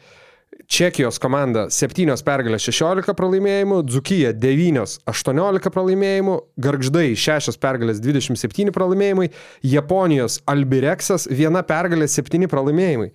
[0.69, 9.29] Čekijos komanda 7 pergalės 16 pralaimėjimų, Dzukija 9 18 pralaimėjimų, Gargždai 6 pergalės 27 pralaimėjimai,
[9.69, 13.11] Japonijos Albireksas 1 pergalė 7 pralaimėjimai.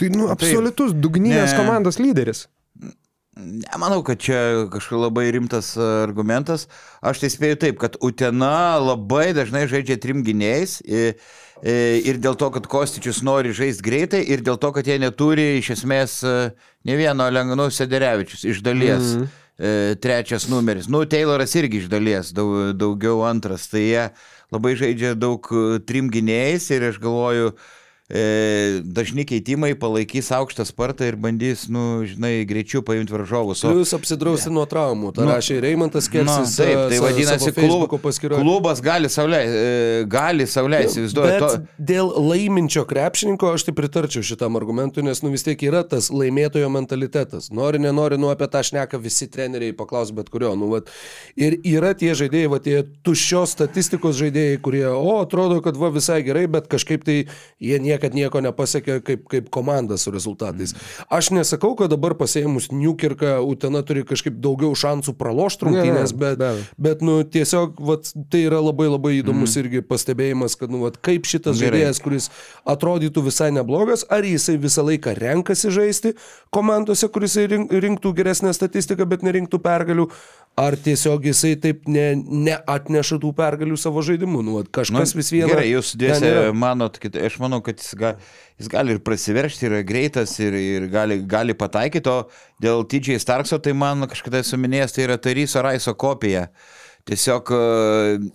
[0.00, 1.58] Tai, nu, absoliutus dugninės Ne.
[1.60, 2.46] komandos lyderis.
[3.38, 6.64] Nemanau, kad čia kažkoks labai rimtas a, argumentas.
[7.06, 11.12] Aš tai spėju taip, kad Utena labai dažnai žaidžia trim gynėjais i- i-
[11.64, 15.72] ir dėl to, kad Kostičius nori žaisti greitai ir dėl to, kad jie neturi iš
[15.78, 16.36] esmės a,
[16.86, 19.14] ne vieno Lenganų Sederevičius iš dalies.
[19.18, 19.36] Mm.
[19.98, 20.86] Trečias numeris.
[20.86, 23.64] Nu, Tayloras irgi iš dalies, daug, daugiau antras.
[23.66, 24.04] Tai jie
[24.54, 25.42] labai žaidžia daug
[25.82, 27.56] trim gynėjais ir aš galvoju,
[28.08, 33.62] e, dažni keitimai palaikys aukštą spartą ir bandys, nu, žinai, greičiau paimti varžovus.
[33.64, 35.12] O- Plius apsidrausti nuo traumų.
[35.16, 36.56] Ta Nu, rašė Reimantas Na, Kelsis.
[36.56, 37.84] taip, tai e, vadinasi, klub,
[38.38, 41.28] klubas gali sauliaisti, gali sauliaisti, įsivaizduoju.
[41.28, 41.82] Bet To...
[41.92, 46.70] dėl laiminčio krepšininko aš tai pritarčiau šitam argumentui, nes nu vis tiek yra tas laimėtojo
[46.72, 47.50] mentalitetas.
[47.52, 50.54] Nori, nenori, nu apie tą šneka visi treneriai, paklaus bet kurio.
[50.58, 50.88] Nu, vat.
[51.36, 56.22] ir yra tie žaidėjai, va tie tuščios statistikos žaidėjai, kurie, o, atrodo, kad va visai
[56.26, 57.18] gerai, bet kažkaip tai
[57.60, 60.74] jie niekad nieko nepasiekė kaip, kaip komanda su rezultatais.
[61.10, 66.50] Aš nesakau, kad dabar pasėjimus Newkirką Utena turi kažkaip daugiau šansų pralošti rungtynės, bet, be
[66.52, 66.66] abejo.
[66.78, 69.64] bet nu, tiesiog vat, tai yra labai labai įdomus mm.
[69.64, 71.82] irgi pastebėjimas, kad nu, vat, kaip šitas Gerai.
[71.82, 72.30] žaidėjas, kuris
[72.68, 76.14] atrodytų visai neblogas, ar jisai visą laiką renkasi žaisti
[76.54, 80.08] komandose, kuris rink, rinktų geresnę statistiką, bet nerinktų pergalių,
[80.58, 82.06] ar tiesiog jisai taip ne,
[82.48, 84.42] neatneša tų pergalių savo žaidimu.
[84.46, 85.50] Nu, kažkas vis viena.
[85.52, 86.48] Gerai, jūs yra.
[86.56, 88.14] manot, kad aš manau, kad jis, ga,
[88.60, 93.60] jis gali ir prasiveršti, yra greitas ir, ir gali, gali pataikyti, o dėl TJ Starkso,
[93.62, 96.48] tai man kažkada esu minėjęs, tai yra Taryso Raiso kopija.
[97.08, 97.58] Tiesiog e,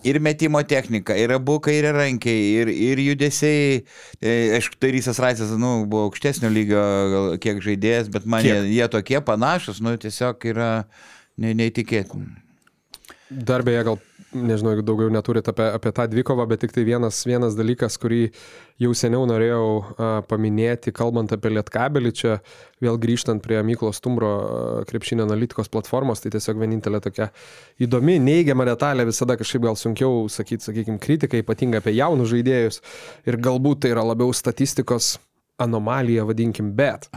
[0.10, 3.84] ir metimo technika, ir abu kairė rankiai, ir, ir judesiai.
[4.18, 8.88] E, Aišku, Tarysas Raisas, nu, buvo aukštesnio lygio gal kiek žaidėjas, bet man jie, jie
[8.90, 10.72] tokie panašus, nu, tiesiog yra
[11.38, 12.40] ne, neįtikėtini.
[13.34, 13.98] Dar beje, gal,
[14.36, 18.28] nežinau, jeigu daugiau neturit apie, apie tą dvikovą, bet tik tai vienas, vienas dalykas, kurį
[18.84, 22.36] jau seniau norėjau a, paminėti, kalbant apie Lietkabelį, čia
[22.84, 27.32] vėl grįžtant prie Myklos Stumbro a, krepšinio analitikos platformos, tai tiesiog vienintelė tokia
[27.82, 32.84] įdomi, neigiama detalė, visada kažkaip gal sunkiau sakyti, sakykime, kritiką, ypatingai apie jaunus žaidėjus
[33.26, 35.16] ir galbūt tai yra labiau statistikos
[35.64, 37.10] anomalija, vadinkim, bet.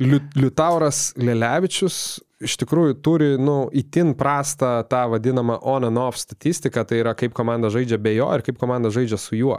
[0.00, 6.84] Liu- Liutauras Lelevičius iš tikrųjų turi, nu, itin prastą tą vadinamą on and off statistiką,
[6.86, 9.58] tai yra kaip komanda žaidžia be jo ir kaip komanda žaidžia su juo.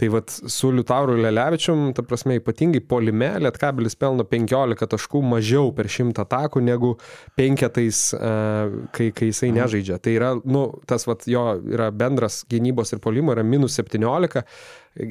[0.00, 5.86] Tai vad su Liutauru Lelevičium, ta prasme, ypatingai polime, Lietkabilis pelno 15 taškų mažiau per
[5.92, 6.94] 100 atakų negu
[7.38, 10.00] penketais, uh, kai, kai jisai nežaidžia.
[10.02, 11.44] Tai yra, nu, tas vad jo
[11.76, 14.42] yra bendras gynybos ir polimo yra minus 17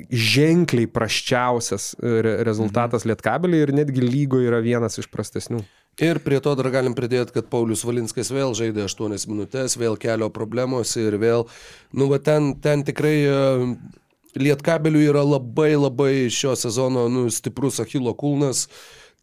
[0.09, 5.63] ženkliai praščiausias re rezultatas Lietkabelį ir netgi lygo yra vienas iš prastesnių.
[6.01, 10.31] Ir prie to dar galim pridėti, kad Paulius Valinskas vėl žaidė 8 minutės, vėl kelio
[10.33, 11.45] problemos ir vėl,
[11.93, 13.35] nu, va ten, ten tikrai e,
[14.33, 18.65] Lietkabelių yra labai labai šio sezono nu, stiprus Achilo kulnas.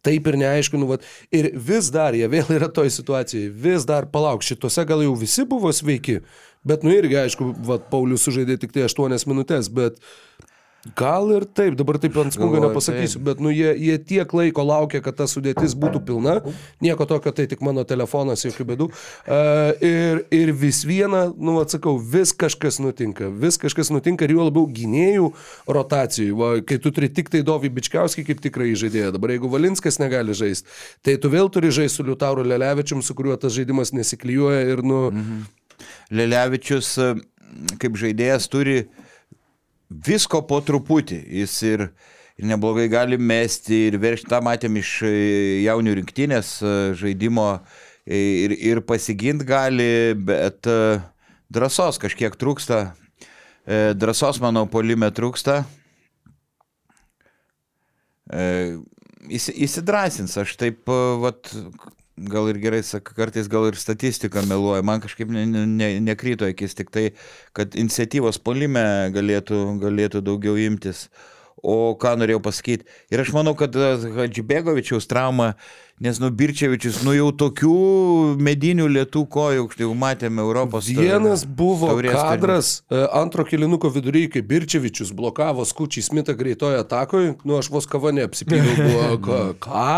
[0.01, 1.03] Taip ir neaišku, nu, vat,
[1.35, 5.43] ir vis dar, jie vėl yra toj situacijai, vis dar palauk, šituose gal jau visi
[5.45, 6.21] buvo sveiki,
[6.65, 9.99] bet, nu irgi, aišku, vat, Paulius sužaidė tik tai 8 minutės, bet
[10.97, 14.97] Gal ir taip, dabar taip ant smūgio nepasakysiu, bet nu, jie, jie tiek laiko laukia,
[15.05, 16.39] kad ta sudėtis būtų pilna,
[16.81, 18.87] nieko tokio, tai tik mano telefonas, jokių bėdų.
[18.89, 24.47] Uh, ir, ir vis viena, nu atsakau, vis kažkas nutinka, vis kažkas nutinka ir juo
[24.49, 25.29] labiau gynėjų
[25.69, 26.39] rotacijų.
[26.41, 30.33] Va, kai tu turi tik tai Dovį Bičkiauskį kaip tikrai žaidėją, dabar jeigu Valinskas negali
[30.33, 30.65] žaisti,
[31.05, 35.09] tai tu vėl turi žaisti su Liutauru Lelevičium, su kuriuo tas žaidimas nesiklyjuoja ir nu...
[35.13, 35.49] Mhm.
[36.11, 37.13] Lelevičius e,
[37.81, 38.83] kaip žaidėjas turi
[39.91, 41.19] visko po truputį.
[41.41, 41.85] Jis ir,
[42.39, 45.13] ir neblogai gali mesti ir veršti, tą matėm iš e,
[45.65, 47.49] jaunių rinktinės e, žaidimo
[48.05, 50.67] ir, ir pasigint gali, bet
[51.51, 52.83] drąsos kažkiek trūksta.
[53.95, 55.59] Drąsos, manau, polime trūksta.
[59.29, 60.89] Įsidrasins, aš taip,
[61.21, 61.53] vat,
[62.17, 66.75] gal ir gerai, sak, kartais gal ir statistika meluoja, man kažkaip ne, ne, nekryto akis,
[66.77, 67.11] tik tai,
[67.57, 68.83] kad iniciatyvos polime
[69.15, 71.07] galėtų, galėtų daugiau imtis.
[71.61, 72.87] O ką norėjau pasakyti.
[73.13, 75.51] Ir aš manau, kad e, Hadžibegovičiaus trauma,
[76.01, 77.73] nes nu Birčevičius, nu jau tokių
[78.41, 80.89] medinių lietų kojų, jau matėme Europos.
[80.89, 87.59] Vienas buvo kadras e, antro kilinuko vidury, kai Birčevičius blokavo skučiai Smita greitoje atakoje, nu
[87.61, 89.91] aš vos kava neapsipyliau, buvo ką?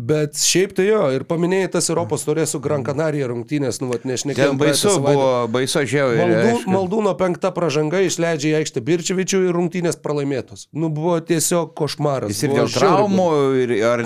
[0.00, 4.06] Bet šiaip tai jo, ir paminėjai tas Europos turės su Gran Canaria rungtynės, nu, vat,
[4.08, 4.52] nešnekėjau.
[4.54, 6.28] Ten baisu buvo, baisu žiauriai.
[6.30, 10.68] Maldų, Maldūno penkta pažanga išleidžia į aikštę Birčevičių ir rungtynės pralaimėtos.
[10.72, 12.32] Nu, buvo tiesiog košmaras.
[12.32, 13.26] Jis ir dėl traumų,
[13.60, 14.04] ir, ar,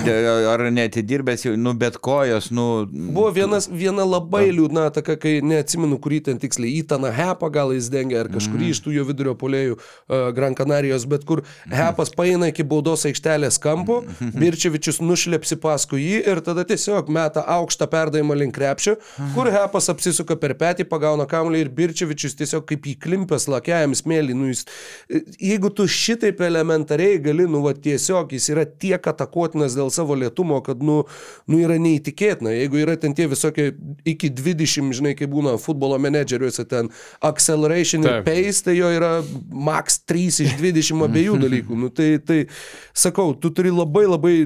[0.55, 2.67] ar netidirbęs, nu, bet kojos, nu.
[2.91, 7.93] Buvo vienas, viena labai liūdna ataka, kai neatsimenu, kurį ten tiksliai, Įtana Hepa gal jis
[7.93, 8.75] dengia, ar kažkurį mm.
[8.75, 13.61] iš tų jo vidurio polėjų uh, Gran Canarijos, bet kur Hepas paeina iki baudos aikštelės
[13.63, 14.03] kampo,
[14.35, 18.97] Birčevičius nušlepsi pas paskui jį ir tada tiesiog meta aukštą perdavimą link krepšio,
[19.35, 24.35] kur Hepas apsisuka per petį, pagauna kamuolį ir Birčevičius tiesiog kaip įklimpęs lakiajam smėlį.
[24.35, 24.65] Nu, jis,
[25.39, 30.63] jeigu tu šitaip elementariai gali, nu, va, tiesiog jis yra tiek atakuotinas dėl savo lietumo,
[30.65, 31.03] kad, nu,
[31.51, 32.55] nu yra neįtikėtina.
[32.55, 33.73] Jeigu yra ten tie visokie
[34.09, 36.91] iki 20, žinai, kaip būna futbolo menedžeriuose, ten
[37.25, 38.23] acceleration Taip.
[38.23, 39.17] ir pace, tai jo yra
[39.53, 41.81] max 3 iš 20 abiejų dalykų.
[41.85, 42.45] Nu, tai, tai
[42.97, 44.37] sakau, tu turi labai labai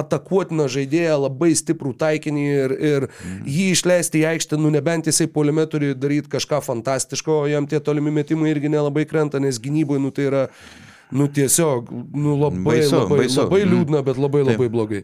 [0.00, 3.38] atakuotiną žaidėją, labai stiprų taikinį ir, ir mm.
[3.48, 7.80] jį išleisti į aikštę, nu nebent jisai poliame turi daryti kažką fantastiško, o jam tie
[7.84, 10.44] tolimi metimai irgi nelabai krenta, nes gynyboje, nu tai yra,
[11.14, 13.40] nu tiesiog, nu labai, baisu, labai, baisu.
[13.44, 13.72] labai mhm.
[13.74, 14.54] liūdna, bet labai Taip.
[14.54, 15.02] labai blogai.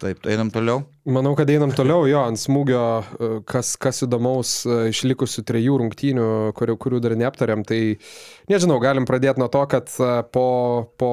[0.00, 0.80] Taip, einam toliau.
[1.04, 6.28] Manau, kad einam toliau, jo, ant smūgio, e, kas, kas įdomaus e, išlikusių trejų rungtynių,
[6.56, 7.80] kurių, kurių dar neaptarėm, tai
[8.48, 10.46] nežinau, galim pradėti nuo to, kad e, po,
[10.96, 11.12] po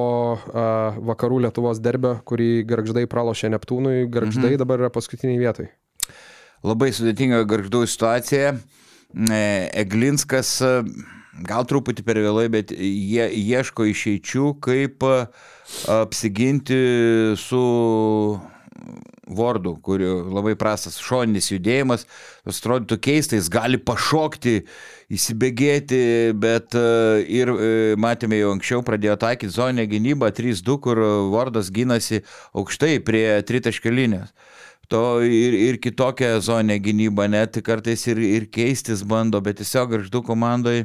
[1.10, 4.62] vakarų Lietuvos derbio, kurį garždai pralošė Neptūnui, garždai mhm.
[4.64, 5.68] dabar yra paskutiniai vietai.
[6.64, 8.56] Labai sudėtinga garždų situacija.
[9.78, 10.56] Eglinskas
[11.44, 15.04] gal truputį per vėlai, bet jie ieško išeičių, kaip
[15.92, 16.80] apsiginti
[17.38, 17.66] su
[19.28, 22.06] Vordu, kurio labai prastas šoninis judėjimas,
[22.46, 24.54] tas atrodytų keistai, jis gali pašokti,
[25.12, 25.98] įsibėgėti,
[26.40, 26.84] bet e,
[27.40, 27.68] ir e,
[28.00, 31.02] matėme jau anksčiau pradėjo taikyti zoninę gynybą 3-2, kur
[31.34, 32.22] Vordas gynasi
[32.56, 34.32] aukštai prie tritaškio linijos.
[34.88, 40.24] To ir, ir kitokią zoninę gynybą, net kartais ir, ir keistis bando, bet tiesiog garždų
[40.24, 40.78] komandai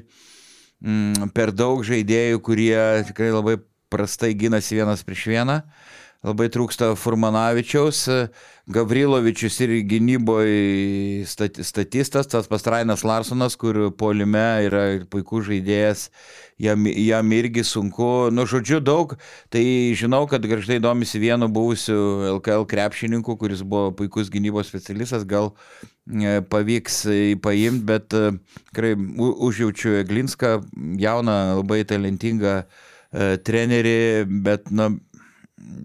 [0.83, 2.75] mm, per daug žaidėjų, kurie
[3.07, 3.61] tikrai labai
[3.93, 5.61] prastai gynasi vienas prieš vieną.
[5.63, 8.07] Uh, labai trūksta Furmanavičiaus,
[8.71, 16.05] Gavrilovičius ir gynyboje statistas, tas pastrainas Larsonas, kur polime yra puikus žaidėjas,
[16.63, 19.17] jam, jam irgi sunku, nu žodžiu daug,
[19.51, 19.65] tai
[19.99, 21.99] žinau, kad garždai domisi vienu buvusiu
[22.37, 25.51] LKL krepšininku, kuris buvo puikus gynybos specialistas, gal
[26.07, 27.03] e, pavyks
[27.43, 28.31] paimti, bet e,
[28.71, 30.61] tikrai užjaučiu Eglinską,
[31.03, 33.97] jauną, labai talentingą e, trenerį,
[34.47, 34.93] bet, na,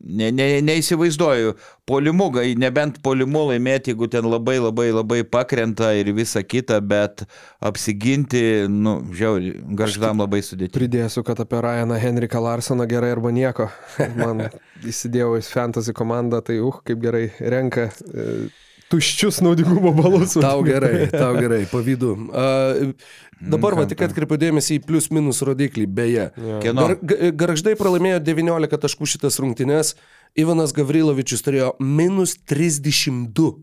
[0.02, 1.54] ne, ne, neįsivaizduoju,
[1.88, 2.28] polimu,
[2.60, 7.24] nebent polimu laimėti, jeigu ten labai labai labai pakrenta ir visa kita, bet
[7.64, 8.42] apsiginti,
[8.72, 10.76] nu, žiauri, garždam labai sudėtinga.
[10.78, 13.68] Pridėsiu, kad apie Ryaną Henriką Larsoną gerai arba nieko.
[14.20, 14.46] Man
[14.86, 17.90] įsidėjau į fantasy komandą, tai uh, kaip gerai renka.
[18.12, 18.48] E,
[18.92, 20.36] tuščius naudingumo balus.
[20.40, 22.14] Tau gerai, tau gerai, pavydu.
[22.28, 22.92] Uh,
[23.40, 26.28] dabar va tik atkreipiu dėmesį į plius minus rodiklį, beje.
[26.64, 26.96] Gar,
[27.44, 29.94] garždai pralaimėjo 19 taškų šitas rungtynes,
[30.38, 33.56] Ivanas Gavrilovičius turėjo minus 32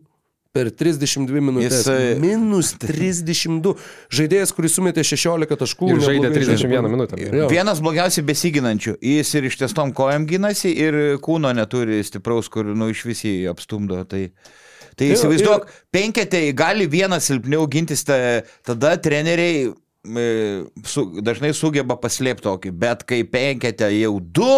[0.55, 1.81] per 32 minutės.
[1.83, 2.19] Jis...
[2.21, 3.75] Minus 32.
[4.15, 5.89] Žaidėjas, kuris sumetė 16 taškų.
[5.91, 7.19] Ir žaidė 31 minutę.
[7.51, 8.95] Vienas blogiausiai besiginančių.
[9.03, 13.99] Jis ir ištiestom kojam gynasi, ir kūno neturi stipraus, kur nu iš visi apstumdo.
[14.07, 14.29] Tai...
[14.95, 15.81] Tai įsivaizduok, ir...
[15.93, 18.17] penketė gali vienas silpniau gintis, ta,
[18.65, 20.27] tada treneriai e,
[20.87, 24.55] su, dažnai sugeba paslėpti tokį, bet kai penkete jau du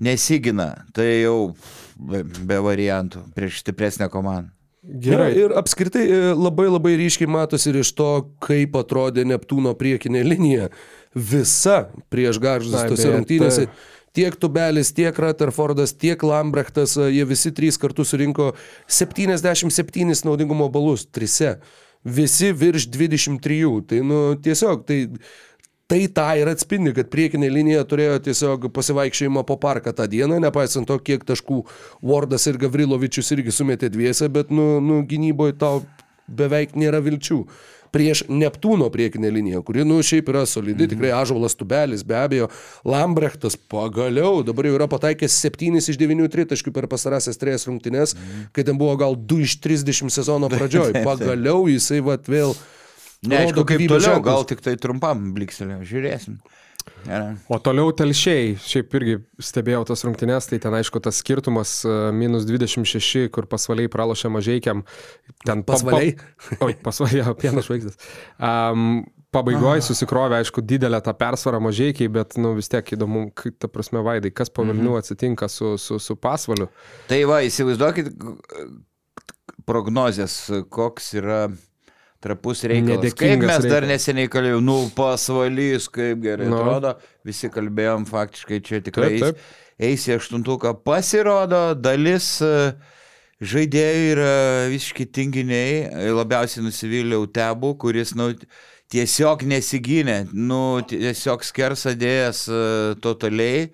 [0.00, 1.52] nesigina, tai jau
[1.96, 4.48] be, be variantų prieš stipresnę komandą.
[4.80, 5.34] Gerai.
[5.36, 8.08] Ir apskritai e, labai labai ryškiai matosi ir iš to,
[8.40, 10.70] kaip atrodė Neptūno priekinė linija.
[11.12, 13.66] Visa prieš garžus tose rungtynėse.
[13.68, 18.52] e, Tiek Tubelis, tiek Rutherfordas, tiek Lambrechtas, e, jie visi trys kartu surinko
[18.90, 21.58] 77 naudingumo balus, trise.
[22.04, 23.84] Visi virš 23.
[23.86, 24.98] Tai, nu, tiesiog, tai,
[25.90, 30.90] tai tą ir atspindi, kad priekinė linija turėjo tiesiog pasivaikščiojimą po parką tą dieną, nepaisant
[30.90, 31.62] to, kiek taškų
[32.02, 35.84] Wardas ir Gavrilovičius irgi sumetė dviese, bet, nu, nu gynyboje tau
[36.30, 37.44] beveik nėra vilčių
[37.94, 42.50] prieš Neptūno priekinę liniją, kuri, nu, šiaip yra solidi, tikrai Ažuolas Tubelis, be abejo,
[42.86, 48.16] Lambrechtas pagaliau, dabar jau yra pataikęs 7 iš 9 tritaškių per pastarąsias 3 rungtynes,
[48.56, 51.02] kai ten buvo gal 2 iš 30 sezono pradžioj.
[51.06, 52.54] Pagaliau jisai vat vėl...
[53.20, 54.24] Neaišku, rodo kaip toliau, ženklus.
[54.24, 56.38] gal tik tai trumpam blikselė, žiūrėsim.
[57.10, 57.34] Gerai.
[57.50, 62.46] O toliau telšiai, šiaip irgi stebėjau tas rungtynes, tai ten aišku tas skirtumas e, minus
[62.46, 64.84] 26, kur pasvaliai pralošė mažiekiam.
[65.42, 66.12] Ten pa- Pasvaliai?
[66.14, 67.98] Pa, oi, pasvaliai, pienas žvaigždės.
[68.38, 73.68] Um, Pabaigoje susikrovė, aišku, didelę tą persvarą mažiekiai, bet, nu, vis tiek įdomu, kaip, ta
[73.70, 76.66] prasme, Vaidai, kas po Vilnių atsitinka su, su, su pasvaliu.
[77.06, 78.10] Tai va, įsivaizduokit
[79.70, 80.34] prognozės,
[80.74, 81.44] koks yra
[82.20, 83.14] trapus reikalas.
[83.16, 83.90] Kaip mes dar reikalas.
[83.94, 86.60] neseniai kalbėjome, nu pasvalys, kaip gerai Nu.
[86.60, 86.94] atrodo,
[87.24, 89.60] visi kalbėjom faktiškai čia tikrai Taip, eis,
[89.90, 90.74] eis į aštuntuką.
[90.84, 92.74] Pasirodo, dalis e,
[93.40, 94.34] žaidėjų yra
[94.72, 98.34] visiškai tinginiai, labiausiai nusivylė Utebų, kuris, nu,
[98.92, 102.60] tiesiog nesigynė, nu, tiesiog skersadėjęs e,
[103.00, 103.70] totaliai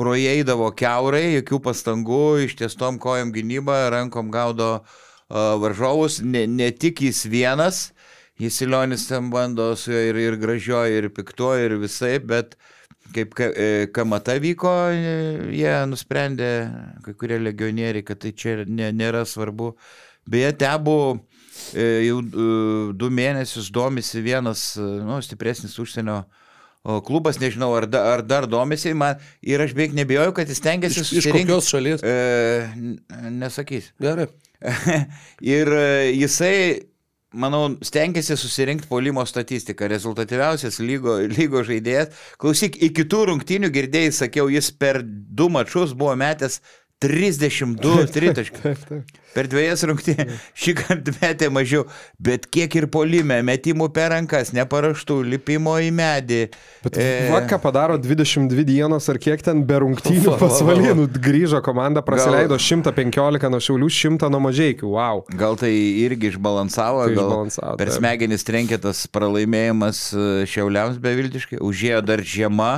[0.00, 4.98] proeidavo keurai, jokių pastangų, ištiestom kojom gynybą, rankom gaudo uh,
[5.30, 7.92] varžovus, ne, ne tik jis vienas,
[8.40, 12.56] jis Ilionis ten bando su juo ir, ir gražioji, ir piktuoji, ir visai, bet
[13.14, 15.14] kaip ka- e, kamata vyko, e,
[15.56, 16.50] jie nusprendė,
[17.04, 19.72] kai kurie legionieriai, kad tai čia nėra svarbu.
[20.30, 20.96] Beje, tebu
[21.74, 22.20] e, jau
[22.94, 26.20] du mėnesius domisi vienas nu, stipresnis užsienio
[27.04, 31.02] klubas, nežinau, ar, da, ar dar domisi, man, ir aš beveik nebijoju, kad jis tengiasi
[31.02, 32.00] Iš, iš kokios šalies?
[32.02, 32.70] E,
[33.36, 33.90] nesakys.
[34.00, 34.30] Gerai.
[35.56, 36.54] ir e, jisai,
[37.32, 39.88] manau, stengiasi susirinkti polimo statistiką.
[39.90, 42.12] Rezultatyviausias lygo, lygo žaidėjas.
[42.40, 46.60] Klausyk, iki tų rungtynių girdėjai, sakiau, jis per du mačius buvo metęs
[47.00, 48.84] 32 tritaškius.
[49.30, 51.84] Per dviejas rungtynės šį kartą metė mažiau,
[52.20, 56.40] bet kiek ir polime, metimų per rankas, neparaštų, lipimo į medį.
[56.84, 57.06] Bet e...
[57.30, 60.50] va, ką padaro 22 dienos ar kiek ten be rungtynių Va, va, va, va.
[60.50, 64.92] pasvalinų grįžo komanda, praleido 115 nuo šiaulių, 100 nuo mažiekių.
[64.98, 65.24] Wow.
[65.40, 65.72] Gal tai
[66.04, 68.00] irgi išbalansavo, Tai gal išbalansavo, per taip.
[68.00, 72.74] smegenis trenkė tas pralaimėjimas e, šiauliams beviltiškai, užėjo dar žiema,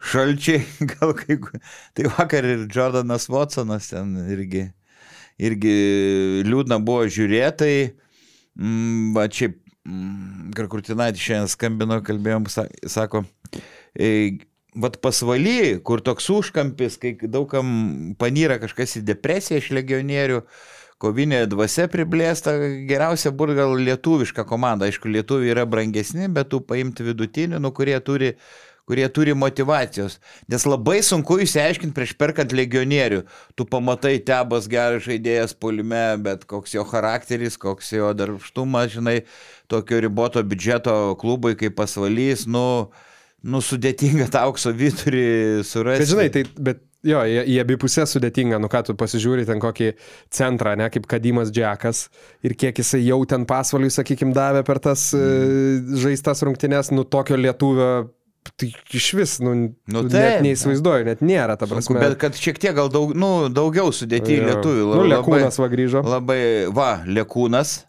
[0.00, 0.64] šalčiai,
[0.94, 1.36] gal kai...
[1.42, 1.60] ku-
[1.96, 4.66] Tai vakar ir Jordanas Watsonas ten irgi,
[5.40, 5.74] irgi
[6.48, 7.74] liūdna buvo žiūrėtai,
[8.58, 9.52] mm, va čia,
[9.88, 13.24] mm, Garkurtinaitį šiandien skambino, kalbėjom, sa- sako,
[14.78, 20.36] Vat pasvaly, kur toks užkampis, kai daugam panyra kažkas į depresiją iš legionierių,
[21.02, 22.52] kovinė dvasia priblėsta,
[22.86, 24.86] geriausia būtų gal lietuviška komanda.
[24.86, 28.36] Aišku, lietuviai yra brangesni, bet tu paimti vidutinių, nu, kurie turi
[28.90, 30.18] kurie turi motivacijos.
[30.50, 33.22] Nes labai sunku išsiaiškinti prieš perkant legionierių.
[33.54, 39.20] Tu pamatai tebas geras žaidėjas polime, bet koks jo charakteris, koks jo darbštumas, žinai,
[39.70, 42.90] tokio riboto biudžeto klubui kaip pasvalys, nu,
[43.46, 45.26] nu sudėtinga tą aukso vidurį
[45.66, 46.02] surasti.
[46.02, 49.60] Bet žinai, tai, bet jo, į, į abi pusės sudėtinga, nu ką tu pasižiūri ten
[49.62, 49.92] kokį
[50.34, 52.06] centrą, ne, kaip Kadimas Džekas
[52.46, 56.00] ir kiek jisai jau ten pasvaliui, sakykime, davė per tas mm.
[56.02, 57.92] žaistas rungtynes, nu tokio lietuvio.
[58.56, 59.52] Tai iš vis, nu,
[59.86, 62.00] Nu, taip, net neįsivaizduoju, net nėra, ta Sunku, prasme.
[62.00, 64.46] bet kad šiek tiek gal daug, nu, daugiau sudėti Jo.
[64.48, 64.86] lietuvių.
[64.96, 66.00] Nu, Lekūnas va grįžo.
[66.08, 66.42] Labai,
[66.72, 67.84] va, Lekūnas.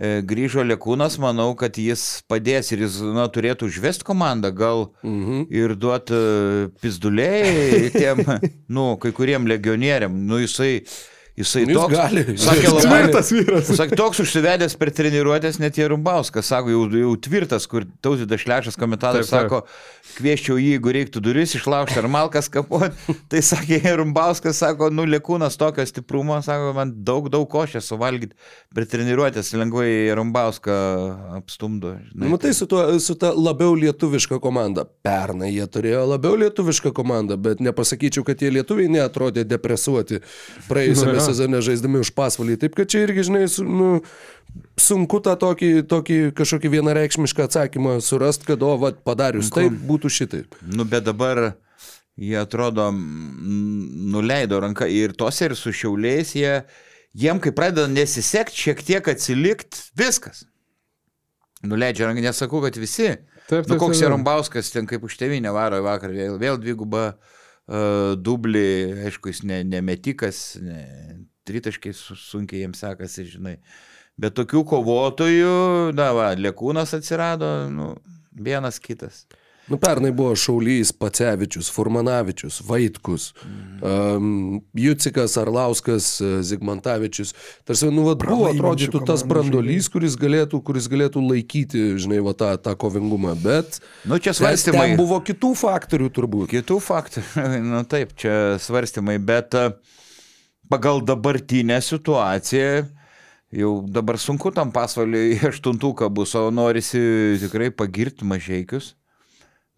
[0.00, 5.46] e, Grįžo Lekūnas, manau, kad jis padės ir jis na, turėtų užvesti komandą, gal Mhm.
[5.50, 8.22] ir duoti pizduliai tiem,
[8.76, 10.14] nu, kai kuriem legionieriam.
[10.26, 10.84] Nu, jisai,
[11.40, 11.94] jisai Nu, jis toks.
[11.96, 12.24] gali.
[12.44, 13.70] Sakė, Jis labai, Tvirtas vyras.
[13.80, 19.30] Sakė, toks užsivedęs per treniruotės net Jerumbauskas, sako, jau, jau tvirtas, kur tautvydas šlešas komentatorius
[19.32, 19.62] sako,
[20.18, 22.94] kvieščiau jį, jeigu reiktų duris išlaužti ar malkas kapuoti.
[23.32, 28.36] Tai sakė Jerumbauskas, sako, nu lėkūnas tokio stiprumo, sako, man daug, daug košės suvalgyti
[28.74, 30.74] per treniruotės, lengvai Jerumbauską
[31.40, 31.94] apstumdo.
[32.10, 32.28] žinai.
[32.30, 34.84] Nu, tai su, tuo, su ta labiau lietuviška komanda.
[35.04, 40.20] Pernai jie turėjo labiau lietuvišką komandą, bet nepasakyčiau, kad tie lietuviai neatrodė depresuoti
[40.68, 41.20] praėjusiame Nu.
[41.30, 42.58] Sezone žaisdami už pasvalį.
[42.60, 44.00] Taip kad čia irgi, žinai, su, nu,
[44.80, 50.60] sunku tą tokį, tokį kažkokį vienareikšmišką atsakymą surasti, kad, o, va, padarius taip, būtų šitaip.
[50.66, 51.54] Nu, bet dabar
[52.20, 56.60] jie atrodo mm, nuleido ranką ir tos ir su šiauliais jie,
[57.16, 60.44] jiem kai pradeda nesisekti, šiek tiek atsilikt, viskas.
[61.66, 63.12] Nuleidžia ranką, nesakau, kad visi.
[63.50, 64.06] Taip, Nu, taip, koks taip, taip.
[64.06, 67.39] Jarombauskas ten kaip už tevinę varo į vakarą, vėl, vėl dviguba uh,
[67.70, 68.66] dublį,
[69.06, 70.80] aišku, jis ne, ne metikas, ne,
[71.46, 73.56] tritaškai su- sunkiai jiems sekasi, žinai.
[74.20, 75.52] Bet tokių kovotojų,
[75.96, 77.94] na, va, Lekūnas atsirado, nu,
[78.34, 79.24] vienas kitas.
[79.70, 83.28] Nu, pernai buvo Šaulys, Pacevičius, Furmanavičius, Vaitkus,
[83.78, 87.30] um, Jucikas, Arlauskas, e, Zigmantavičius.
[87.68, 92.50] Tarsi, nu, vat, buvo atrodytų tas brandolys, kuris galėtų, kuris galėtų laikyti, žinai, va, tą,
[92.58, 93.36] tą kovingumą.
[93.38, 93.78] Bet
[94.10, 94.90] Nu, čia ten svarstymai.
[94.98, 96.50] buvo kitų faktorių turbūt.
[96.50, 97.22] Kitų faktų,
[97.70, 99.68] nu taip, čia svarstymai, bet e,
[100.66, 102.88] pagal dabartinę situaciją
[103.54, 108.96] jau dabar sunku tam pasvaliui aštuntuką bus, o norisi tikrai pagirti mažiekius.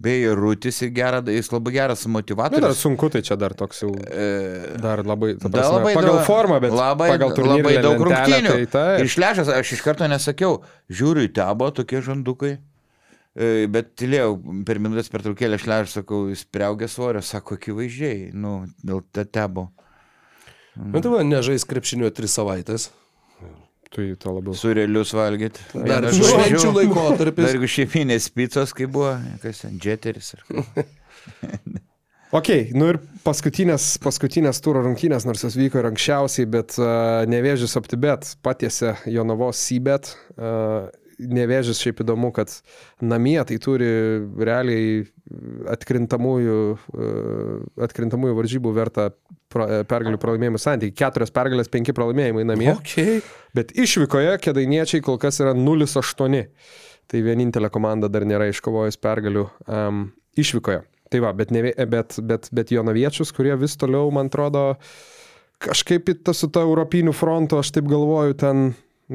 [0.03, 2.81] Beje, Rūtis ir gerą, jis labai geras Nu, dar motivatorius.
[2.83, 3.93] sunku, tai čia dar toks jau.
[4.83, 8.01] Dar labai, ta Da, prasme, labai pagal daug- formą, bet labai, pagal labai turnyrinę daug
[8.01, 8.53] lentelę, rungtynių.
[8.57, 10.59] Tai, tai, Ir šlešas, aš iš karto nesakiau,
[10.91, 12.59] žiūriu į tebo tokie žandukai.
[13.35, 14.35] E, Bet tylėjau,
[14.67, 19.71] per minutės per trukėlę šlešas, sakau, jis priaugė svorio, sako, akivaizdžiai, nu, dėl te tebo.
[20.77, 22.91] Bet tai va, nežais krepšinio tris savaitės.
[23.93, 24.57] Tu į to labiau.
[24.57, 25.65] Surelius valgyti.
[25.77, 27.47] Dar švenčių laikotarpis.
[27.47, 29.15] Dar jeigu šeiminės picos, kai buvo,
[29.45, 30.35] kas ten, džeteris.
[30.39, 30.45] Ar...
[30.51, 30.87] ką.
[32.33, 32.97] Ok, nu ir
[33.27, 39.61] paskutinės, paskutinės turo rungtynės, nors jos vyko ir anksčiausiai, bet uh, nevėžys optibet patiesė Jonavos
[39.61, 40.15] sybet.
[40.39, 40.89] Uh,
[41.31, 42.53] nevėžys šiaip įdomu, kad
[43.05, 43.91] namie tai turi
[44.37, 45.03] realiai
[45.73, 49.11] atkrintamųjų, uh, atkrintamųjų varžybų vertą
[49.53, 50.97] pra, pergalių pralaimėjimų santykį.
[50.99, 52.73] Keturios pergalės, penki pralaimėjimai namie.
[52.79, 53.21] Okay.
[53.57, 56.43] Bet išvykoje kėdainiečiai kol kas yra 0-8.
[57.13, 60.07] Tai vienintelė komanda dar nėra iškovojus pergalių um,
[60.39, 60.85] išvykoje.
[61.13, 64.71] Tai va, bet, ne, bet, bet, bet jonaviečius, kurie vis toliau, man atrodo,
[65.61, 68.71] kažkaip su ta europiniu frontu, aš taip galvoju, ten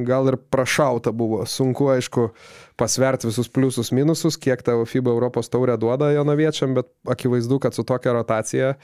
[0.05, 1.45] gal ir prašauta buvo.
[1.49, 2.29] Sunku, aišku,
[2.77, 7.83] pasverti visus pliusus, minususus, kiek tavo FIBA Europos taurė duoda jonaviečiam, bet akivaizdu, kad su
[7.87, 8.75] tokia rotacija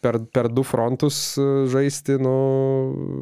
[0.00, 2.34] per, per du frontus e, žaisti, nu,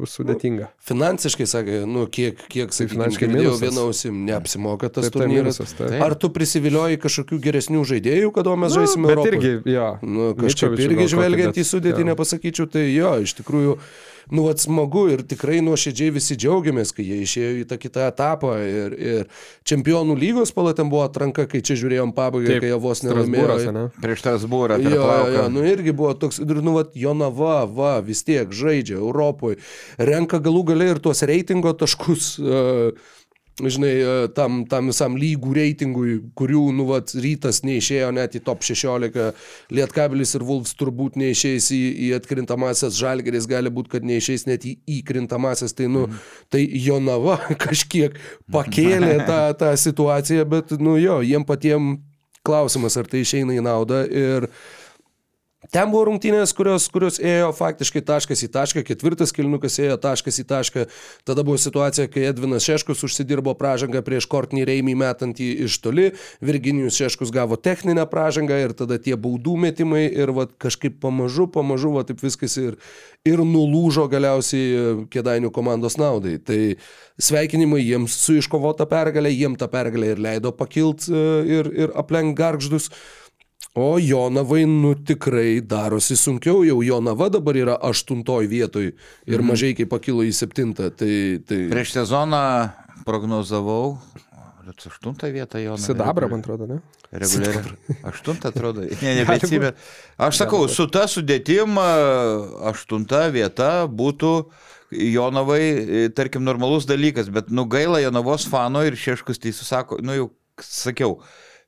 [0.09, 0.67] sudėtinga.
[0.87, 3.63] Finansiškai, sakė, nu, kiek, kiek Tai finansiškai girdėjau, minusas.
[3.65, 5.57] viena ausim neapsimoka tas Taip, tai turnyras.
[5.57, 5.95] minusas, taip.
[6.05, 9.53] Ar tu prisivilioji kažkokių geresnių žaidėjų, kada mes žaisime Nu, bet Europoje?
[9.57, 9.87] irgi, jo.
[10.05, 12.09] Nu, kažkaip irgi žvelgiant bet- į sudėtį jo.
[12.11, 13.77] nepasakyčiau, tai jo, iš tikrųjų,
[14.31, 18.53] nu, vat smagu ir tikrai nuoširdžiai visi džiaugiamės, kai jie išėjo į tą kitą etapą
[18.59, 19.27] ir, ir
[19.67, 23.71] čempionų lygos palatėm buvo atranka, kai čia žiūrėjom pabaigą, Taip, kai jie vos nelaimėjo.
[23.75, 23.85] ne?
[24.03, 25.45] Prieš Strasbūrą, Jo, per jo, plauką.
[25.55, 29.61] nu irgi buvo toks, ir nu, vat, Jonava, va, vis tiek žaidžia Europoje,
[29.97, 32.91] renka galų gale ir tuos reitingo taškus, uh,
[33.65, 38.65] žinai, e, tam, tam visam lygų reitingui, kurių, nu, vat, rytas neišėjo net į top
[38.65, 39.31] 16,
[39.73, 44.75] Lietkabilis ir Vulfs turbūt neišeis į, į atkrintamasias, Žalgeris gali būti, kad neišeis net į
[44.99, 46.05] įkrintamasias, tai, nu,
[46.53, 48.17] tai Jonava kažkiek
[48.53, 51.95] pakėlė tą, tą situaciją, bet, nu, jo, jiem patiem
[52.47, 54.51] klausimas, ar tai išeina į naudą ir
[55.73, 60.45] Ten buvo rungtynės, kurios, kurios ėjo faktiškai taškas į tašką, ketvirtas kilnukas ėjo taškas į
[60.51, 60.83] tašką.
[61.25, 66.11] Tada buvo situacija, kai Edvinas Šeškus užsidirbo pražangą prieš Kortnį Reimį metant jį iš toli,
[66.45, 71.95] Virginijus Šeškus gavo techninę pražangą ir tada tie baudų metimai ir vat, kažkaip pamažu, pamažu,
[71.97, 72.77] va, taip viskas ir,
[73.25, 76.37] ir nulūžo galiausiai e, Kėdainių komandos naudai.
[76.37, 76.61] Tai
[77.17, 82.37] sveikinimai jiems su iškovota pergalė, jiem tą pergalę ir leido pakilt e, ir, ir aplenk
[82.37, 82.93] garždus.
[83.77, 89.47] O Jonavai, nu tikrai darosi sunkiau, jau Jonava dabar yra aštuntoj vietoj ir Mhm.
[89.47, 90.89] mažai kai pakilo į septintą.
[90.89, 91.13] Tai,
[91.45, 91.59] tai...
[91.69, 92.71] Prieš sezoną
[93.05, 93.99] prognozavau,
[94.67, 95.77] aštuntą vietą jo.
[95.77, 96.79] Sidabra, man atrodo, ne?
[97.13, 97.77] Reguliariai.
[98.03, 98.81] Aštuntą atrodo.
[99.05, 99.71] Ne, nebeatsimė.
[100.17, 101.77] Aš sakau, su ta sudėtim
[102.67, 104.33] aštunta vieta būtų
[104.91, 110.15] Jonavai, e, tarkim, normalus dalykas, bet nu gaila Jonavos fano ir Šeškus teisų sako, nu
[110.15, 110.27] jau
[110.63, 111.17] sakiau,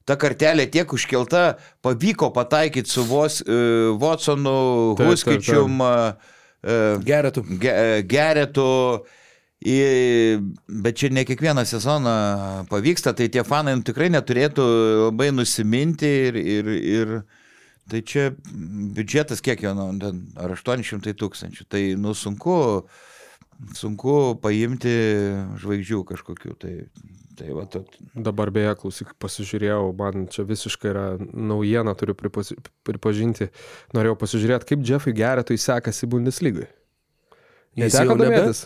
[0.09, 1.53] ta kartelė tiek užkelta,
[1.85, 6.35] pavyko pataikyti su vos, uh, Watsonu, Huskičium, uh,
[7.05, 7.45] Geretų.
[7.61, 7.73] ge,
[8.09, 8.69] geretu.
[9.59, 10.39] Į,
[10.71, 12.11] bet čia ne kiekvieną sezoną
[12.71, 14.63] pavyksta, tai tie fanai nu, tikrai neturėtų
[15.09, 17.11] labai nusiminti ir, ir, ir
[17.91, 18.29] tai čia
[18.95, 22.55] biudžetas kiek jo, nu, ten, ar 800 tūkstančių, tai nu sunku,
[23.75, 24.95] sunku paimti
[25.59, 26.55] žvaigždžių kažkokių.
[26.63, 26.73] Tai,
[27.39, 27.83] tai va, to,
[28.27, 32.57] Dabar beje, klausyk, pasižiūrėjau, man čia visiškai yra naujiena, turiu pripaži-
[32.87, 33.49] pripažinti.
[33.95, 36.67] Norėjau pasižiūrėti, kaip Jeffui Geretui sekasi Bundeslygai.
[37.79, 38.65] Jis jau nebe, domėtis.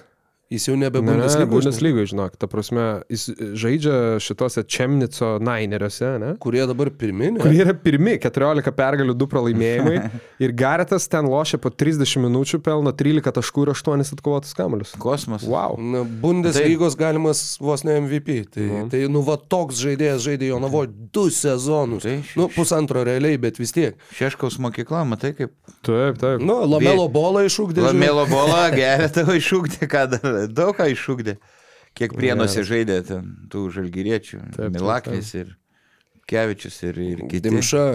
[0.51, 1.49] Jis jau nebe Ne, ne, Bundeslygoje.
[1.49, 6.31] Bundeslygoje, žinok, ta prasme, jis žaidžia šitose Čemnico Naineriuose, ne?
[6.43, 7.39] Kurie dabar pirminė.
[7.41, 9.95] Kurie yra pirmi, 14 pergalių, 2 pralaimėjimai.
[10.43, 14.93] Ir Garetas ten lošia po 30 minučių, pelno 13 taškų ir 8 atkovotus kamuolius.
[15.01, 15.45] Kosmos.
[15.49, 15.77] Wow.
[15.79, 18.37] Na, Bundeslygos galimas vos ne MVP.
[18.53, 18.89] Tai, Mhm.
[18.93, 22.03] tai nu, va toks žaidėjas žaidė Jonavo du sezonus.
[22.05, 23.97] Tai Nu, pusantro realiai, bet vis tiek.
[24.17, 25.51] Šeškaus mokykla, matai kaip.
[25.85, 26.41] Taip, taip.
[26.43, 27.83] Nu, Lamelo bolą išūkdė.
[27.89, 31.37] Lamelo bolą, geria tavo iššūkdė, ką dar, daug ką iššūkdė.
[31.93, 34.39] Kiek prienuose žaidė ten tų žalgyriečių.
[34.73, 35.53] Milaknis ir
[36.29, 37.49] Kevičius ir, ir kiti.
[37.49, 37.85] Dimša.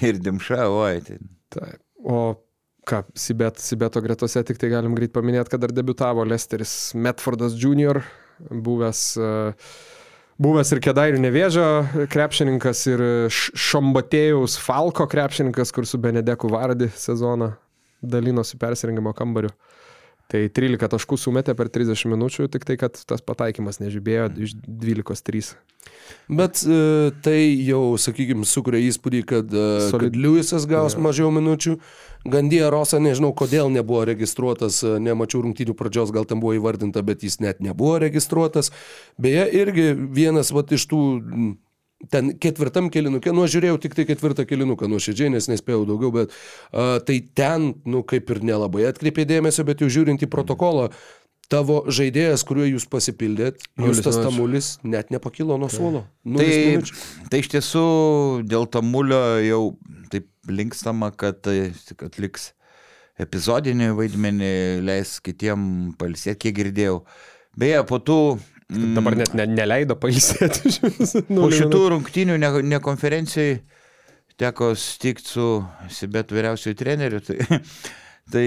[0.00, 1.00] Ir Dimša, oi.
[1.04, 1.18] Tai.
[1.52, 1.82] taip.
[2.04, 2.20] O
[2.88, 8.00] ką, Sibet, Sibeto gretose tik tai galim greit paminėti, kad dar debitavo Lesteris Metfordas Jr.,
[8.38, 9.30] buvęs, e,
[10.40, 11.66] buvęs ir Kedairių nevėžio
[12.12, 13.04] krepšininkas ir
[13.34, 17.52] Šombatėjaus Falko krepšininkas, kur su Benedeku Vardi sezoną
[18.02, 19.50] dalinosi persirengimo kambariu.
[20.28, 25.54] Tai 13 taškų sumetė per 30 minučių, tik tai, kad tas pataikymas nežibėjo iš 12-3.
[26.28, 26.80] Bet e,
[27.24, 31.00] tai jau, sakykime, sukuria įspūdį, kad, e, Solid- kad Liujisas gaus Jo.
[31.06, 31.78] mažiau minučių.
[32.28, 37.24] Gandija Rosa, nežinau, kodėl nebuvo registruotas, e, nemačiau rungtynių pradžios, gal ten buvo įvardinta, bet
[37.24, 38.68] jis net nebuvo registruotas.
[39.16, 41.00] Beje, irgi vienas vat, iš tų
[42.12, 46.34] ten ketvirtam kilinukė, nu aš žiūrėjau tik tai ketvirtą kilinuką nuoširdžiai, nes nespėjau daugiau, bet
[46.34, 50.88] uh, tai ten, nu kaip ir nelabai atkreipė dėmesio, bet jau žiūrint į protokolą,
[51.50, 54.20] tavo žaidėjas, kuriuo jūs pasipildėt, Justas.
[54.20, 56.04] Tamulis, net nepakilo nuo suolo.
[56.22, 56.98] Tai, minučių.
[57.32, 57.86] tai iš tiesų
[58.46, 59.62] dėl tamulio jau
[60.12, 62.52] taip linkstama, kad tai atliks
[63.18, 64.52] epizodinį vaidmenį,
[64.86, 67.02] leis kitiem palsėti, kiek girdėjau.
[67.58, 68.20] Beje, po tų...
[68.72, 70.72] mm, Dabar net ne, neleido pailsėti.
[71.28, 73.60] Po šitų rungtynių ne, ne konferencijai
[74.38, 75.46] teko sutikti su
[75.92, 77.22] Sibet vyriausiųjų treneriu.
[77.24, 77.60] Tai,
[78.32, 78.44] tai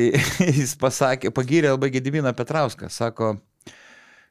[0.47, 2.91] jis pasakė, pagyrė labai Gediminą Petrauską.
[2.93, 3.35] Sako,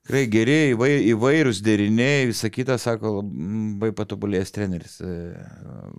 [0.06, 5.00] tikrai geri, įvai- įvairūs deriniai, visą kitą, sako, labai patobulėjęs treneris.
[5.00, 5.34] e,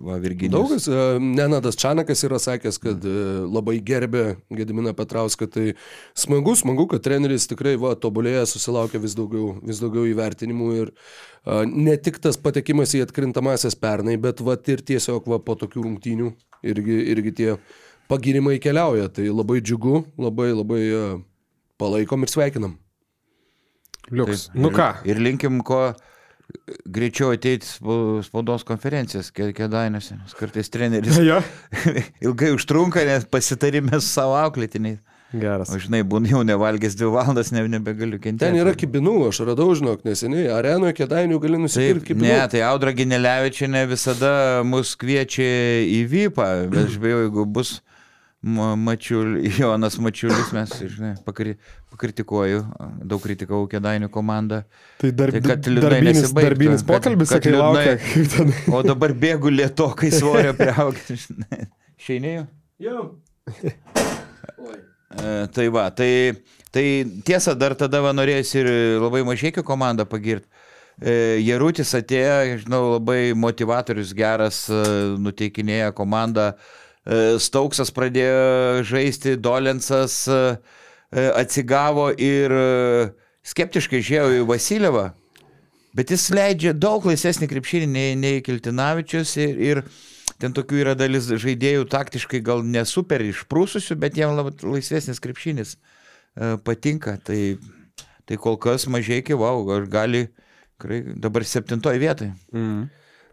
[0.02, 0.52] Va, Virginijus.
[0.52, 5.74] Daugas, e, Nenadas Čanakas yra sakęs, kad e, labai gerbė Gediminą Petrauską, tai
[6.14, 10.92] smagu, smagu, kad treneris tikrai va, tobulėja, susilaukia vis daugiau, vis daugiau įvertinimų ir
[11.66, 16.32] ne tik tas patekimas į atkrintamasias pernai, bet va, ir tiesiog va, po tokių rungtynių
[16.62, 17.50] irgi, irgi tie
[18.08, 20.82] pagirimai keliauja, tai labai džiugu, labai labai
[21.78, 22.81] palaikom ir sveikinam.
[24.10, 24.48] Liuks.
[24.50, 25.92] Taip, Nu ir- ką, Ir linkim, ko
[26.92, 27.64] greičiau ateiti
[28.26, 30.18] spaudos konferencijas kėdainėse.
[30.20, 31.38] Nes kartais treneris jo.
[32.26, 34.98] ilgai užtrunka, nes pasitarime su savo auklėtiniais.
[35.32, 35.70] Geras.
[35.72, 38.42] O žinai, būn jau nevalgęs dvi valandas, ne, nebegaliu kentėti.
[38.50, 42.26] Ten yra kibinų, aš radau, žinok, neseniai, arenoje kėdainių gali nusipirkti kibinų.
[42.28, 45.46] ne, tai Audra Ginelevičiane visada mus kviečia
[45.88, 47.78] į Vypą, bet aš bijau, jeigu bus
[48.42, 51.52] Ma- Mačiul, Jonas Mačiulis, mes, žinai, pakri,
[51.92, 52.64] pakritikuoju,
[53.06, 54.62] daug kritikavau Kedainių komandą.
[54.98, 57.86] Tai, dar, Tai kad darbinis, darbinis kad- pokalbis, kad sakai, liūdnai.
[57.86, 58.74] laukia.
[58.74, 61.20] O dabar bėgu lietokai svorio priaugti.
[62.02, 62.48] Šeinėjau?
[62.82, 63.04] Jau.
[65.12, 66.42] E, tai va, tai,
[66.72, 66.84] tai
[67.24, 68.68] tiesa, dar tada va norėjusi ir
[69.02, 70.48] labai mažėkio komandą pagirti.
[71.02, 74.82] E, Jarutis atėjo, žinau, labai motivatorius, geras, e,
[75.20, 76.50] nuteikinėja komandą.
[76.56, 80.38] E, Stauksas pradėjo žaisti, Dolensas e,
[81.10, 83.08] e, atsigavo ir e,
[83.42, 85.08] skeptiškai žiūrėjau į Vasilievą.
[85.98, 89.82] Bet jis leidžia daug laisvesnį krepšinį nei, nei Kiltinavičius ir, ir
[90.40, 97.18] ten tokių yra dalis žaidėjų taktiškai gal nesuper išprūsusių, bet labai laisvesnis krepšinis e, patinka.
[97.26, 97.58] Tai,
[98.30, 100.28] tai kol kas mažai iki, wow, gali
[101.18, 102.32] dabar septintoje vietoje.
[102.54, 102.86] Mm.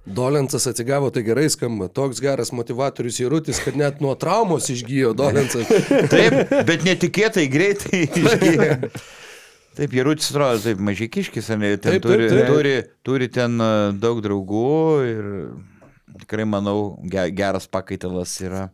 [0.06, 1.88] Dolensas atsigavo, tai gerai skamba.
[1.94, 5.68] Toks geras motivatorius įrutis, kad net nuo traumos išgyjo Dolensas.
[6.14, 8.78] Taip, bet netikėtai greitai išgyja.
[9.80, 12.48] Taip, Jarutis atrodo, taip, mažykiškis, ar ne, ten Taip, taip, turi, taip.
[12.50, 12.72] turi,
[13.06, 13.54] turi ten
[14.02, 14.64] daug draugų
[15.08, 15.28] ir
[16.26, 18.66] tikrai, manau, ge- geras pakaitalas yra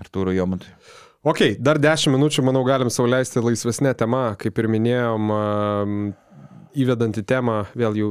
[0.00, 0.70] Artūro Jomantui.
[1.28, 5.34] Ok, dar 10 minučių, manau, galim sauliaisti laisvesnė tema, kaip ir minėjom,
[6.86, 8.10] įvedant į temą, vėl jau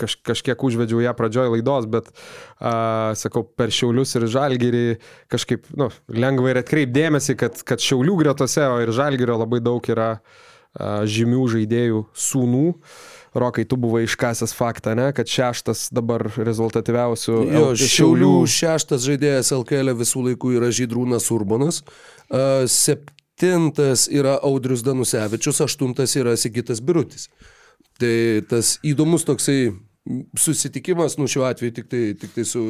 [0.00, 2.10] kaž, kažkiek užvedžiau ją pradžioj laidos, bet,
[2.58, 4.84] a, sakau, per Šiaulius ir Žalgirį
[5.32, 10.12] kažkaip, nu, lengva ir atkreipdėmėsi, kad, kad Šiaulių gretose, o ir Žalgirio labai daug yra
[10.16, 12.66] a, žymių žaidėjų sūnų.
[13.30, 19.52] Rokai, tu buvai iškasęs faktą, ne, kad šeštas dabar rezultatyviausių Jo, L- Šiaulių šeštas žaidėjas
[19.54, 21.78] LKL visų laikų yra Žydrūnas Urbanas.
[22.26, 27.28] A, Septintas yra Audrius Danusevičius, aštuntas yra Sigitas Birutis.
[28.00, 29.70] Tai tas įdomus toksai
[30.38, 32.64] susitikimas, nu šiuo atveju tik tai, tik tai su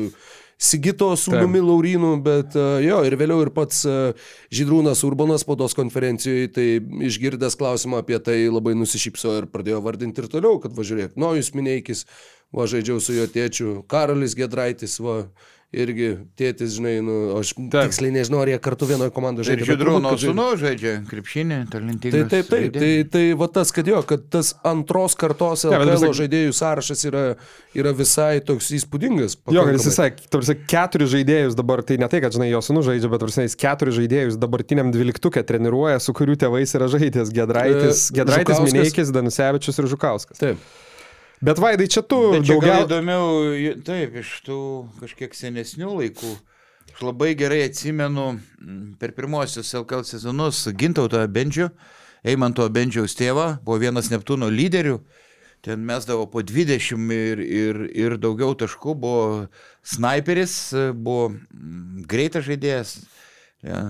[0.60, 6.50] Sigito sūnumi Laurinu, bet uh, jo, ir vėliau ir pats uh, Žydrūnas Urbanas spaudos konferencijoje,
[6.52, 6.66] tai
[7.08, 12.04] išgirdęs klausimą apie tai labai nusišypso ir pradėjo vardinti ir toliau, kad važiuok, Nojus Mineikis,
[12.56, 15.22] va žaidžiau su jo tėčiu, Karolis Gedraitis, va
[15.70, 16.08] irgi
[16.38, 17.76] tėtis, žinai, nu, aš Taip.
[17.76, 19.62] tiksliai nežinau, ar jie kartu vienoje komandoje žaidžia.
[19.62, 22.24] Ir Žydrūno sūnų žaidžia krepšinį, talentingai.
[22.24, 26.10] Taip, taip, taip, tai, tai va tas, kad jo, kad tas antros kartos LKL ja,
[26.22, 27.22] žaidėjų sąrašas yra,
[27.78, 29.38] yra visai toks įspūdingas.
[29.54, 32.82] Jo, kad jis sakė, tarsi keturis žaidėjus dabar, tai ne tai, kad, žinai, jo sūnų
[32.90, 38.08] žaidžia, bet tarsi jis keturis žaidėjus dabartiniam dvyliktukė treniruoja, su kurių tėvais yra žaidęs Gedraitis,
[38.10, 40.42] e, Gedraitis Mineikis, Danusevičius ir Žukauskas.
[40.42, 40.70] Taip.
[41.40, 42.82] Bet Vaidai, čia tu čia daugiau...
[42.84, 43.28] įdomiau,
[43.80, 44.60] taip, iš tų
[45.00, 46.32] kažkiek senesnių laikų.
[46.92, 48.34] Aš labai gerai atsimenu
[49.00, 51.70] per pirmosius LKL sezonus Gintauto Bendžio,
[52.28, 54.98] Eimanto Bendžiaus tėvą, buvo vienas Neptūno lyderių.
[55.64, 59.24] Ten mesdavo po 20 ir, ir, ir daugiau taškų, buvo
[59.80, 60.58] sniperis,
[60.92, 61.30] buvo
[62.08, 62.94] greitas žaidėjas,
[63.64, 63.80] ja,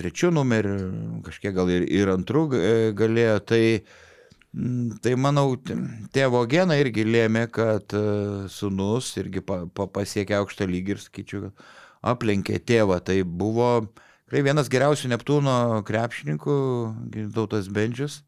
[0.00, 0.80] trečių numerių,
[1.28, 2.48] kažkiek gal ir, ir antrų
[2.96, 3.38] galėjo.
[3.52, 4.05] Tai Mm,
[5.04, 5.56] tai manau,
[6.14, 8.02] tėvo genai irgi lėmė, kad e,
[8.52, 11.50] sunus irgi pa, pa, pasiekė aukštą lygį ir sakyčiau,
[12.06, 12.98] aplenkė tėvą.
[13.04, 15.56] Tai buvo tikrai vienas geriausių Neptūno
[15.88, 16.56] krepšininkų,
[17.14, 18.22] Gintautas Bendžius.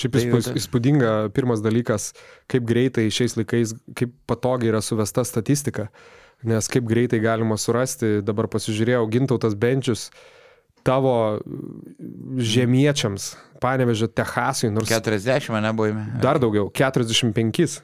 [0.00, 0.26] Šiaip tai,
[0.56, 2.12] įspūdinga pirmas dalykas,
[2.48, 5.88] kaip greitai šiais laikais, kaip patogiai yra suvesta statistika,
[6.46, 10.39] nes kaip greitai galima surasti, dabar pasižiūrėjau, Gintautas Benčius, uh,
[10.86, 11.14] tavo
[12.40, 14.90] žemiečiams, panevežė Techasui, nors...
[14.90, 16.06] 40 mane buvome.
[16.22, 17.80] Dar daugiau, 45.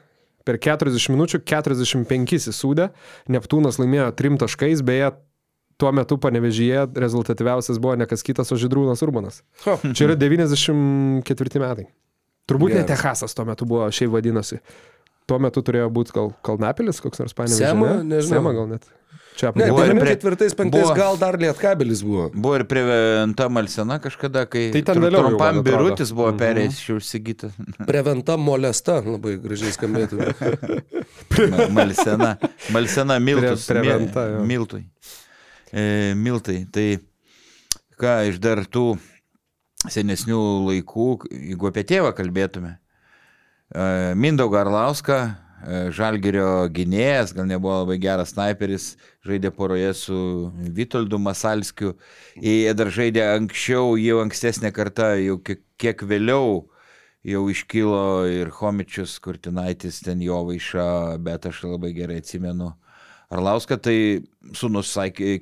[0.46, 2.90] Per 40 minučių 45 įsūdė,
[3.34, 5.10] Neptūnas laimėjo 3 taškais, beje,
[5.76, 9.42] tuo metu panevežyje rezultatyviausias buvo ne kas kitas, o Židrūnas Urbanas.
[9.66, 9.80] Oh.
[9.92, 11.88] Čia yra 94 metai.
[12.46, 12.84] Turbūt Geras.
[12.84, 14.60] ne Techasas tuo metu buvo, šiaip vadinasi.
[15.26, 17.58] Tuo metu turėjo būti gal Kalnapilis, koks nors panevežys.
[17.58, 18.14] Sema, ne?
[18.14, 18.38] nežinau.
[18.38, 18.86] Sema gal net.
[19.36, 22.30] Čia ne, buvo ir prie ketvirtais, penktais gal dar lietkabelis buvo.
[22.32, 26.38] Buvo ir prie Venta Malsena kažkada, kai tai ten vėliau trumpam birutis buvo mhm.
[26.40, 27.50] perėjęs iš užsigytą.
[27.90, 30.30] Preventa molesta, labai gražiai skambėtų.
[31.76, 32.32] Malsena,
[32.72, 33.68] Malsena Miltus.
[33.68, 34.42] Pre, preventa, jo.
[34.48, 34.86] Miltui.
[35.68, 35.86] E,
[36.16, 36.62] miltai.
[36.72, 36.88] Tai
[38.00, 38.88] ką iš dar tų
[39.92, 41.10] senesnių laikų,
[41.52, 42.78] jeigu apie tėvą kalbėtume.
[43.68, 48.92] E, Mindaugą Arlauską, E, Žalgerio gynėjas, gal nebuvo labai geras sniperis,
[49.26, 50.18] žaidė poroje su
[50.76, 51.94] Vitoldu Masalskiu.
[52.36, 56.66] Jie dar žaidė anksčiau, jau ankstesnė karta, jau kiek, kiek vėliau
[57.26, 62.74] jau iškilo ir Homičius, Kurtinaitis, ten jo vaiša, bet aš labai gerai atsimenu.
[63.32, 63.98] Arlauską tai
[64.54, 64.92] sunus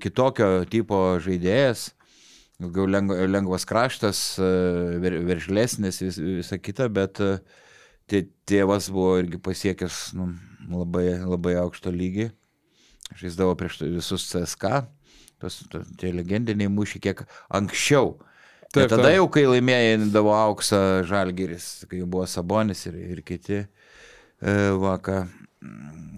[0.00, 1.90] kitokio tipo žaidėjas,
[2.72, 2.88] gal
[3.28, 4.48] lengvas kraštas, e,
[5.28, 7.36] veržlesnis, vis, visa kita, bet uh,
[8.48, 10.30] tėvas buvo irgi pasiekęs nu,
[10.70, 12.30] labai, labai aukšto lygį.
[13.20, 14.84] Žaisdavo prieš visus CSK,
[15.42, 17.24] tos, to, tie legendiniai mūšiai kiek
[17.54, 18.16] anksčiau.
[18.74, 19.18] Taip, tada taip.
[19.18, 19.98] jau, kai laimėjai
[20.34, 25.20] auksą Žalgeris, kai buvo Sabonis ir, ir kiti, e, va, ką,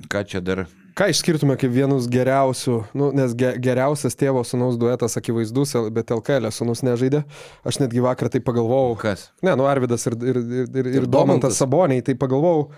[0.08, 0.64] ką čia dar
[0.96, 6.48] Ką išskirtume kaip vienus geriausių, nu, nes ge, geriausias tėvo sunaus duetas akivaizdus, bet LKL
[6.54, 7.20] sunus nežaidė.
[7.68, 8.94] Aš netgi vakar tai pagalvojau.
[9.02, 9.26] Kas?
[9.44, 12.70] Ne, nu Arvidas ir, ir, ir, ir, ir Domantas Saboniai, tai pagalvojau,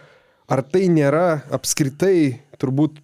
[0.51, 2.99] ar tai nėra apskritai turbūt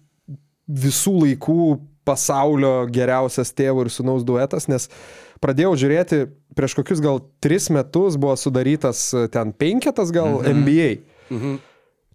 [0.83, 1.59] visų laikų
[2.05, 4.89] pasaulio geriausias tėvo ir sunaus duetas, nes
[5.39, 6.25] pradėjau žiūrėti,
[6.59, 10.59] prieš kokius gal tris metus buvo sudarytas ten penketas gal mhm.
[10.59, 10.91] NBA.
[11.31, 11.55] Mhm.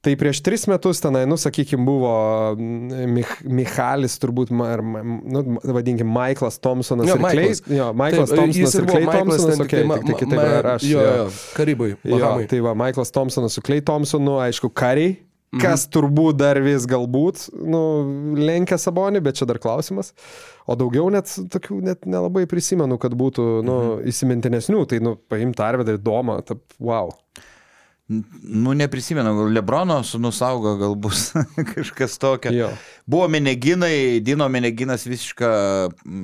[0.01, 2.11] Tai prieš tris metus tenai, nu, sakykime, buvo
[2.57, 7.61] Mich Michalis, turbūt, ar, nu, vadinkim, Michaelas Thompsonas jo, ir Kleis.
[7.69, 10.87] Jo, Michaelas Thompsonas ir Klei Thompsonas, okay, tik tai kitaip aš.
[10.89, 11.27] Jo, jo,
[11.59, 11.91] Karibai.
[12.15, 15.19] Jo, tai va, Michaelas Thompsonas su Klei Thompsonu, aišku, kariai.
[15.51, 15.61] Mhm.
[15.65, 17.81] Kas turbūt dar vis galbūt, nu,
[18.39, 20.13] lenkia Sabonį, bet čia dar klausimas.
[20.71, 24.05] O daugiau net tokių net nelabai prisimenu, kad būtų, nu, mhm.
[24.15, 24.85] įsimintinesnių.
[24.89, 27.11] Tai, nu, paimti Arvidą įdomą, taip, wow.
[28.43, 31.28] Nu, neprisimenu, gal Lebrono sunus auga, gal bus
[31.74, 32.51] kažkas tokio.
[32.53, 32.70] Jo.
[33.07, 35.51] Buvo Meneginai, Dino Meneginas visiška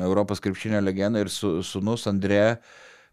[0.03, 2.57] Europos krepšinio legenda ir su, sunus Andrė,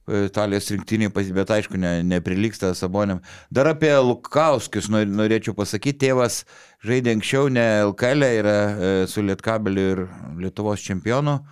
[0.07, 3.21] e, Italijos rinktinį, bet aišku, ne, neprilyksta Saboniam.
[3.53, 6.41] Dar apie Lukauskius norėčiau pasakyti, tėvas
[6.81, 10.07] žaidė anksčiau, ne LKL, e, yra e, su Lietkabeliu ir
[10.41, 11.43] Lietuvos čempionu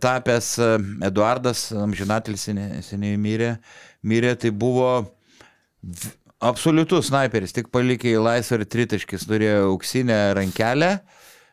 [0.00, 0.48] tapęs
[1.06, 2.42] Eduardas, amžinatelis
[2.84, 3.54] seniai mirė,
[4.04, 4.90] mirė, tai buvo
[6.44, 10.90] absoliutus sniperis, tik palikė į laisvą ir tritaškis, turėjo auksinę rankelę,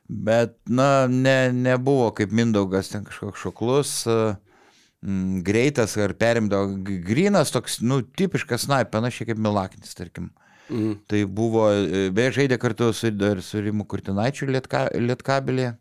[0.09, 7.79] bet, na, ne, nebuvo kaip Mindaugas ten kažkoks šoklus, m, greitas ar perimdo, grinas toks,
[7.85, 10.31] nu, tipiškas sniper, panašiai kaip Milaknis, tarkim.
[10.69, 10.95] Mm.
[11.11, 15.75] Tai buvo, e, beje, žaidė kartu su, dar su Rimu Kurtinaičiu lietka, Lietkabelėje.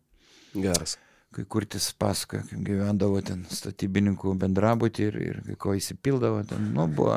[0.59, 0.99] Geras.
[1.33, 7.15] Kai kurtis pasakoja, kaip gyvendavo ten statybininkų bendrabutį ir, ir ko įsipildavo ten, nu, buvo.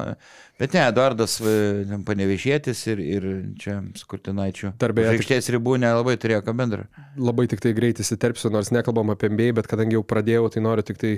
[0.56, 3.26] Bet ne, Eduardas e, ten panevežėtis ir, ir
[3.60, 4.72] čia su Kurtinaičiu.
[4.80, 5.18] Darbėje.
[5.18, 6.86] Aikštės ribų nelabai turėjo ką bendra.
[7.20, 10.86] Labai tik tai greit įsiterpsiu, nors nekalbam apie MBA, bet kadangi jau pradėjau, tai noriu
[10.88, 11.12] tik tai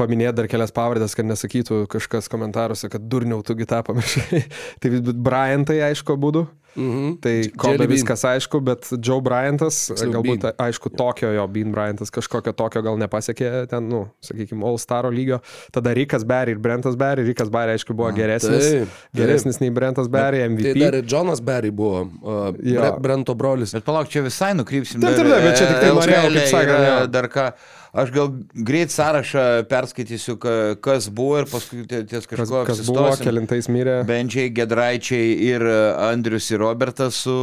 [0.00, 4.42] paminėti dar kelias pavardės, kad nesakytų kažkas komentaruose, kad durniau tu gitą pamiršai.
[4.82, 6.48] tai Brian tai aišku būdu.
[6.76, 7.16] Mhm.
[7.20, 10.54] Tai Kobe viskas aišku, bet Joe Bryantas, Tiksliau, galbūt Bean.
[10.68, 15.40] aišku tokio jo, Bean Bryantas kažkokio tokio gal nepasiekė ten, nu, sakykime, All Staro lygio.
[15.74, 17.24] Tada Rikas Berry ir Brentas Berry.
[17.26, 18.70] Rikas Berry aišku buvo geresnis.
[18.70, 19.14] taip, taip.
[19.14, 20.78] geresnis nei Brentas Berry, Tai MVP.
[20.80, 22.80] dar ir Jonas Berry buvo, uh, Jo.
[22.80, 23.72] Bre Brento brolis.
[23.74, 25.00] Bet palauk, čia visai nukrypsim.
[25.00, 27.06] Taip, taip, taip, bet čia tik tai e, norėjau, kaip jo.
[27.10, 27.52] Dar ką.
[27.92, 32.80] Aš gal greit sąrašą perskaitysiu, ka- kas buvo ir paskui tie- ties Kas, kažko kas
[32.86, 33.24] buvo, apsistosim.
[33.26, 33.96] kelintais mirė.
[34.06, 35.74] Benčiai, Gedraičiai ir e,
[36.10, 37.34] Andrius ir Robertas su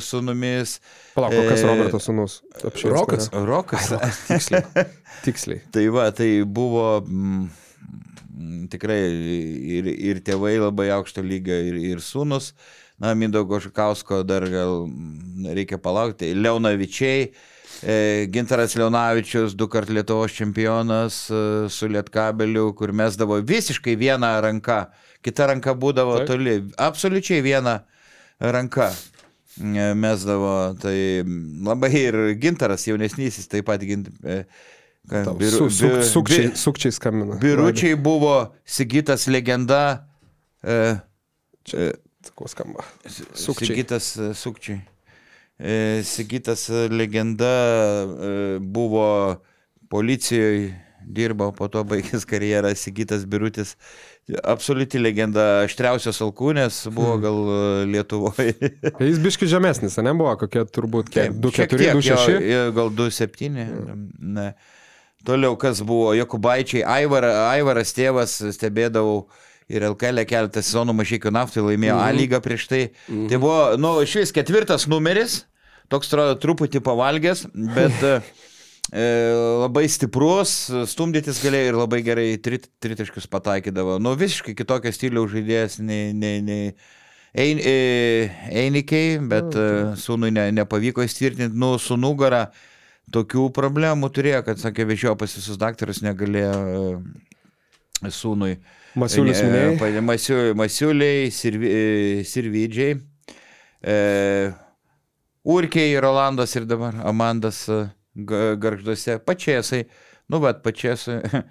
[0.00, 0.78] sunumis.
[1.14, 2.42] Palauk, kas E, Robertas sunus?
[2.62, 3.30] Apšvies Rokas.
[3.32, 3.46] mane.
[3.48, 3.88] Rokas.
[4.28, 4.64] Tiksliai.
[5.24, 5.60] Tiksliai.
[5.72, 7.48] tai va, tai buvo mm,
[8.70, 9.00] tikrai
[9.78, 12.52] ir, ir tėvai labai aukšto lygio, ir, ir sūnus.
[12.98, 16.32] Na, Mindaugo Žukausko dar gal mm, reikia palaukti.
[16.34, 17.30] Leonavičiai, e,
[18.32, 24.80] Gintaras Leonavičius, du kart Lietuvos čempionas e, su Lietkabeliu, kur mesdavo visiškai vieną ranką,
[25.22, 26.26] kita ranka būdavo Taip.
[26.32, 27.76] toli, absoliučiai viena
[28.40, 30.74] ranka e, mesdavo.
[30.82, 30.96] Tai
[31.68, 34.42] labai ir Gintaras jaunesnysis taip pat gint, e,
[35.08, 37.38] biru- Su, su, sukčiai, sukčiai skambina.
[37.40, 40.04] Biručiai buvo Sigitas legenda.
[40.62, 40.98] E,
[41.68, 41.92] Čia,
[42.34, 42.82] ko skamba.
[43.06, 43.70] Sukčiai.
[43.70, 44.80] Sigitas e, sukčiai.
[45.58, 49.40] E, Sigitas e, legenda e, buvo
[49.90, 53.74] policijoje, dirbo, po to baigęs karjerą Sigitas Birutis.
[54.44, 57.22] Absoliuti legenda, aštriausios alkūnės buvo Hmm.
[57.24, 57.38] gal
[57.88, 58.52] Lietuvoje.
[59.00, 61.32] Jis biški žemesnis, ne buvo kokie turbūt kiek?
[61.32, 62.50] 2-4, 2-6.
[62.76, 63.48] Gal 2-7.
[64.20, 64.50] Ne.
[65.24, 67.24] Toliau kas buvo, Jokubaičiai, Aivar,
[67.56, 69.24] Aivaras tėvas, stebėdavau
[69.68, 72.82] ir LKL keletą sezonų mažykių naftai laimėjo A lygą prieš tai.
[73.08, 75.42] Tai buvo, nu, šis ketvirtas numeris,
[75.92, 77.46] toks atrodo truputį pavalgęs,
[77.76, 78.14] bet e,
[79.64, 80.54] labai stiprus,
[80.90, 83.98] stumdytis galėjo ir labai gerai trit, tritaškius pataikydavo.
[84.02, 86.72] Nu, visiškai kitokio stiliaus žaidėjas nei, nei, nei
[87.38, 89.68] Ein, e, Einikiai, bet e,
[90.00, 92.46] sūnui ne, nepavyko įstvirtinti, nu, su nugara
[93.12, 97.27] tokių problemų turėjo, kad, sakė, vežiojo pas visus daktarus, negalėjo e,
[98.02, 98.56] sūnui.
[98.98, 99.78] Masiulis E, minėjai.
[99.78, 102.96] pa- Masiu- Masiuliai, sirvi, e, sirvidžiai,
[103.82, 104.52] e,
[105.48, 109.84] Urkiai, Rolandas ir dabar Amandas e, ga- garžduose, pačiasai,
[110.28, 111.20] nu, bet pačiasai.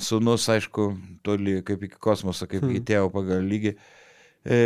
[0.00, 0.84] Sūnus, aišku,
[1.22, 3.74] toli kaip iki kosmoso, kaip iki tėvo pagal lygį.
[4.44, 4.58] E,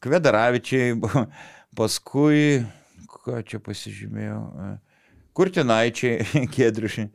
[0.00, 0.94] Kvedaravičiai,
[1.78, 2.64] paskui,
[3.24, 4.72] ką čia pasižymėjau, e,
[5.34, 7.08] Kurtinaičiai, Kedriušiai.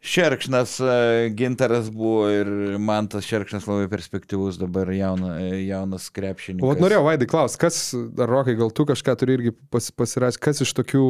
[0.00, 2.48] Šerkšnas e, Gintaras buvo ir
[2.78, 6.68] man tas Šerkšnas labai perspektyvus dabar jauna, e, jaunas krepšininkas.
[6.68, 7.80] O norėjau, Vaidai, klaus, kas,
[8.16, 11.06] Rokai, gal tu kažką turi irgi pas, pasirašyti, kas iš tokių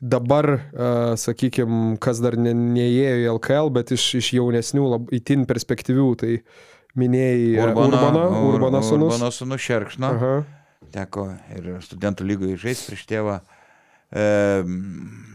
[0.00, 5.44] dabar, uh, sakykime, kas dar ne, neįėjo į LKL, bet iš, iš jaunesnių, lab, itin
[5.48, 6.38] perspektyvių, tai
[7.00, 9.14] minėjai Urbano, Urbano, Urbano sunus.
[9.14, 10.12] Urbano sunus Šerkšną.
[10.16, 10.32] Aha.
[10.90, 13.36] Teko ir studentų lygoje žaisti prieš tėvą.
[14.10, 14.24] E,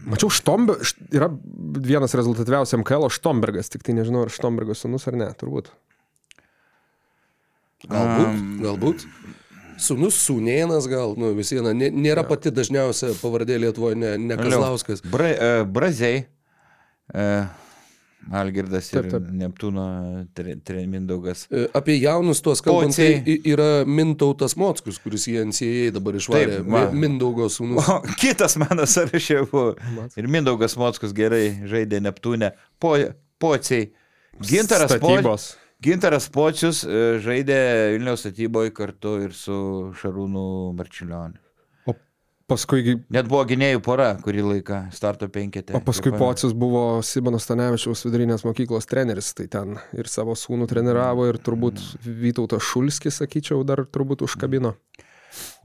[0.06, 1.26] Mačiau, Štombe, št- yra
[1.82, 5.72] vienas rezultatyviausias MKL, o Štombergas, tik tai nežinau, ar Štombergas sunus ar ne, turbūt.
[7.86, 8.44] Galbūt, Am.
[8.62, 9.04] galbūt.
[9.82, 14.38] Sūnus Sūnėnas gal, nu vis viena, nė- nėra pati dažniausia pavardė Lietuvoje, ne, ne.
[14.40, 15.02] Kazlauskas.
[15.04, 16.22] Bra, e, Braziai.
[17.12, 17.26] E,
[18.32, 19.26] Algirdas ir Taip, taip.
[19.38, 19.82] Neptūno
[20.34, 21.44] tre, tre, Mindaugas.
[21.50, 23.20] E, Apie jaunus tuos kalbant, Pociai.
[23.22, 26.56] tai yra Mintautas Mockus, kuris į NCAA dabar išvarė.
[26.56, 26.80] Taip, va.
[26.90, 27.86] Mi- Mindaugo sūnus.
[27.86, 29.76] O, kitas mano sąraše buvo.
[30.18, 32.50] Ir Mindaugas Mockus gerai žaidė Neptūne.
[32.82, 32.96] Po,
[33.38, 33.92] pociai.
[34.42, 35.46] Gintaras, po, Statybos.
[35.86, 37.60] Gintaras Pocius e, žaidė
[37.94, 41.38] Vilniaus statyboje kartu ir su Šarūnu Marčiulioniu.
[42.46, 45.74] Paskui, Net buvo gynėjų pora kurį laiką, starto penketė.
[45.74, 51.26] o paskui Pocius buvo Simono Stanevičiaus vidurinės mokyklos treneris, tai ten ir savo sūnų treniravo,
[51.26, 54.76] ir turbūt Vytautas Šulskis, sakyčiau, dar turbūt užkabino.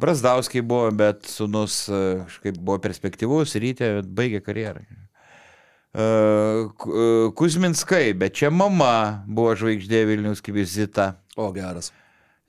[0.01, 4.81] Brasdauskiai buvo, bet sunus e, kažkaip buvo perspektyvus, rytė baigė karjerą.
[4.81, 11.11] E, e, Kuzminskai, bet čia mama buvo žvaigždė Vilnius kaip Zita.
[11.37, 11.93] O, geras.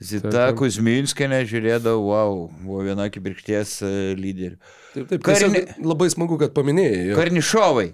[0.03, 0.45] Zita.
[0.59, 4.57] Kuzminskinė žiūrėdavo, wow, buvo viena kibirkšties e, lyderių.
[4.95, 5.23] Taip, taip.
[5.29, 7.07] Tiesiog Labai smagu, kad paminėjai.
[7.13, 7.17] jo.
[7.21, 7.87] Karnišovai.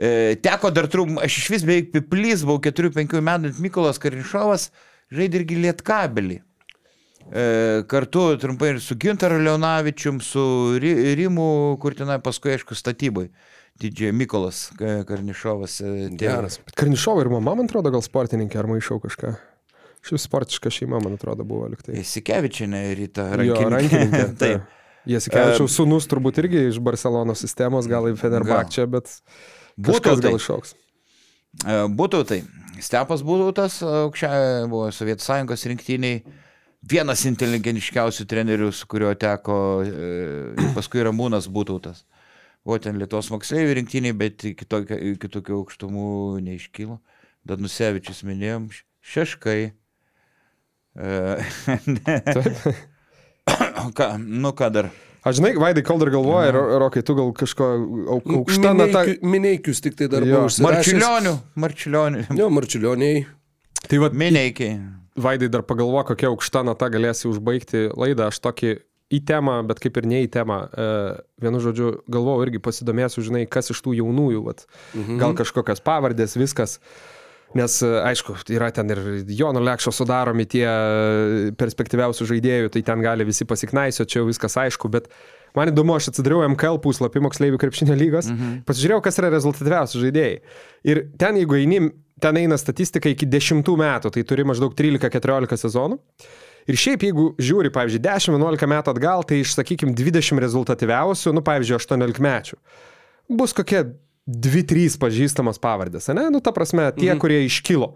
[0.00, 0.10] E,
[0.44, 4.68] Teko dar trum, aš iš vis beveik piplys, buvau 4-5 metų, Mykolas Karnišovas
[5.12, 6.38] žaidė irgi lietkabelį.
[7.30, 7.42] E,
[7.90, 10.42] kartu trumpai ir su Gintaru Leonavičium, su
[10.82, 13.28] Ri- Rimu, kur tenai paskui, aišku, statybai.
[13.80, 15.78] Didžiai Mykolas Ka- Karnišovas.
[15.84, 16.08] e.
[16.20, 16.58] Geras.
[16.76, 19.36] Karnišovai ir mama, man atrodo, gal sportininkė, ar maišau kažką.
[20.06, 22.00] Šiaip sportiška šeima, man atrodo, buvo liktai.
[22.08, 24.22] Sikevičiane ryta rankininkė.
[24.40, 24.68] Taip.
[25.08, 30.26] Jasikevičiaus sūnus turbūt irgi iš Barcelonos sistemos, gal į Fenerbahčę, bet kažkas Būtautai.
[30.28, 30.74] gal išauks.
[31.64, 32.40] E, Būtautai.
[32.80, 36.20] Stepas Būtautas, aukščiai buvo Sovietų sąjungos rinktiniai.
[36.90, 42.04] Vienas inteligentiškiausių trenerių, su kuriuo teko, e, paskui Ramūnas Būtautas.
[42.64, 47.00] Buvo ten Lietuvos moksleivių rinktiniai, bet iki tokio- iki tokių aukštumų neiškilo.
[47.48, 48.68] Danusevičius minėjom,
[49.00, 49.72] Šeškai.
[53.94, 54.88] Ką, nu ką dar?
[55.26, 57.66] Aš žinai, Vaidai, kol dar galvoju, Ro- Rokai, tu gal kažko
[58.16, 59.02] auk- aukšta nata.
[59.04, 60.62] Mineikiu- Mineikius tik tai dar buvo užsirašęs.
[60.64, 62.22] Marčiulionių, Marčiulionių.
[62.38, 63.26] Jo, Marčiulioniai.
[63.88, 64.78] Tai vad, Mineikiai.
[65.20, 68.30] Vaidai dar pagalvo, kokia aukšta nata galėsi užbaigti laidą.
[68.30, 68.70] Aš tokį
[69.12, 70.58] į temą, bet kaip ir ne į temą.
[70.72, 70.88] E,
[71.42, 74.64] vienu žodžiu, galvoju irgi pasidomėsiu, žinai, kas iš tų jaunųjų, vat,
[74.94, 75.18] Mhm.
[75.20, 76.78] gal kažkokias pavardės, viskas.
[77.58, 79.00] Nes, e, aišku, yra ten ir
[79.34, 84.54] Jono Lekšo sudaromi tie e, perspektyviausių žaidėjų, tai ten gali visi pasiknaisio, čia jau viskas
[84.60, 85.08] aišku, bet
[85.58, 88.60] man įdomu, aš atsidariau MKL puslapį moksleivių krepšinio lygos, mhm.
[88.68, 90.36] pasižiūrėjau, kas yra rezultatyviausi žaidėjai.
[90.92, 91.80] Ir ten, jeigu eini,
[92.22, 95.98] ten eina statistika iki 10 metų, tai turi maždaug 13-14 sezonų.
[96.70, 101.80] Ir šiaip, jeigu žiūri, pavyzdžiui, 10-11 metų atgal, tai iš, sakykime, 20 rezultatyviausių, nu, pavyzdžiui,
[101.80, 102.60] 18 mečių,
[103.40, 103.88] bus kokie
[104.30, 106.28] 2-3 pažįstamos pavardės, ne?
[106.32, 107.20] Nu, ta prasme, tie, mhm.
[107.22, 107.94] kurie iškilo.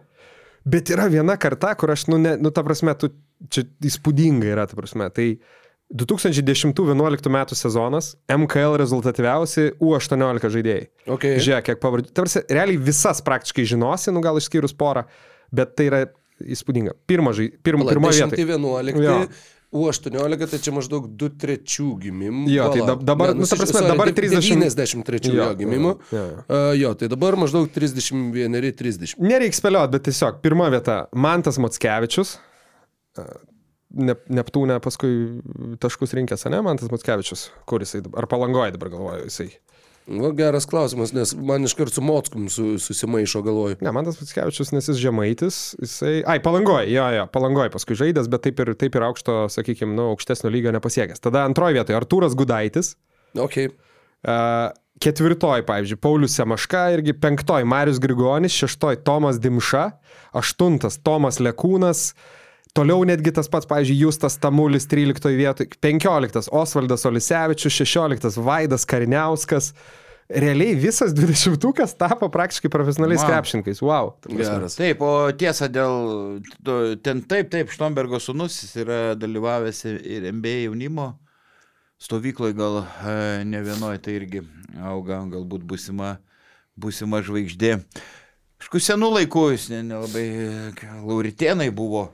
[0.64, 3.12] Bet yra viena karta, kur aš, nu, ne, nu ta prasme, tu,
[3.52, 5.10] čia įspūdinga yra, ta prasme.
[5.12, 5.26] Tai
[5.92, 10.86] 2010-2011 metų sezonas, MKL rezultatyviausi U18 žaidėjai.
[11.04, 11.36] Okay.
[11.44, 12.14] Žiūrėk, kiek pavardžių.
[12.16, 15.04] Tarsi, realiai visas praktiškai žinosi, nu gal išskyrus porą,
[15.54, 16.02] bet tai yra
[16.40, 16.96] įspūdinga.
[17.06, 18.40] Pirma, pirma, pirma vieta.
[18.40, 19.18] 11, Jo.
[19.74, 22.44] U18, tai čia maždaug 2-3 gimimų.
[22.52, 25.92] Jo, tai dab- dabar, nu, ta prasme, dabar 30 93 jo, gimimų.
[26.14, 26.44] Jo, jo.
[26.46, 29.16] Uh, jo, tai dabar maždaug 31-30.
[29.18, 32.36] Nereikia spėlioti, bet tiesiog pirma vieta- Mantas Motskevičius.
[33.94, 35.10] Ne, Neptūne paskui
[35.82, 36.58] taškus rinkęs, ne?
[36.66, 37.48] Mantas Motskevičius.
[37.68, 38.24] Kur jisai dabar?
[38.24, 39.50] Ar palangoja dabar galvoju jisai?
[40.04, 43.78] Va, geras klausimas, nes man iškart su Mockum su, susimaišo galvoju.
[43.80, 45.60] Ne, Mantas Motskevičius, nes jis žemaitis.
[45.80, 46.18] Jisai...
[46.28, 50.10] Ai, palangoja, jo, jo, palangoja paskui žaidęs, bet taip ir, taip ir aukšto, sakykime, nu,
[50.12, 51.24] aukštesnio lygio nepasiekęs.
[51.24, 52.94] Tada antroji vietoje Artūras Gudaitis.
[53.32, 53.72] Okay.
[54.28, 54.68] Uh,
[55.00, 59.88] ketvirtoji, pavyzdžiui, Paulius Semaška, irgi penktoji Marius Grigonis, šeštoji Tomas Dimša,
[60.36, 62.10] aštuntas Tomas Lekūnas,
[62.74, 69.72] toliau netgi tas pats, pavyzdžiui, Justas Tamulis 13 vietoje, 15 Osvaldas Olisevičius, 16 Vaidas Kariniauskas.
[70.24, 73.28] Realiai visas 20-ukas tapo praktiškai profesionaliais Wow.
[73.28, 73.82] krepšininkais.
[73.84, 74.14] Wow.
[74.32, 74.78] Geras.
[74.78, 76.40] Taip, o tiesa dėl,
[77.04, 81.10] ten taip, taip, Štombergo sunus yra dalyvavęs ir MBA jaunimo
[82.00, 84.40] stovykloje, gal e, ne vienoje, tai irgi
[84.80, 86.16] auga, galbūt busima,
[86.76, 87.76] busima žvaigždė.
[88.64, 90.48] Kažkokiu senų laikų jis ne- nelabai e,
[91.04, 92.08] Lauritienai buvo.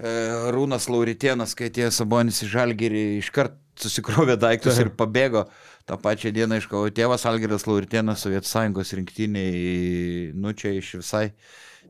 [0.00, 0.12] E,
[0.54, 5.46] Rūnas Lauritienas, kai atėjo Sabonis į Žalgirį, iškart susikrovė daiktus ir pabėgo.
[5.88, 11.32] tą pačią dieną iškavo tėvas Algiras Lauritienas Sovietų sąjungos rinktiniai, nu čia iš visai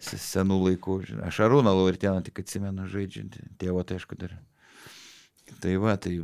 [0.01, 0.97] se- senų laikų.
[1.29, 4.39] Aš Arūną Lauritieną tik atsimenu žaidžiantį, tėvo tai aišku dar.
[5.62, 6.16] Tai va, tai,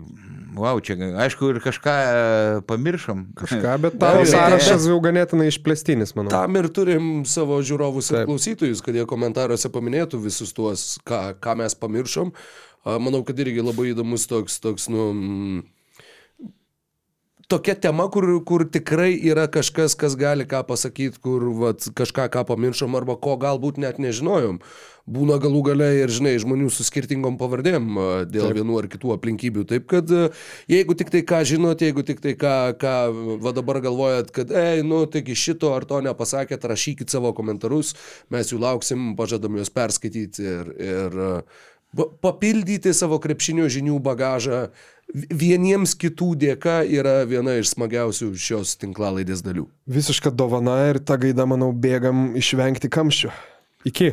[0.59, 3.21] wow, čia, aišku, ir kažką e, pamiršom.
[3.39, 6.33] Kažką, bet tavo sąrašas jau ganėtinai išplėstinis, manau.
[6.35, 8.31] Tam ir turim savo žiūrovus ir Taip.
[8.31, 12.35] klausytojus, kad jie komentaruose paminėtų visus tuos, ką, ką mes pamiršom.
[12.89, 15.63] Manau, kad irgi labai įdomus toks, toks nu, mm,
[17.49, 22.45] tokia tema, kur, kur tikrai yra kažkas, kas gali ką pasakyti, kur vat, kažką ką
[22.49, 24.61] pamiršom arba ko galbūt net nežinojom.
[25.09, 27.87] Būna galų gale ir, žinai, žmonių su skirtingom pavardėm
[28.29, 28.59] dėl Taip.
[28.59, 29.65] vienų ar kitų aplinkybių.
[29.71, 30.13] Taip kad
[30.71, 32.95] jeigu tik tai ką žinot, jeigu tik tai ką, ką
[33.45, 37.95] va dabar galvojat, kad, ei, nu, taigi šito ar to nepasakėt, rašykit savo komentarus,
[38.35, 41.19] mes jų lauksim, pažadam juos perskaityti ir, ir
[41.97, 44.67] papildyti savo krepšinio žinių bagažą
[45.15, 49.65] vieniems kitų dėka yra viena iš smagiausių šios tinklalaidės dalių.
[49.89, 53.33] Visiška dovana ir tą gaidą, manau, bėgam išvengti kamščių.
[53.89, 54.13] Iki.